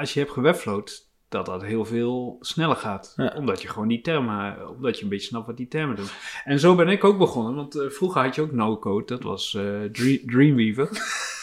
als 0.00 0.14
je 0.14 0.20
hebt 0.20 0.32
gewebflowd, 0.32 1.08
dat 1.28 1.46
dat 1.46 1.62
heel 1.62 1.84
veel 1.84 2.36
sneller 2.40 2.76
gaat. 2.76 3.12
Ja. 3.16 3.34
Omdat 3.36 3.62
je 3.62 3.68
gewoon 3.68 3.88
die 3.88 4.00
termen, 4.00 4.68
omdat 4.68 4.96
je 4.96 5.02
een 5.02 5.10
beetje 5.10 5.26
snapt 5.28 5.46
wat 5.46 5.56
die 5.56 5.68
termen 5.68 5.96
doen. 5.96 6.08
En 6.44 6.60
zo 6.60 6.74
ben 6.74 6.88
ik 6.88 7.04
ook 7.04 7.18
begonnen, 7.18 7.54
want 7.54 7.84
vroeger 7.88 8.22
had 8.22 8.34
je 8.34 8.42
ook 8.42 8.52
no-code, 8.52 9.04
dat 9.06 9.22
was 9.22 9.50
Dre- 9.92 10.22
Dreamweaver. 10.26 10.88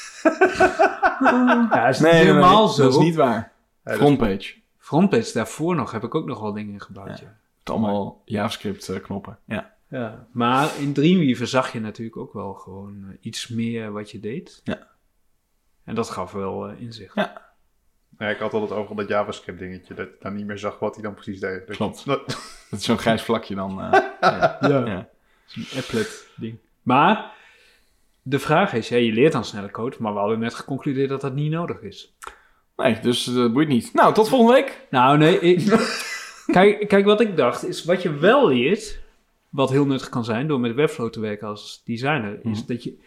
ja, 1.72 1.88
is 1.88 2.00
niet 2.00 2.12
helemaal 2.12 2.68
zo. 2.68 2.84
dat 2.84 2.92
is 2.94 2.98
niet 3.00 3.16
waar. 3.16 3.52
Ja, 3.86 3.94
Frontpage. 3.96 4.54
Frontpage 4.78 5.34
daarvoor 5.34 5.76
nog 5.76 5.92
heb 5.92 6.04
ik 6.04 6.16
ook 6.16 6.26
nog 6.26 6.40
wel 6.40 6.54
dingen 6.54 6.82
gebouwd. 6.82 7.20
Ja. 7.20 7.36
Het 7.60 7.70
allemaal 7.70 8.22
JavaScript 8.26 8.90
eh, 8.90 9.02
knoppen. 9.02 9.38
Ja. 9.46 9.72
Ja. 9.88 10.28
Maar 10.32 10.70
in 10.80 10.94
Dreamweaver 10.94 11.48
zag 11.48 11.72
je 11.74 11.80
natuurlijk 11.80 12.18
ook 12.18 12.34
wel 12.34 12.54
gewoon 12.54 13.06
eh, 13.10 13.18
iets 13.22 13.48
meer 13.48 13.92
wat 13.92 14.12
je 14.12 14.20
deed. 14.20 14.62
Ja. 14.64 14.88
En 15.84 15.96
dat 15.96 16.10
gaf 16.10 16.32
wel 16.32 16.68
eh, 16.68 16.82
inzicht. 16.82 17.16
Ja. 17.16 17.42
Ja, 18.18 18.28
ik 18.30 18.38
had 18.38 18.54
altijd 18.54 18.72
over 18.80 18.96
dat 18.96 19.08
JavaScript 19.08 19.60
dingetje, 19.60 19.94
dat 19.94 20.06
ik 20.08 20.22
dan 20.22 20.36
niet 20.36 20.46
meer 20.46 20.58
zag 20.58 20.80
wat 20.80 20.94
hij 20.94 21.04
dan 21.04 21.14
precies 21.14 21.40
deed. 21.40 21.68
Dat- 21.68 21.76
Klopt. 21.76 22.06
dat- 22.06 22.26
Dat 22.70 22.80
is 22.80 22.86
zo'n 22.86 22.98
grijs 22.98 23.22
vlakje 23.22 23.56
dan. 23.56 23.82
eh, 23.82 23.92
ja. 24.22 24.58
Ja. 24.62 24.68
Ja. 24.86 25.08
Een 25.56 25.66
applet 25.78 26.28
ding. 26.36 26.58
Maar 26.82 27.32
de 28.26 28.40
vraag 28.40 28.74
is, 28.74 28.90
ja, 28.90 28.98
je 28.98 29.12
leert 29.12 29.32
dan 29.32 29.46
snelle 29.46 29.72
code, 29.72 29.96
maar 30.00 30.14
we 30.14 30.20
hadden 30.20 30.40
net 30.40 30.54
geconcludeerd 30.54 31.10
dat 31.10 31.22
dat 31.22 31.34
niet 31.36 31.52
nodig 31.52 31.82
is. 31.82 32.14
Nee, 32.78 33.00
dus 33.00 33.28
eh, 33.28 33.34
dat 33.36 33.54
boeit 33.54 33.68
niet. 33.68 33.94
Nou, 33.94 34.14
tot 34.14 34.30
volgende 34.30 34.54
week. 34.54 34.86
Nou, 34.90 35.18
nee. 35.18 35.40
ik- 35.40 35.66
kijk, 36.52 36.88
kijk, 36.88 37.06
wat 37.06 37.22
ik 37.22 37.38
dacht 37.38 37.68
is, 37.68 37.84
wat 37.84 38.02
je 38.02 38.14
wel 38.18 38.48
leert, 38.48 39.00
wat 39.50 39.70
heel 39.70 39.86
nuttig 39.86 40.10
kan 40.10 40.24
zijn 40.26 40.48
door 40.48 40.60
met 40.60 40.74
Webflow 40.76 41.10
te 41.10 41.20
werken 41.20 41.48
als 41.48 41.82
designer, 41.86 42.40
is 42.44 42.60
Mhm. 42.60 42.68
dat 42.68 42.84
je, 42.84 42.98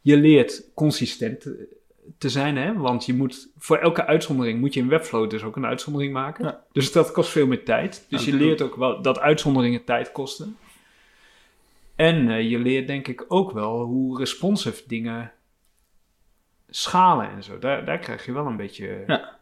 je 0.00 0.16
leert 0.16 0.62
consistent 0.74 1.40
te- 1.40 1.74
te 2.18 2.28
zijn, 2.28 2.56
hè? 2.56 2.74
Want 2.74 3.06
je 3.06 3.14
moet, 3.14 3.48
voor 3.58 3.76
elke 3.76 4.06
uitzondering 4.06 4.60
moet 4.60 4.74
je 4.74 4.80
in 4.80 4.88
Webflow 4.88 5.30
dus 5.30 5.42
ook 5.42 5.56
een 5.56 5.66
uitzondering 5.66 6.12
maken. 6.12 6.44
Ja. 6.44 6.64
Dus 6.72 6.92
dat 6.92 7.12
kost 7.12 7.30
veel 7.30 7.46
meer 7.46 7.64
tijd. 7.64 8.06
Dus 8.08 8.24
Ja, 8.24 8.32
je 8.32 8.38
leert 8.38 8.62
ook 8.62 8.76
wel 8.76 9.02
dat 9.02 9.18
uitzonderingen 9.18 9.84
tijd 9.84 10.12
kosten. 10.12 10.56
En 11.96 12.28
eh, 12.30 12.50
je 12.50 12.58
leert 12.58 12.86
denk 12.86 13.08
ik 13.08 13.24
ook 13.28 13.52
wel 13.52 13.80
hoe 13.82 14.18
responsive 14.18 14.82
dingen 14.86 15.32
schalen 16.68 17.30
en 17.30 17.42
zo. 17.42 17.58
Daar, 17.58 17.84
daar 17.84 17.98
krijg 17.98 18.24
je 18.26 18.32
wel 18.32 18.46
een 18.46 18.56
beetje 18.56 19.04
Ja. 19.06 19.38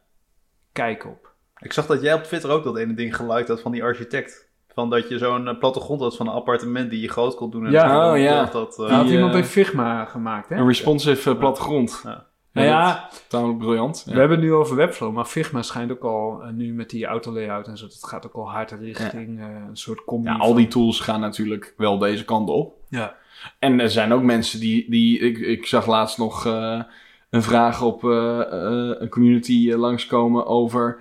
kijk 0.72 1.06
op. 1.06 1.32
Ik 1.58 1.72
zag 1.72 1.86
dat 1.86 2.02
jij 2.02 2.14
op 2.14 2.22
Twitter 2.22 2.50
ook 2.50 2.64
dat 2.64 2.76
ene 2.76 2.94
ding 2.94 3.16
geliked 3.16 3.48
had 3.48 3.60
van 3.60 3.72
die 3.72 3.82
architect. 3.82 4.52
Van 4.68 4.90
dat 4.90 5.08
je 5.08 5.18
zo'n 5.18 5.48
eh, 5.48 5.58
plattegrond 5.58 6.00
had 6.00 6.16
van 6.16 6.26
een 6.26 6.32
appartement 6.32 6.90
die 6.90 7.00
je 7.00 7.08
groot 7.08 7.34
kon 7.34 7.50
doen. 7.50 7.66
En 7.66 7.72
Ja, 7.72 8.12
oh, 8.12 8.18
ja. 8.18 8.44
Dat, 8.44 8.72
eh, 8.72 8.78
Dat 8.78 8.90
had 8.90 9.04
Die, 9.06 9.14
iemand 9.14 9.32
eh, 9.32 9.38
in 9.38 9.44
Figma 9.44 10.04
gemaakt, 10.04 10.48
hè? 10.48 10.56
Een 10.56 10.66
responsive 10.66 11.30
eh, 11.30 11.38
plattegrond. 11.38 12.00
Ja. 12.04 12.26
Nou 12.54 12.66
ja, 12.66 13.08
Tamelijk 13.28 13.58
briljant. 13.58 14.02
we 14.06 14.18
hebben 14.18 14.30
het 14.30 14.46
nu 14.46 14.52
over 14.52 14.76
Webflow, 14.76 15.12
maar 15.12 15.24
Figma 15.24 15.62
schijnt 15.62 15.90
ook 15.90 16.04
al, 16.04 16.42
eh, 16.42 16.50
nu 16.50 16.72
met 16.72 16.90
die 16.90 17.06
autolayout 17.06 17.66
en 17.66 17.76
zo, 17.76 17.86
dat 17.86 18.04
gaat 18.04 18.26
ook 18.26 18.34
al 18.34 18.50
hard 18.50 18.70
richting 18.70 19.40
eh, 19.40 19.46
een 19.68 19.76
soort 19.76 20.04
combi 20.04 20.28
Ja, 20.28 20.36
al 20.36 20.54
die 20.54 20.68
tools 20.68 21.00
gaan 21.00 21.20
natuurlijk 21.20 21.74
wel 21.76 21.98
deze 21.98 22.24
kant 22.24 22.48
op. 22.48 22.74
Ja. 22.88 23.16
En 23.58 23.80
er 23.80 23.90
zijn 23.90 24.12
ook 24.12 24.22
mensen 24.22 24.60
die... 24.60 24.90
die 24.90 25.18
ik, 25.18 25.38
ik 25.38 25.66
zag 25.66 25.86
laatst 25.86 26.18
nog 26.18 26.46
eh, 26.46 26.82
een 27.30 27.42
vraag 27.42 27.82
op 27.82 28.02
een 28.02 29.08
community 29.08 29.72
langskomen 29.72 30.46
over... 30.46 31.00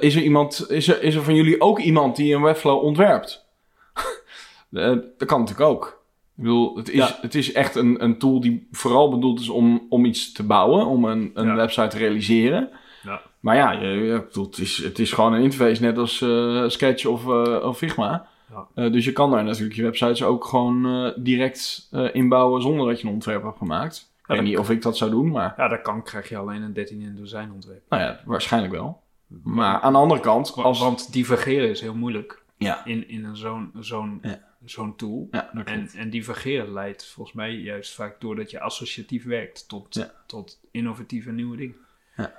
is, 0.00 0.14
er 0.14 0.22
iemand, 0.22 0.70
is, 0.70 0.88
er, 0.88 1.02
is 1.02 1.14
er 1.14 1.22
van 1.22 1.34
jullie 1.34 1.60
ook 1.60 1.78
iemand 1.78 2.16
die 2.16 2.34
een 2.34 2.42
Webflow 2.42 2.82
ontwerpt? 2.82 3.46
Dat 4.70 5.24
kan 5.26 5.40
natuurlijk 5.40 5.70
ook. 5.70 6.01
Ik 6.36 6.42
bedoel, 6.42 6.76
het 6.76 6.88
is, 6.88 6.94
Ja. 7.08 7.18
het 7.20 7.34
is 7.34 7.52
echt 7.52 7.74
een, 7.74 8.04
een 8.04 8.18
tool 8.18 8.40
die 8.40 8.68
vooral 8.70 9.10
bedoeld 9.10 9.40
is 9.40 9.48
om, 9.48 9.86
om 9.88 10.04
iets 10.04 10.32
te 10.32 10.42
bouwen, 10.42 10.86
om 10.86 11.04
een, 11.04 11.30
een 11.34 11.46
Ja. 11.46 11.54
website 11.54 11.88
te 11.88 11.98
realiseren. 11.98 12.70
Ja. 13.02 13.20
Maar 13.40 13.56
ja, 13.56 13.70
je, 13.72 13.88
je- 13.88 14.14
ik 14.14 14.26
bedoel, 14.26 14.44
het, 14.46 14.58
is, 14.58 14.76
het 14.76 14.98
is 14.98 15.12
gewoon 15.12 15.32
een 15.32 15.42
interface, 15.42 15.82
net 15.82 15.98
als 15.98 16.20
eh, 16.20 16.68
Sketch 16.68 17.04
of, 17.06 17.26
eh, 17.28 17.64
of 17.66 17.76
Figma. 17.78 18.26
Ja. 18.50 18.66
Eh, 18.74 18.92
dus 18.92 19.04
je 19.04 19.12
kan 19.12 19.30
daar 19.30 19.44
natuurlijk 19.44 19.74
je 19.76 19.82
websites 19.82 20.22
ook 20.22 20.44
gewoon 20.44 21.12
direct 21.16 21.88
inbouwen 22.12 22.62
zonder 22.62 22.86
dat 22.86 23.00
je 23.00 23.06
een 23.06 23.12
ontwerp 23.12 23.42
hebt 23.42 23.58
gemaakt. 23.58 24.10
Ik 24.20 24.26
weet 24.38 24.42
niet 24.42 24.58
of 24.58 24.70
ik 24.70 24.82
dat 24.82 24.96
zou 24.96 25.10
doen, 25.10 25.30
maar 25.30 25.54
Ja, 25.56 25.68
dat 25.68 25.80
kan, 25.82 26.02
krijg 26.02 26.28
je 26.28 26.36
alleen 26.36 26.62
een 26.62 26.72
13 26.72 27.00
in 27.00 27.16
dozijn 27.16 27.52
ontwerp. 27.52 27.82
nou 27.88 28.02
ja, 28.02 28.20
waarschijnlijk 28.24 28.72
wel. 28.74 29.00
Maar 29.44 29.80
aan 29.80 29.92
de 29.92 29.98
andere 29.98 30.20
kant, 30.20 30.54
Want, 30.54 30.66
als... 30.66 30.80
want 30.80 31.12
divergeren 31.12 31.68
is 31.70 31.80
heel 31.80 31.94
moeilijk 31.94 32.42
Ja, 32.56 32.84
in, 32.84 33.08
in 33.08 33.24
een 33.24 33.36
zo'n 33.36 33.70
zo'n 33.80 34.18
Ja. 34.22 34.38
Zo'n 34.64 34.96
tool. 34.96 35.28
ja 35.30 35.50
En, 35.96 36.10
divergeren 36.10 36.72
leidt 36.72 37.06
volgens 37.06 37.36
mij 37.36 37.52
juist 37.52 37.94
vaak 37.94 38.20
doordat 38.20 38.50
je 38.50 38.60
associatief 38.60 39.24
werkt 39.24 39.68
tot, 39.68 39.94
Ja. 39.94 40.10
tot 40.26 40.58
innovatieve 40.70 41.30
nieuwe 41.32 41.56
dingen. 41.56 41.76
Ja. 42.16 42.32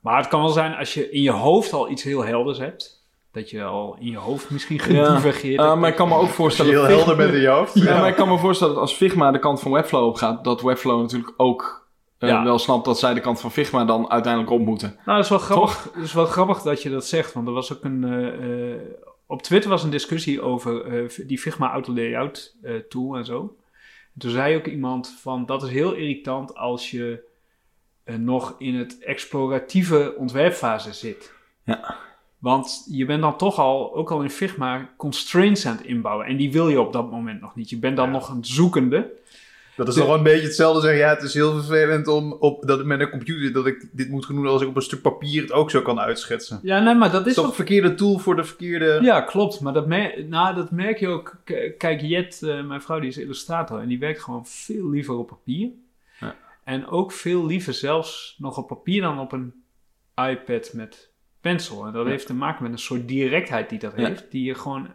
Maar 0.00 0.16
het 0.16 0.28
kan 0.28 0.40
wel 0.40 0.48
zijn 0.50 0.74
als 0.74 0.94
je 0.94 1.10
in 1.10 1.22
je 1.22 1.30
hoofd 1.30 1.72
al 1.72 1.90
iets 1.90 2.02
heel 2.02 2.24
helders 2.24 2.58
hebt, 2.58 3.02
dat 3.32 3.50
je 3.50 3.64
al 3.64 3.96
in 4.00 4.10
je 4.10 4.16
hoofd 4.16 4.50
misschien 4.50 4.76
Ja. 4.76 5.04
gedivergeerd 5.04 5.58
Eh, 5.60 5.66
hebt. 5.66 5.80
maar 5.80 5.90
ik 5.90 5.96
kan 5.96 6.08
me 6.08 6.14
ook 6.14 6.20
Als 6.20 6.28
je 6.28 6.34
voorstellen... 6.34 6.70
heel 6.72 6.80
Figma- 6.80 6.96
helder 6.96 7.16
bent 7.16 7.34
in 7.34 7.40
je 7.40 7.48
hoofd. 7.48 7.74
Ja, 7.74 7.98
maar 8.00 8.08
ik 8.08 8.14
kan 8.16 8.28
me 8.28 8.38
voorstellen 8.38 8.72
dat 8.74 8.82
als 8.82 8.94
Figma 8.94 9.30
de 9.30 9.38
kant 9.38 9.60
van 9.60 9.72
Webflow 9.72 10.06
op 10.06 10.16
gaat, 10.16 10.44
dat 10.44 10.62
Webflow 10.62 11.00
natuurlijk 11.00 11.32
ook 11.36 11.82
eh, 12.18 12.28
Ja. 12.28 12.44
wel 12.44 12.58
snapt 12.58 12.84
dat 12.84 12.98
zij 12.98 13.14
de 13.14 13.20
kant 13.20 13.40
van 13.40 13.50
Figma 13.52 13.84
dan 13.84 14.10
uiteindelijk 14.10 14.52
op 14.52 14.60
moeten. 14.60 14.88
Nou, 15.04 15.16
dat 15.16 15.24
is 15.24 15.28
wel 15.28 15.38
grappig, 15.38 15.90
dat 15.94 16.02
is 16.02 16.12
wel 16.12 16.24
grappig 16.26 16.62
dat 16.62 16.82
je 16.82 16.90
dat 16.90 17.06
zegt, 17.06 17.32
want 17.32 17.46
er 17.46 17.52
was 17.52 17.72
ook 17.72 17.84
een... 17.84 18.04
eh, 18.04 18.72
eh, 18.72 18.80
op 19.34 19.42
Twitter 19.42 19.70
was 19.70 19.82
een 19.82 19.90
discussie 19.90 20.40
over 20.40 20.84
eh, 20.84 21.26
die 21.26 21.38
Figma 21.38 21.70
Auto 21.70 21.92
Layout 21.92 22.56
eh, 22.62 22.74
tool 22.74 23.16
en 23.16 23.24
zo. 23.24 23.56
En 24.14 24.20
toen 24.20 24.30
zei 24.30 24.56
ook 24.56 24.66
iemand 24.66 25.16
van, 25.20 25.46
dat 25.46 25.62
is 25.62 25.70
heel 25.70 25.92
irritant 25.92 26.54
als 26.56 26.90
je 26.90 27.24
eh, 28.04 28.16
nog 28.16 28.54
in 28.58 28.74
het 28.74 28.98
exploratieve 28.98 30.14
ontwerpfase 30.18 30.92
zit. 30.92 31.32
Ja. 31.64 31.96
Want 32.38 32.86
je 32.90 33.04
bent 33.04 33.20
dan 33.20 33.36
toch 33.36 33.58
al, 33.58 33.94
ook 33.94 34.10
al 34.10 34.22
in 34.22 34.30
Figma, 34.30 34.90
constraints 34.96 35.66
aan 35.66 35.76
het 35.76 35.86
inbouwen. 35.86 36.26
En 36.26 36.36
die 36.36 36.52
wil 36.52 36.68
je 36.68 36.80
op 36.80 36.92
dat 36.92 37.10
moment 37.10 37.40
nog 37.40 37.54
niet. 37.54 37.70
Je 37.70 37.78
bent 37.78 37.96
dan 37.96 38.06
Ja. 38.06 38.12
nog 38.12 38.28
een 38.28 38.44
zoekende. 38.44 39.10
Dat 39.76 39.88
is 39.88 39.94
toch 39.94 40.06
wel 40.06 40.16
een 40.16 40.22
beetje 40.22 40.46
hetzelfde 40.46 40.80
zeggen. 40.80 40.98
Ja, 40.98 41.08
het 41.08 41.22
is 41.22 41.34
heel 41.34 41.52
vervelend 41.52 42.06
om 42.08 42.32
op, 42.32 42.66
dat 42.66 42.84
met 42.84 43.00
een 43.00 43.10
computer 43.10 43.52
dat 43.52 43.66
ik 43.66 43.88
dit 43.92 44.08
moet 44.08 44.26
doen 44.26 44.46
als 44.46 44.62
ik 44.62 44.68
op 44.68 44.76
een 44.76 44.82
stuk 44.82 45.00
papier 45.02 45.42
het 45.42 45.52
ook 45.52 45.70
zo 45.70 45.82
kan 45.82 46.00
uitschetsen. 46.00 46.60
Ja, 46.62 46.80
nee, 46.80 46.94
maar 46.94 47.10
dat 47.10 47.26
is 47.26 47.34
toch 47.34 47.46
een 47.46 47.52
verkeerde 47.54 47.94
tool 47.94 48.18
voor 48.18 48.36
de 48.36 48.44
verkeerde... 48.44 48.98
Ja, 49.02 49.20
klopt. 49.20 49.60
Maar 49.60 49.72
dat, 49.72 49.86
mer 49.86 50.24
nou, 50.28 50.54
dat 50.54 50.70
merk 50.70 50.98
je 50.98 51.08
ook. 51.08 51.36
Kijk, 51.78 52.00
Jet, 52.00 52.42
eh, 52.42 52.64
mijn 52.66 52.82
vrouw, 52.82 52.98
die 53.00 53.08
is 53.08 53.18
illustrator. 53.18 53.80
En 53.80 53.88
die 53.88 53.98
werkt 53.98 54.22
gewoon 54.22 54.46
veel 54.46 54.90
liever 54.90 55.14
op 55.14 55.26
papier. 55.26 55.68
Ja. 56.20 56.36
En 56.64 56.86
ook 56.86 57.12
veel 57.12 57.46
liever 57.46 57.72
zelfs 57.72 58.36
nog 58.38 58.56
op 58.58 58.66
papier 58.66 59.02
dan 59.02 59.18
op 59.18 59.32
een 59.32 59.54
iPad 60.30 60.70
met 60.72 61.10
pencil. 61.40 61.86
En 61.86 61.92
dat 61.92 62.04
Ja. 62.04 62.10
heeft 62.10 62.26
te 62.26 62.34
maken 62.34 62.62
met 62.62 62.72
een 62.72 62.78
soort 62.78 63.08
directheid 63.08 63.68
die 63.68 63.78
dat 63.78 63.92
Ja. 63.96 64.06
heeft. 64.06 64.30
Die 64.30 64.44
je 64.44 64.54
gewoon 64.54 64.88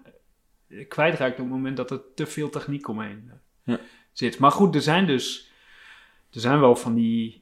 eh, 0.70 0.88
kwijtraakt 0.88 1.32
op 1.34 1.38
het 1.46 1.48
moment 1.50 1.78
dat 1.78 1.92
er 1.92 2.02
te 2.16 2.26
veel 2.26 2.50
techniek 2.50 2.88
omheen 2.88 3.24
eh, 3.30 3.34
Ja. 3.64 3.80
Zit. 4.14 4.40
Maar 4.40 4.52
goed, 4.52 4.76
er 4.76 4.82
zijn 4.82 5.06
dus... 5.08 5.52
Er 6.34 6.40
zijn 6.40 6.60
wel 6.60 6.76
van 6.76 6.94
die... 6.96 7.42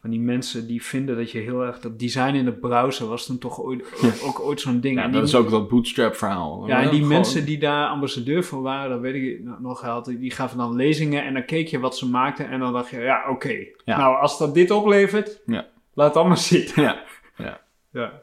Van 0.00 0.10
die 0.10 0.20
mensen 0.20 0.66
die 0.66 0.82
vinden 0.82 1.16
dat 1.16 1.30
je 1.30 1.38
heel 1.38 1.62
erg... 1.64 1.80
Dat 1.80 1.98
design 1.98 2.34
in 2.34 2.44
de 2.44 2.52
browser 2.52 3.06
was 3.06 3.26
toen 3.26 3.38
toch 3.38 3.60
ooit, 3.60 3.84
ook 4.24 4.40
ooit 4.40 4.60
zo'n 4.60 4.80
ding. 4.80 4.96
Ja, 4.96 5.02
En 5.04 5.12
dat 5.12 5.20
die- 5.20 5.30
is 5.30 5.36
ook 5.36 5.50
dat 5.50 5.68
bootstrap 5.68 6.14
verhaal. 6.16 6.66
ja, 6.66 6.76
en 6.76 6.82
die 6.82 6.92
Gewoon- 6.92 7.08
mensen 7.08 7.44
die 7.44 7.58
daar 7.58 7.88
ambassadeur 7.88 8.44
voor 8.44 8.62
waren, 8.62 8.90
dat 8.90 9.00
weet 9.00 9.14
ik 9.14 9.44
nog 9.60 9.78
gehad, 9.78 10.04
die 10.04 10.30
gaven 10.30 10.58
dan 10.58 10.74
lezingen 10.76 11.24
en 11.24 11.32
dan 11.34 11.44
keek 11.44 11.68
je 11.68 11.78
wat 11.78 11.96
ze 11.96 12.08
maakten 12.08 12.48
en 12.48 12.60
dan 12.60 12.72
dacht 12.72 12.90
je, 12.90 12.98
ja, 13.00 13.24
oké. 13.30 13.64
Ja. 13.84 13.96
Nou, 13.98 14.16
als 14.20 14.38
dat 14.38 14.54
dit 14.54 14.70
oplevert, 14.70 15.40
Ja. 15.46 15.66
laat 15.94 16.08
het 16.08 16.16
allemaal 16.16 16.36
zitten. 16.36 16.82
Ja, 16.82 17.04
Ja, 17.36 17.60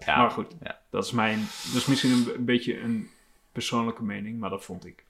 Ja. 0.06 0.18
maar 0.18 0.30
goed, 0.32 0.48
Ja. 0.64 0.80
dat 0.90 1.04
is 1.06 1.12
mijn, 1.12 1.40
dat 1.40 1.76
is 1.82 1.86
misschien 1.86 2.12
een, 2.12 2.28
een 2.36 2.46
beetje 2.46 2.80
een 2.82 3.10
persoonlijke 3.52 4.04
mening, 4.04 4.40
maar 4.40 4.50
dat 4.50 4.64
vond 4.64 4.86
ik. 4.86 5.04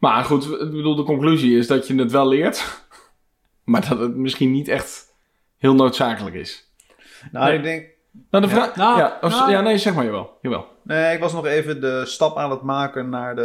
Maar 0.00 0.24
goed, 0.24 0.44
ik 0.44 0.70
bedoel, 0.70 0.94
de 0.94 1.02
conclusie 1.02 1.58
is 1.58 1.66
dat 1.66 1.86
je 1.86 1.94
het 1.94 2.10
wel 2.10 2.28
leert. 2.28 2.64
Maar 3.64 3.88
dat 3.88 3.98
het 3.98 4.16
misschien 4.16 4.50
niet 4.50 4.68
echt 4.68 5.14
heel 5.56 5.74
noodzakelijk 5.74 6.34
is. 6.36 6.72
Nou, 7.32 7.46
Nee. 7.46 7.56
ik 7.56 7.62
denk... 7.62 7.88
Nou, 8.30 8.44
de 8.44 8.50
Ja. 8.50 8.56
vraag... 8.56 8.76
Nou, 8.76 8.98
ja, 8.98 9.18
of- 9.20 9.30
nou. 9.30 9.50
ja, 9.50 9.60
nee, 9.60 9.78
zeg 9.78 9.94
maar 9.94 10.04
jawel. 10.04 10.38
jawel. 10.42 10.66
Nee, 10.82 11.14
ik 11.14 11.20
was 11.20 11.32
nog 11.32 11.46
even 11.46 11.80
de 11.80 12.06
stap 12.06 12.36
aan 12.36 12.50
het 12.50 12.62
maken 12.62 13.08
naar 13.08 13.34
de, 13.36 13.42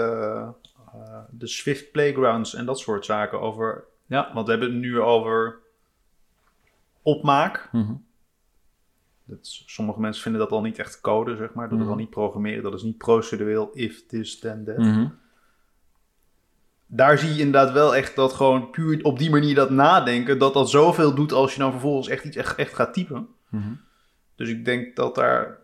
eh, 0.94 1.20
de 1.30 1.48
Swift 1.48 1.91
Playgrounds 1.91 2.54
en 2.56 2.65
dat 2.65 2.79
soort 2.79 3.06
zaken. 3.06 3.42
Over, 3.42 3.84
Ja. 4.06 4.32
want 4.34 4.46
we 4.46 4.52
hebben 4.52 4.71
het 4.71 4.79
nu 4.79 5.00
over 5.00 5.60
opmaak. 7.02 7.69
Mhm. 7.71 7.94
Dat 9.25 9.38
is- 9.42 9.63
sommige 9.65 10.00
mensen 10.00 10.21
vinden 10.23 10.42
dat 10.42 10.52
al 10.52 10.62
niet 10.62 10.79
echt 10.79 11.02
code, 11.02 11.36
zeg 11.36 11.54
maar. 11.54 11.69
Dat 11.69 11.77
is 11.77 11.84
Mhm. 11.84 11.92
al 11.94 12.00
niet 12.00 12.10
programmeren. 12.10 12.63
Dat 12.63 12.73
is 12.73 12.84
niet 12.84 12.98
procedureel, 12.98 13.69
if 13.73 14.06
this, 14.06 14.40
then 14.40 14.63
that. 14.65 14.77
Mhm. 14.77 15.08
Daar 16.88 17.17
zie 17.17 17.33
je 17.33 17.40
inderdaad 17.40 17.71
wel 17.71 17.96
echt 17.96 18.15
dat 18.15 18.33
gewoon 18.33 18.69
puur 18.69 19.04
op 19.04 19.19
die 19.19 19.29
manier 19.29 19.56
dat 19.56 19.69
nadenken... 19.69 20.40
dat 20.40 20.54
dat 20.54 20.69
zoveel 20.69 21.15
doet 21.15 21.31
als 21.31 21.54
je 21.54 21.60
dan 21.60 21.71
vervolgens 21.71 22.08
echt 22.08 22.25
iets 22.25 22.36
echt, 22.36 22.56
echt 22.56 22.73
gaat 22.73 22.94
typen. 22.94 23.27
Mhm. 23.50 23.73
Dus 24.36 24.50
ik 24.50 24.65
denk 24.65 24.96
dat 24.96 25.15
daar... 25.15 25.63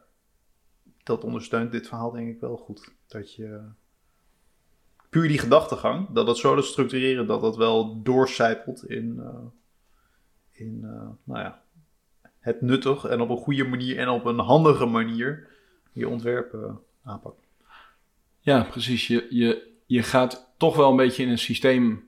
Dat 1.04 1.24
ondersteunt 1.24 1.72
dit 1.72 1.88
verhaal 1.88 2.12
denk 2.12 2.30
ik 2.30 2.40
wel 2.40 2.58
goed. 2.58 2.94
Dat 3.08 3.36
je... 3.36 3.60
Puur 5.10 5.28
die 5.28 5.40
gedachtegang, 5.40 6.10
dat 6.10 6.26
dat 6.26 6.38
zo 6.38 6.56
te 6.56 6.62
structureren... 6.62 7.28
dat 7.28 7.42
dat 7.42 7.58
wel 7.58 8.02
doorcijpelt 8.02 8.90
in... 8.90 9.20
eh, 9.20 9.46
in 10.52 10.80
eh, 10.84 11.10
nou 11.24 11.40
ja... 11.40 11.62
het 12.40 12.62
nuttig 12.62 13.06
en 13.06 13.22
op 13.22 13.30
een 13.30 13.38
goede 13.38 13.64
manier 13.64 13.98
en 13.98 14.10
op 14.10 14.26
een 14.26 14.40
handige 14.40 14.86
manier 14.86 15.48
je 15.92 16.08
ontwerp 16.08 16.54
eh, 16.54 16.76
aanpakt. 17.04 17.50
Ja, 18.40 18.64
precies. 18.64 19.08
Je, 19.08 19.28
je, 19.30 19.71
je 19.92 20.04
gaat 20.04 20.54
toch 20.58 20.76
wel 20.76 20.90
een 20.90 20.96
beetje 20.96 21.24
in 21.24 21.30
een 21.30 21.38
systeem 21.38 22.08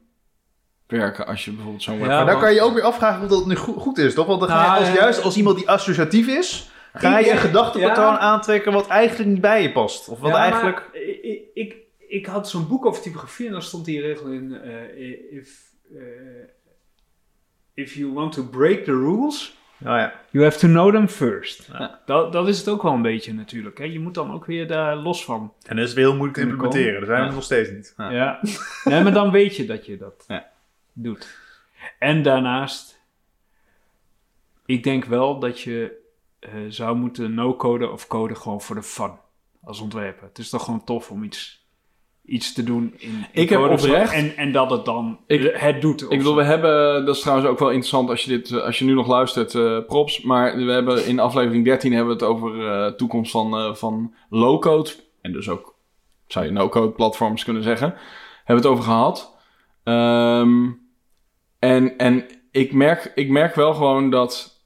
werken 0.87 1.27
als 1.27 1.45
je 1.45 1.51
bijvoorbeeld 1.51 1.83
zo'n 1.83 1.97
Ja. 1.97 2.05
Maar 2.05 2.17
dan 2.17 2.25
want- 2.25 2.39
kan 2.39 2.53
je 2.53 2.61
ook 2.61 2.73
weer 2.73 2.83
afvragen 2.83 3.23
of 3.23 3.29
dat 3.29 3.45
nu 3.45 3.55
goed, 3.55 3.77
goed 3.77 3.97
is, 3.97 4.13
toch? 4.13 4.25
Want 4.25 4.39
dan 4.39 4.49
ga 4.49 4.61
je 4.61 4.67
Nou, 4.67 4.79
als, 4.79 4.87
eh, 4.87 4.95
juist 4.95 5.21
als 5.21 5.37
iemand 5.37 5.57
die 5.57 5.69
associatief 5.69 6.27
is, 6.27 6.69
ga 6.93 7.17
je 7.17 7.31
een 7.31 7.37
gedachtepatroon 7.37 8.13
ja. 8.13 8.19
aantrekken 8.19 8.73
wat 8.73 8.87
eigenlijk 8.87 9.29
niet 9.29 9.41
bij 9.41 9.61
je 9.61 9.71
past. 9.71 10.09
Of 10.09 10.19
wat 10.19 10.31
Ja, 10.31 10.37
maar 10.37 10.43
eigenlijk... 10.43 10.89
Ik, 11.23 11.45
ik, 11.53 11.75
ik 12.07 12.25
had 12.25 12.49
zo'n 12.49 12.67
boek 12.67 12.85
over 12.85 13.01
typografie 13.01 13.45
en 13.45 13.51
daar 13.51 13.61
stond 13.61 13.85
die 13.85 14.01
regel 14.01 14.27
in: 14.27 14.53
eh, 14.61 15.37
if, 15.37 15.59
eh, 15.93 15.99
if 17.73 17.93
you 17.93 18.13
want 18.13 18.31
to 18.33 18.43
break 18.43 18.83
the 18.83 18.91
rules, 18.91 19.57
Nou 19.83 19.97
ja, 19.97 20.13
you 20.31 20.43
have 20.43 20.57
to 20.59 20.67
know 20.67 20.91
them 20.91 21.07
first. 21.07 21.69
Ja. 21.71 22.01
Dat, 22.05 22.31
dat 22.33 22.47
is 22.47 22.57
het 22.57 22.67
ook 22.67 22.81
wel 22.81 22.93
een 22.93 23.01
beetje 23.01 23.33
natuurlijk. 23.33 23.77
Hè? 23.77 23.83
Je 23.83 23.99
moet 23.99 24.13
dan 24.13 24.31
ook 24.33 24.45
weer 24.45 24.67
daar 24.67 24.95
los 24.95 25.25
van. 25.25 25.53
en 25.65 25.75
dat 25.75 25.87
is 25.87 25.93
weer 25.93 26.05
heel 26.05 26.15
moeilijk 26.15 26.37
te 26.37 26.43
implementeren. 26.43 26.99
Daar 27.07 27.15
zijn 27.17 27.27
we 27.29 27.33
nog 27.35 27.43
steeds 27.43 27.69
niet. 27.69 27.93
Ja. 27.97 28.11
Ja. 28.11 28.39
nee, 28.83 29.03
maar 29.03 29.13
dan 29.13 29.31
weet 29.31 29.55
je 29.55 29.65
dat 29.65 29.85
je 29.85 29.97
dat 29.97 30.23
Ja. 30.27 30.49
doet. 30.93 31.37
En 31.99 32.21
daarnaast, 32.23 33.01
ik 34.65 34.83
denk 34.83 35.05
wel 35.05 35.39
dat 35.39 35.59
je 35.61 36.01
eh, 36.39 36.51
zou 36.67 36.95
moeten 36.95 37.33
no-coden 37.33 37.91
of 37.91 38.07
coden 38.07 38.37
gewoon 38.37 38.61
voor 38.61 38.75
de 38.75 38.83
fun 38.83 39.11
als 39.63 39.79
ontwerper. 39.79 40.27
Het 40.27 40.37
is 40.37 40.49
toch 40.49 40.63
gewoon 40.63 40.83
tof 40.83 41.11
om 41.11 41.23
iets, 41.23 41.62
iets 42.25 42.53
te 42.53 42.63
doen 42.63 42.93
in, 42.97 43.09
in 43.09 43.41
Ik 43.41 43.49
heb 43.49 43.59
oprecht- 43.59 44.13
En, 44.13 44.35
en 44.37 44.51
dat 44.51 44.69
het 44.69 44.85
dan 44.85 45.19
Ik- 45.27 45.53
het 45.55 45.81
doet. 45.81 46.01
Ik 46.01 46.17
bedoel, 46.17 46.35
we 46.35 46.43
hebben, 46.43 47.05
dat 47.05 47.15
is 47.15 47.21
trouwens 47.21 47.47
ook 47.49 47.59
wel 47.59 47.67
interessant 47.69 48.09
als 48.09 48.23
je, 48.23 48.29
dit, 48.29 48.51
eh, 48.51 48.63
als 48.63 48.79
je 48.79 48.85
nu 48.85 48.93
nog 48.93 49.07
luistert, 49.07 49.55
eh, 49.55 49.77
props. 49.87 50.21
Maar 50.21 50.57
we 50.57 50.71
hebben 50.71 51.05
in 51.05 51.19
aflevering 51.19 51.65
13 51.65 51.93
hebben 51.93 52.17
we 52.17 52.23
het 52.25 52.31
over 52.33 52.67
eh 52.67 52.91
toekomst 52.91 53.31
van, 53.31 53.77
van 53.77 54.13
low-code. 54.29 54.89
En 55.21 55.31
dus 55.31 55.49
ook, 55.49 55.75
zou 56.27 56.45
je 56.45 56.51
no-code 56.51 56.91
platforms 56.91 57.43
kunnen 57.43 57.63
zeggen. 57.63 57.93
Hebben 58.43 58.63
we 58.63 58.69
het 58.69 58.79
over 58.79 58.83
gehad. 58.91 59.35
Ehm, 59.83 60.69
en 61.59 61.97
en 61.97 62.25
ik, 62.51 62.73
merk, 62.73 63.11
ik 63.15 63.29
merk 63.29 63.55
wel 63.55 63.73
gewoon 63.73 64.09
dat 64.09 64.61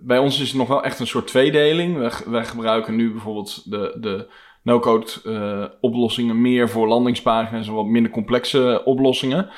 bij 0.00 0.18
ons 0.18 0.40
is 0.40 0.48
het 0.48 0.56
nog 0.58 0.68
wel 0.68 0.82
echt 0.84 1.00
een 1.00 1.06
soort 1.06 1.26
tweedeling. 1.26 1.96
Wij, 1.96 2.10
wij 2.26 2.44
gebruiken 2.44 2.96
nu 2.96 3.10
bijvoorbeeld 3.12 3.70
de, 3.70 3.96
de 4.00 4.28
no-code 4.68 5.06
eh, 5.24 5.64
oplossingen 5.80 6.40
meer 6.40 6.68
voor 6.68 6.88
landingspagina's 6.88 7.66
en 7.68 7.74
wat 7.74 7.86
minder 7.86 8.12
complexe 8.12 8.82
oplossingen. 8.84 9.48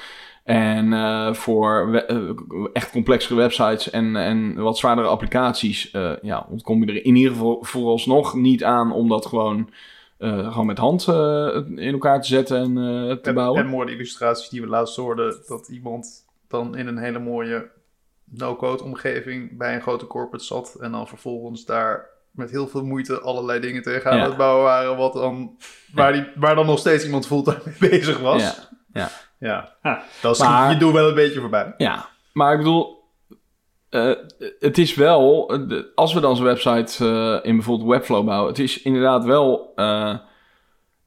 En 0.44 0.92
eh, 0.92 1.32
voor 1.34 1.90
we- 1.90 2.04
eh, 2.04 2.66
echt 2.72 2.90
complexere 2.90 3.34
websites 3.34 3.90
en, 3.90 4.16
en 4.16 4.54
wat 4.54 4.78
zwaardere 4.78 5.06
applicaties, 5.08 5.90
ja, 6.22 6.46
ontkom 6.50 6.84
je 6.84 6.86
er 6.92 7.04
in 7.04 7.16
ieder 7.16 7.32
geval 7.32 7.58
vooralsnog 7.60 8.34
niet 8.34 8.64
aan 8.64 8.92
om 8.92 9.08
dat 9.08 9.26
gewoon, 9.26 9.70
gewoon 10.18 10.66
met 10.66 10.78
hand 10.78 11.06
in 11.76 11.92
elkaar 11.92 12.20
te 12.22 12.28
zetten 12.28 12.56
en 12.58 12.74
te 13.22 13.28
En, 13.28 13.34
bouwen. 13.34 13.60
en 13.62 13.68
mooie 13.68 13.90
illustraties 13.92 14.48
die 14.48 14.60
we 14.60 14.66
laatst 14.66 14.96
hoorden, 14.96 15.36
dat 15.46 15.68
iemand 15.68 16.26
dan 16.48 16.76
in 16.76 16.86
een 16.86 16.98
hele 16.98 17.18
mooie 17.18 17.70
no-code 18.24 18.82
omgeving 18.84 19.56
bij 19.58 19.74
een 19.74 19.80
grote 19.82 20.06
corporate 20.06 20.44
zat 20.44 20.74
en 20.80 20.92
dan 20.92 21.08
vervolgens 21.08 21.64
daar 21.64 22.06
met 22.30 22.50
heel 22.50 22.68
veel 22.68 22.84
moeite 22.84 23.20
allerlei 23.20 23.60
dingen 23.60 23.82
tegenaan 23.82 24.16
Ja. 24.18 24.24
het 24.24 24.36
bouwen 24.36 24.64
waren, 24.64 24.96
wat 24.96 25.12
dan, 25.12 25.56
waar, 25.92 26.12
die, 26.12 26.24
waar 26.34 26.54
dan 26.54 26.66
nog 26.66 26.78
steeds 26.78 27.04
iemand 27.04 27.26
fulltime 27.26 27.60
mee 27.64 27.90
bezig 27.90 28.18
was. 28.18 28.42
Ja, 28.42 28.54
ja. 28.92 29.10
Ja, 29.38 29.76
Ah. 29.82 29.98
dat 30.22 30.34
is 30.34 30.42
Maar- 30.42 30.72
je 30.72 30.76
doel 30.78 30.92
wel 30.92 31.08
een 31.08 31.14
beetje 31.14 31.40
voorbij. 31.40 31.74
Ja, 31.76 32.08
maar 32.32 32.52
ik 32.52 32.58
bedoel, 32.58 32.98
eh, 33.88 34.12
het 34.58 34.78
is 34.78 34.94
wel, 34.94 35.50
als 35.94 36.12
we 36.14 36.20
dan 36.20 36.36
zo'n 36.36 36.44
website 36.44 37.04
eh, 37.04 37.48
in 37.50 37.54
bijvoorbeeld 37.56 37.88
Webflow 37.90 38.24
bouwen, 38.26 38.48
het 38.48 38.58
is 38.58 38.82
inderdaad 38.82 39.24
wel, 39.24 39.72
eh, 39.76 40.14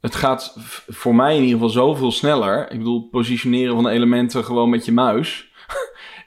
het 0.01 0.15
gaat 0.15 0.55
voor 0.87 1.15
mij 1.15 1.35
in 1.35 1.41
ieder 1.43 1.53
geval 1.53 1.69
zoveel 1.69 2.11
sneller. 2.11 2.71
Ik 2.71 2.77
bedoel, 2.77 3.07
positioneren 3.11 3.75
van 3.75 3.87
elementen 3.87 4.43
gewoon 4.45 4.69
met 4.69 4.85
je 4.85 4.91
muis 4.91 5.51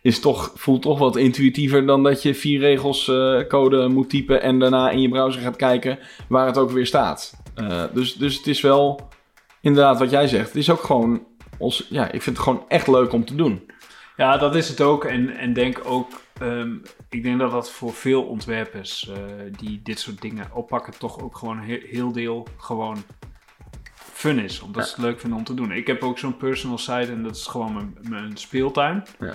is 0.07 0.21
toch, 0.21 0.53
voelt 0.55 0.83
toch 0.83 0.99
wat 0.99 1.17
intuïtiever 1.17 1.87
dan 1.87 2.03
dat 2.03 2.23
je 2.23 2.35
vier 2.35 2.61
regels 2.61 3.09
eh, 3.09 3.47
code 3.49 3.89
moet 3.89 4.11
typen 4.11 4.43
en 4.43 4.59
daarna 4.59 4.91
in 4.91 5.01
je 5.01 5.09
browser 5.09 5.43
gaat 5.43 5.57
kijken 5.57 5.99
waar 6.29 6.47
het 6.47 6.59
ook 6.59 6.71
weer 6.71 6.87
staat. 6.87 7.43
Eh, 7.55 7.85
dus, 7.93 8.15
dus 8.15 8.37
het 8.37 8.47
is 8.47 8.61
wel, 8.61 9.09
inderdaad 9.61 9.99
wat 9.99 10.11
jij 10.11 10.29
zegt, 10.29 10.47
het 10.47 10.57
is 10.57 10.71
ook 10.71 10.83
gewoon, 10.83 11.27
ons, 11.59 11.87
ja, 11.91 12.05
ik 12.05 12.23
vind 12.23 12.37
het 12.37 12.45
gewoon 12.45 12.65
echt 12.69 12.87
leuk 12.87 13.13
om 13.13 13.25
te 13.25 13.35
doen. 13.35 13.71
Ja, 14.17 14.37
dat 14.37 14.55
is 14.55 14.69
het 14.69 14.81
ook. 14.81 15.05
En, 15.05 15.37
en 15.37 15.53
denk 15.53 15.81
ook, 15.85 16.21
ehm, 16.41 16.75
ik 17.11 17.23
denk 17.23 17.39
dat 17.39 17.51
dat 17.51 17.71
voor 17.71 17.93
veel 17.93 18.23
ontwerpers 18.23 19.09
eh, 19.09 19.17
die 19.57 19.81
dit 19.83 19.99
soort 19.99 20.21
dingen 20.21 20.51
oppakken, 20.53 20.99
toch 20.99 21.23
ook 21.23 21.37
gewoon 21.37 21.59
heel, 21.59 21.81
heel 21.83 22.13
deel 22.13 22.47
gewoon 22.57 22.97
fun 23.95 24.39
is. 24.39 24.61
Omdat 24.61 24.89
ze 24.89 24.95
het 24.95 25.05
leuk 25.05 25.21
vinden 25.21 25.39
om 25.39 25.45
te 25.45 25.55
doen. 25.55 25.73
Ik 25.73 25.87
heb 25.87 26.03
ook 26.03 26.19
zo'n 26.19 26.37
personal 26.37 26.79
site 26.79 27.13
en 27.13 27.23
dat 27.23 27.37
is 27.37 27.47
gewoon 27.47 27.75
mijn, 27.75 27.97
mijn 28.09 28.37
speeltuin. 28.37 29.05
Ja. 29.19 29.35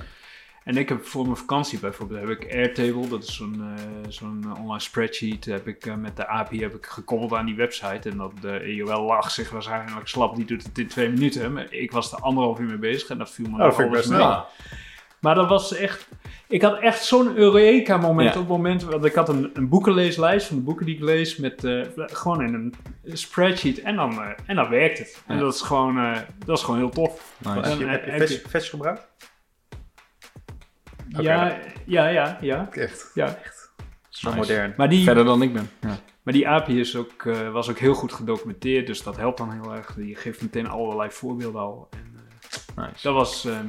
En 0.64 0.78
ik 0.78 0.90
heb 0.90 1.06
voor 1.06 1.24
mijn 1.24 1.36
vakantie 1.38 1.80
bijvoorbeeld 1.80 2.20
heb 2.20 2.30
ik 2.30 2.54
Airtable, 2.54 3.08
dat 3.08 3.24
is 3.24 3.36
zo'n 3.36 3.62
eh, 3.78 3.84
zo'n 4.10 4.44
eh, 4.46 4.62
online 4.62 4.80
spreadsheet, 4.80 5.46
heb 5.46 5.68
ik 5.68 5.86
eh, 5.86 5.96
met 5.96 6.16
de 6.16 6.28
API 6.28 6.62
heb 6.62 6.76
ik 6.76 6.86
gekoppeld 6.86 7.34
aan 7.34 7.46
die 7.46 7.56
website. 7.56 8.10
En 8.10 8.18
dat 8.18 8.32
de 8.42 8.60
EOL 8.60 9.04
lag 9.06 9.32
zich 9.32 9.50
waarschijnlijk 9.50 10.08
slap, 10.08 10.36
die 10.36 10.46
doet 10.46 10.64
het 10.64 10.78
in 10.78 10.88
twee 10.88 11.10
minuten. 11.10 11.54
Maar 11.54 11.74
ik 11.74 11.92
was 11.92 12.12
er 12.12 12.20
anderhalf 12.20 12.60
uur 12.60 12.68
mee 12.68 12.78
bezig 12.78 13.10
en 13.10 13.18
dat 13.18 13.32
viel 13.32 13.46
me 13.50 13.52
Oh, 13.52 13.58
dat 13.58 13.66
nog 13.68 13.76
vind 13.76 13.88
ik 13.88 13.94
alles 13.94 14.08
best 14.08 14.20
mee. 14.20 14.28
snel. 14.30 14.46
Maar 15.20 15.36
dat 15.36 15.50
was 15.50 15.74
echt... 15.74 16.08
Ik 16.48 16.62
had 16.62 16.80
echt 16.80 17.04
zo'n 17.06 17.36
Eureka-moment 17.38 18.34
Ja. 18.34 18.40
op 18.40 18.48
het 18.48 18.58
moment... 18.58 18.84
Want 18.84 19.06
ik 19.06 19.14
had 19.14 19.30
een, 19.30 19.50
een 19.54 19.70
boekenleeslijst 19.70 20.48
van 20.48 20.56
de 20.56 20.62
boeken 20.64 20.86
die 20.86 20.96
ik 20.96 21.02
lees... 21.02 21.36
Met, 21.38 21.64
eh, 21.64 21.82
gewoon 21.96 22.42
in 22.44 22.54
een 22.54 22.74
spreadsheet. 23.18 23.82
En 23.82 23.96
dan, 23.96 24.22
en 24.46 24.56
dan 24.56 24.70
werkt 24.70 24.98
het. 24.98 25.24
En 25.28 25.40
dat 25.40 25.54
is 25.54 25.62
gewoon, 25.62 25.98
eh, 25.98 26.18
dat 26.46 26.58
is 26.58 26.64
gewoon 26.64 26.80
heel 26.80 26.90
tof. 26.90 27.36
Nice. 27.38 27.70
Heb 27.70 27.78
je, 27.80 27.84
En- 27.86 27.90
heb 27.92 28.06
je 28.06 28.12
en- 28.12 28.20
Fetch, 28.28 28.50
Fetch 28.50 28.70
gebruikt? 28.70 29.08
Ja, 31.20 31.58
ja, 31.86 32.08
ja, 32.08 32.38
ja, 32.42 32.68
Echt, 32.72 33.12
ja. 33.14 33.38
zo 34.10 34.28
Nice. 34.28 34.40
modern. 34.40 34.74
Maar 34.78 34.90
die, 34.90 35.04
Verder 35.04 35.26
dan 35.26 35.42
ik 35.42 35.54
ben. 35.54 35.70
Ja. 35.82 35.98
maar 36.24 36.34
die 36.34 36.48
API 36.48 36.80
is 36.80 36.96
ook, 36.96 37.26
eh, 37.26 37.52
was 37.52 37.70
ook 37.70 37.78
heel 37.80 37.94
goed 37.94 38.14
gedocumenteerd. 38.14 38.88
Dus 38.88 39.04
dat 39.04 39.18
helpt 39.18 39.38
dan 39.38 39.52
heel 39.52 39.74
erg. 39.76 39.96
Je 39.98 40.16
geeft 40.16 40.42
meteen 40.42 40.68
allerlei 40.70 41.12
voorbeelden 41.12 41.62
al. 41.62 41.88
En, 41.92 42.16
eh, 42.76 42.86
Nice. 42.86 43.02
dat, 43.08 43.14
was, 43.14 43.46
eh, 43.46 43.60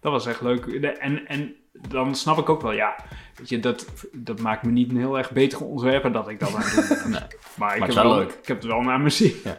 dat 0.00 0.12
was 0.12 0.26
echt 0.26 0.40
leuk. 0.40 0.80
De- 0.80 0.88
En, 0.88 1.26
en 1.26 1.54
dan 1.88 2.14
snap 2.14 2.38
ik 2.38 2.48
ook 2.48 2.62
wel, 2.62 2.72
ja, 2.72 2.96
weet 3.36 3.48
je, 3.48 3.58
dat, 3.60 3.86
dat 4.12 4.40
maakt 4.40 4.62
me 4.62 4.70
niet 4.70 4.90
een 4.90 4.96
heel 4.98 5.18
erg 5.18 5.30
betere 5.30 5.64
ontwerper 5.64 6.12
dat 6.12 6.28
ik 6.28 6.40
dat 6.40 6.54
aan. 6.54 6.62
Nee. 7.10 7.20
Maar 7.56 7.76
ik 7.76 7.82
heb, 7.82 7.92
wel 7.94 8.14
leuk. 8.14 8.32
ik 8.32 8.46
heb 8.48 8.56
het 8.56 8.66
wel 8.66 8.80
naar 8.80 8.98
mijn 8.98 9.12
zin. 9.12 9.34
Ja. 9.44 9.56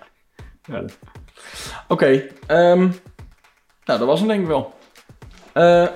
Ja. 0.64 0.84
Oké, 1.88 2.28
ehm, 2.48 2.80
nou 3.86 4.00
dat 4.00 4.06
was 4.06 4.20
hem 4.20 4.28
denk 4.28 4.42
ik 4.42 4.48
wel. 4.48 4.74
Eh, 5.54 5.88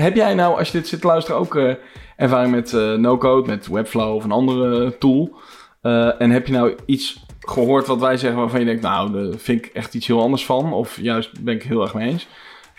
heb 0.00 0.16
jij 0.16 0.34
nou, 0.34 0.58
als 0.58 0.70
je 0.70 0.78
dit 0.78 0.88
zit 0.88 1.00
te 1.00 1.06
luisteren, 1.06 1.40
ook 1.40 1.56
eh, 1.56 1.74
ervaring 2.16 2.54
met 2.54 2.72
eh, 2.72 2.94
no-code, 2.94 3.48
met 3.48 3.66
Webflow 3.66 4.14
of 4.14 4.24
een 4.24 4.32
andere 4.32 4.98
tool? 4.98 5.36
Eh, 5.80 6.20
en 6.20 6.30
heb 6.30 6.46
je 6.46 6.52
nou 6.52 6.74
iets 6.86 7.24
gehoord 7.40 7.86
wat 7.86 8.00
wij 8.00 8.16
zeggen 8.16 8.40
waarvan 8.40 8.60
je 8.60 8.66
denkt, 8.66 8.82
nou, 8.82 9.12
daar 9.12 9.38
vind 9.38 9.64
ik 9.64 9.70
echt 9.72 9.94
iets 9.94 10.06
heel 10.06 10.20
anders 10.20 10.44
van? 10.44 10.72
Of 10.72 11.00
juist 11.00 11.44
ben 11.44 11.54
ik 11.54 11.62
heel 11.62 11.82
erg 11.82 11.94
mee 11.94 12.10
eens? 12.10 12.26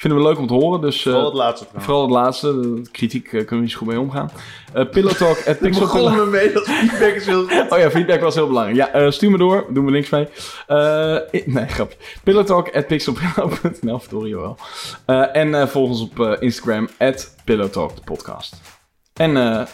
Vinden 0.01 0.19
we 0.19 0.25
leuk 0.27 0.37
om 0.37 0.47
te 0.47 0.53
horen, 0.53 0.81
dus... 0.81 0.97
eh, 0.97 1.03
Vooral 1.03 1.25
het 1.25 1.33
laatste 1.33 1.65
trouwens. 1.65 1.85
Vooral 1.85 2.01
het 2.03 2.11
laatste, 2.11 2.81
kritiek 2.91 3.25
eh, 3.25 3.31
kunnen 3.31 3.49
we 3.55 3.61
niet 3.61 3.71
zo 3.71 3.77
goed 3.77 3.87
mee 3.87 3.99
omgaan. 3.99 4.31
Eh 4.73 4.89
Pillow 4.89 5.11
Talk 5.11 5.37
at 5.47 5.47
Ik 5.47 5.59
Pixel 5.59 6.09
me 6.09 6.25
mee, 6.25 6.51
dat 6.51 6.63
feedback 6.65 7.13
is 7.13 7.25
heel 7.25 7.41
goed. 7.47 7.65
Oh 7.71 7.77
ja, 7.79 7.89
feedback 7.91 8.21
was 8.21 8.35
heel 8.35 8.47
belangrijk. 8.47 8.77
Ja, 8.77 8.89
eh, 8.91 9.11
stuur 9.11 9.31
me 9.31 9.37
door. 9.37 9.65
Doen 9.69 9.85
we 9.85 9.91
links 9.91 10.09
mee. 10.09 10.27
Eh, 10.67 11.17
nee, 11.45 11.65
grapje. 11.67 11.97
Pillowtalk 12.23 12.75
at 12.75 12.87
pixelpillow.nl. 12.87 13.99
Verdorie 13.99 14.35
wel. 14.35 14.57
Eh, 15.05 15.35
en 15.35 15.55
eh, 15.61 15.67
volg 15.67 15.89
ons 15.89 16.01
op 16.01 16.19
eh, 16.19 16.31
Instagram 16.39 16.89
at 16.97 17.35
Pillowtalk, 17.45 17.95
de 17.95 18.01
podcast. 18.01 18.55
En 19.13 19.37
eh, 19.37 19.65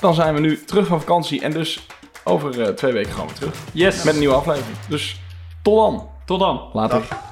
dan 0.00 0.14
zijn 0.14 0.34
we 0.34 0.40
nu 0.40 0.64
terug 0.64 0.86
van 0.86 0.98
vakantie. 1.00 1.40
En 1.42 1.50
dus 1.50 1.86
over 2.24 2.62
eh, 2.62 2.68
twee 2.68 2.92
weken 2.92 3.12
gaan 3.12 3.26
we 3.26 3.32
terug. 3.32 3.54
Yes. 3.72 4.02
Met 4.02 4.12
een 4.14 4.18
nieuwe 4.20 4.34
aflevering. 4.34 4.76
Dus 4.88 5.20
tot 5.62 5.76
dan. 5.76 6.08
Tot 6.26 6.40
dan. 6.40 6.60
Later. 6.72 6.98
Dag. 7.08 7.31